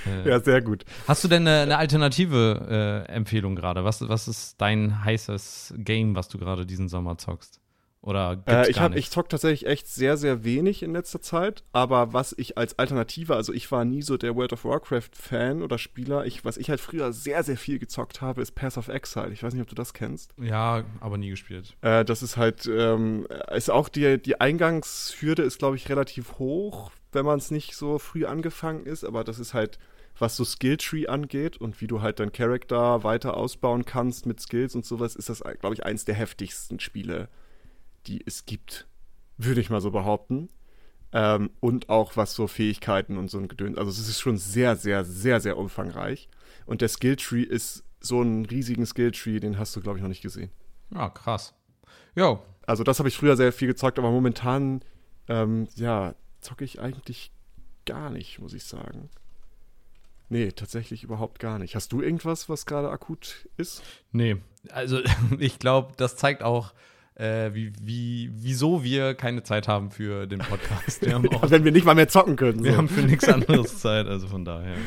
äh, 0.08 0.30
Ja, 0.30 0.40
sehr 0.40 0.62
gut. 0.62 0.86
Hast 1.08 1.24
du 1.24 1.28
denn 1.28 1.48
eine, 1.48 1.62
eine 1.62 1.78
alternative 1.78 3.06
äh, 3.08 3.12
Empfehlung 3.12 3.56
gerade? 3.56 3.84
Was, 3.84 4.08
was 4.08 4.28
ist 4.28 4.60
dein 4.60 5.04
heißes 5.04 5.74
Game, 5.78 6.16
was 6.16 6.28
du 6.28 6.38
gerade 6.38 6.66
diesen 6.66 6.90
Sommer 6.90 7.18
zockst? 7.18 7.60
Oder 8.04 8.42
Äh, 8.48 8.68
ich 8.68 8.80
hab, 8.80 8.96
ich 8.96 9.12
zock 9.12 9.30
tatsächlich 9.30 9.68
echt 9.68 9.88
sehr, 9.88 10.18
sehr 10.18 10.44
wenig 10.44 10.82
in 10.82 10.92
letzter 10.94 11.22
Zeit. 11.22 11.64
Aber 11.72 12.14
was 12.14 12.34
ich 12.36 12.58
als 12.58 12.80
Alternative, 12.80 13.36
also 13.36 13.54
ich 13.54 13.72
war 13.72 13.86
nie 13.86 14.02
so 14.02 14.18
der 14.18 14.36
World 14.36 14.54
of 14.54 14.66
Warcraft-Fan 14.66 15.62
oder 15.62 15.78
Spieler. 15.78 16.26
Ich, 16.26 16.44
was 16.44 16.58
ich 16.58 16.72
halt 16.72 16.80
früher 16.80 17.14
sehr, 17.14 17.44
sehr 17.44 17.58
viel 17.58 17.78
gezockt 17.78 18.20
habe, 18.22 18.42
ist 18.42 18.54
Pass 18.56 18.80
of 18.80 18.88
Exile. 18.88 19.32
Ich 19.32 19.44
weiß 19.44 19.54
nicht, 19.54 19.62
ob 19.62 19.70
du 19.70 19.76
das 19.76 19.94
kennst. 19.94 20.34
ja, 20.42 20.84
aber 21.00 21.20
nie 21.20 21.30
gespielt. 21.30 21.76
Äh, 21.82 22.04
das 22.04 22.24
ist 22.24 22.38
halt, 22.38 22.66
ähm, 22.66 23.28
ist 23.54 23.70
auch 23.70 23.88
die, 23.88 24.20
die 24.20 24.42
Eingangshürde 24.42 25.44
ist, 25.44 25.60
glaube 25.60 25.76
ich, 25.76 25.88
relativ 25.88 26.40
hoch, 26.40 26.92
wenn 27.12 27.26
man 27.26 27.38
es 27.38 27.52
nicht 27.52 27.76
so 27.76 28.00
früh 28.00 28.26
angefangen 28.26 28.86
ist, 28.88 29.04
aber 29.04 29.24
das 29.24 29.38
ist 29.38 29.54
halt, 29.54 29.78
was 30.22 30.38
so 30.38 30.46
Skilltree 30.46 31.08
angeht 31.08 31.58
und 31.58 31.82
wie 31.82 31.88
du 31.88 32.02
halt 32.02 32.20
dein 32.20 32.32
Charakter 32.32 33.04
weiter 33.04 33.36
ausbauen 33.36 33.86
kannst 33.86 34.26
mit 34.26 34.40
Skills 34.40 34.76
und 34.76 34.86
sowas, 34.86 35.16
ist 35.16 35.30
das, 35.30 35.42
glaube 35.60 35.74
ich, 35.74 35.84
eins 35.84 36.06
der 36.06 36.16
heftigsten 36.16 36.80
Spiele, 36.80 37.28
die 38.06 38.22
es 38.26 38.46
gibt. 38.46 38.88
Würde 39.38 39.62
ich 39.62 39.70
mal 39.70 39.82
so 39.82 39.92
behaupten. 39.92 40.50
Ähm, 41.12 41.50
und 41.60 41.90
auch 41.90 42.16
was 42.16 42.36
so 42.36 42.48
Fähigkeiten 42.48 43.18
und 43.18 43.30
so 43.30 43.38
ein 43.38 43.48
Gedöns. 43.48 43.78
Also 43.78 43.90
es 43.90 44.08
ist 44.08 44.22
schon 44.22 44.38
sehr, 44.38 44.76
sehr, 44.76 45.04
sehr, 45.04 45.42
sehr 45.42 45.58
umfangreich. 45.58 46.30
Und 46.66 46.82
der 46.82 46.88
Skilltree 46.88 47.42
ist 47.42 47.84
so 48.00 48.22
einen 48.22 48.46
riesigen 48.46 48.86
Skilltree, 48.86 49.40
den 49.40 49.58
hast 49.58 49.76
du, 49.76 49.82
glaube 49.82 49.98
ich, 49.98 50.04
noch 50.04 50.10
nicht 50.10 50.22
gesehen. 50.22 50.52
Ja, 50.94 51.10
krass. 51.10 51.54
Jo, 52.16 52.42
Also 52.68 52.84
das 52.84 53.00
habe 53.00 53.10
ich 53.10 53.18
früher 53.18 53.36
sehr 53.36 53.52
viel 53.52 53.68
gezockt, 53.68 53.98
aber 53.98 54.12
momentan, 54.12 54.82
ähm, 55.28 55.68
ja, 55.76 56.16
zocke 56.40 56.64
ich 56.64 56.80
eigentlich 56.80 57.32
gar 57.86 58.10
nicht, 58.10 58.40
muss 58.40 58.54
ich 58.54 58.64
sagen. 58.64 59.10
Nee, 60.32 60.54
tatsächlich 60.54 61.04
überhaupt 61.04 61.40
gar 61.40 61.60
nicht. 61.60 61.76
Hast 61.76 61.92
du 61.92 62.02
irgendwas, 62.02 62.48
was 62.48 62.66
gerade 62.66 62.90
akut 62.90 63.50
ist? 63.58 63.84
Nee, 64.14 64.38
also 64.70 65.02
ich 65.40 65.60
glaube, 65.60 65.92
das 65.98 66.16
zeigt 66.16 66.42
auch, 66.42 66.74
äh, 67.16 67.54
wie, 67.54 67.74
wie, 67.82 68.32
wieso 68.34 68.82
wir 68.82 69.14
keine 69.14 69.44
Zeit 69.44 69.68
haben 69.68 69.92
für 69.92 70.28
den 70.28 70.40
Podcast. 70.40 71.06
Wir 71.06 71.18
auch, 71.34 71.52
Wenn 71.52 71.66
wir 71.66 71.74
nicht 71.74 71.84
mal 71.84 71.96
mehr 71.96 72.08
zocken 72.08 72.38
können. 72.38 72.64
wir 72.64 72.72
so. 72.72 72.78
haben 72.78 72.88
für 72.88 73.02
nichts 73.02 73.28
anderes 73.30 73.80
Zeit, 73.80 74.08
also 74.08 74.30
von 74.30 74.46
daher. 74.46 74.78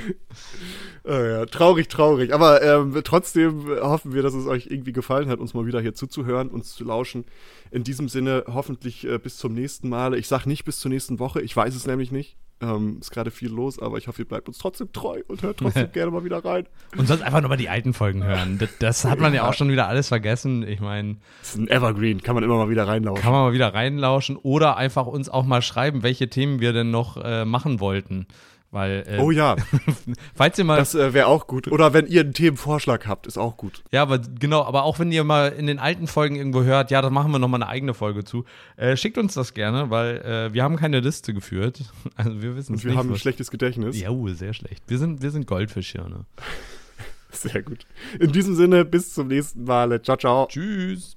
Äh, 1.05 1.33
ja, 1.33 1.45
traurig, 1.45 1.89
traurig. 1.89 2.33
Aber 2.33 2.63
ähm, 2.63 2.99
trotzdem 3.05 3.69
hoffen 3.83 4.15
wir, 4.15 4.23
dass 4.23 4.33
es 4.33 4.47
euch 4.47 4.69
irgendwie 4.69 4.95
gefallen 4.95 5.29
hat, 5.29 5.41
uns 5.41 5.53
mal 5.53 5.67
wieder 5.67 5.83
hier 5.83 5.93
zuzuhören, 5.93 6.49
uns 6.49 6.75
zu 6.75 6.85
lauschen. 6.85 7.27
In 7.71 7.85
diesem 7.85 8.09
Sinne 8.09 8.45
hoffentlich 8.49 9.07
äh, 9.07 9.19
bis 9.19 9.37
zum 9.37 9.53
nächsten 9.53 9.91
Mal. 9.91 10.15
Ich 10.15 10.27
sag 10.27 10.47
nicht 10.47 10.65
bis 10.65 10.79
zur 10.79 10.91
nächsten 10.91 11.19
Woche, 11.19 11.43
ich 11.43 11.55
weiß 11.55 11.75
es 11.75 11.87
nämlich 11.87 12.11
nicht. 12.13 12.39
Ähm, 12.61 12.99
ist 13.01 13.11
gerade 13.11 13.31
viel 13.31 13.51
los, 13.51 13.79
aber 13.81 13.99
ich 13.99 14.07
hoffe, 14.07 14.23
ihr 14.23 14.29
bleibt 14.29 14.49
uns 14.49 14.59
trotzdem 14.59 14.93
treu 14.93 15.23
und 15.27 15.43
hört 15.43 15.59
trotzdem 15.59 15.91
gerne 15.93 16.11
mal 16.13 16.25
wieder 16.25 16.45
rein. 16.45 16.67
Und 16.97 17.07
sonst 17.09 17.23
einfach 17.23 17.41
nochmal 17.41 17.59
die 17.59 17.69
alten 17.69 17.93
Folgen 17.93 18.25
hören. 18.25 18.59
Das, 18.59 18.71
das 18.79 19.05
hat 19.05 19.19
man 19.19 19.35
ja 19.35 19.49
auch 19.49 19.55
schon 19.55 19.71
wieder 19.71 19.89
alles 19.89 20.09
vergessen. 20.09 20.67
Ich 20.67 20.81
meine, 20.81 21.17
Das 21.41 21.51
ist 21.51 21.59
ein 21.59 21.69
Evergreen, 21.69 22.23
kann 22.23 22.35
man 22.37 22.45
immer 22.45 22.57
mal 22.57 22.71
wieder 22.71 22.87
reinlaufen. 22.87 23.23
kann 23.23 23.33
man 23.33 23.43
mal 23.43 23.53
wieder 23.53 23.75
reinlauschen 23.75 24.37
oder 24.37 24.77
einfach 24.77 25.07
uns 25.07 25.29
auch 25.29 25.45
mal 25.45 25.63
schreiben, 25.63 26.03
welche 26.03 26.31
Themen 26.31 26.61
wir 26.61 26.73
denn 26.73 26.91
noch 26.91 27.17
äh, 27.23 27.45
machen 27.45 27.81
wollten. 27.81 28.27
Weil, 28.75 29.05
äh, 29.07 29.19
Oh 29.21 29.31
ja, 29.31 29.55
falls 30.35 30.59
ihr 30.59 30.65
mal 30.65 30.79
das 30.79 30.97
äh, 30.97 31.15
wäre 31.15 31.29
auch 31.29 31.47
gut. 31.47 31.71
Oder 31.71 31.93
wenn 31.93 32.09
ihr 32.09 32.23
einen 32.23 32.33
Themenvorschlag 32.33 33.07
habt, 33.07 33.29
ist 33.29 33.39
auch 33.39 33.57
gut. 33.57 33.85
Ja, 33.93 34.03
aber 34.03 34.19
genau, 34.19 34.65
aber 34.65 34.83
auch 34.83 34.99
wenn 34.99 35.13
ihr 35.13 35.23
mal 35.23 35.51
in 35.53 35.69
den 35.69 35.79
alten 35.79 36.09
Folgen 36.09 36.35
irgendwo 36.35 36.65
hört, 36.65 36.91
ja, 36.91 37.01
da 37.01 37.09
machen 37.09 37.31
wir 37.31 37.39
nochmal 37.39 37.63
eine 37.63 37.71
eigene 37.71 37.95
Folge 37.95 38.25
zu. 38.25 38.45
Äh, 38.77 38.97
schickt 38.97 39.17
uns 39.17 39.35
das 39.35 39.55
gerne, 39.55 39.91
weil 39.91 40.17
äh, 40.23 40.53
wir 40.53 40.65
haben 40.65 40.75
keine 40.75 40.99
Liste 40.99 41.33
geführt. 41.33 41.83
Also 42.17 42.43
wir 42.43 42.57
wissen 42.57 42.75
Und 42.75 42.83
wir 42.85 42.91
nicht. 42.91 42.99
haben 42.99 43.11
ein 43.11 43.17
schlechtes 43.17 43.51
Gedächtnis. 43.51 44.01
ja, 44.01 44.11
uh, 44.11 44.29
sehr 44.29 44.55
schlecht. 44.55 44.83
Wir 44.89 44.99
sind, 44.99 45.23
wir 45.23 45.31
sind 45.31 45.47
Goldfisch 45.47 45.93
hier, 45.93 46.09
ne? 46.09 46.25
Sehr 47.31 47.63
gut. 47.63 47.87
In 48.21 48.31
diesem 48.33 48.55
Sinne, 48.55 48.85
bis 48.85 49.13
zum 49.15 49.27
nächsten 49.29 49.65
Mal. 49.65 50.01
Ciao, 50.03 50.17
ciao. 50.17 50.47
Tschüss. 50.49 51.17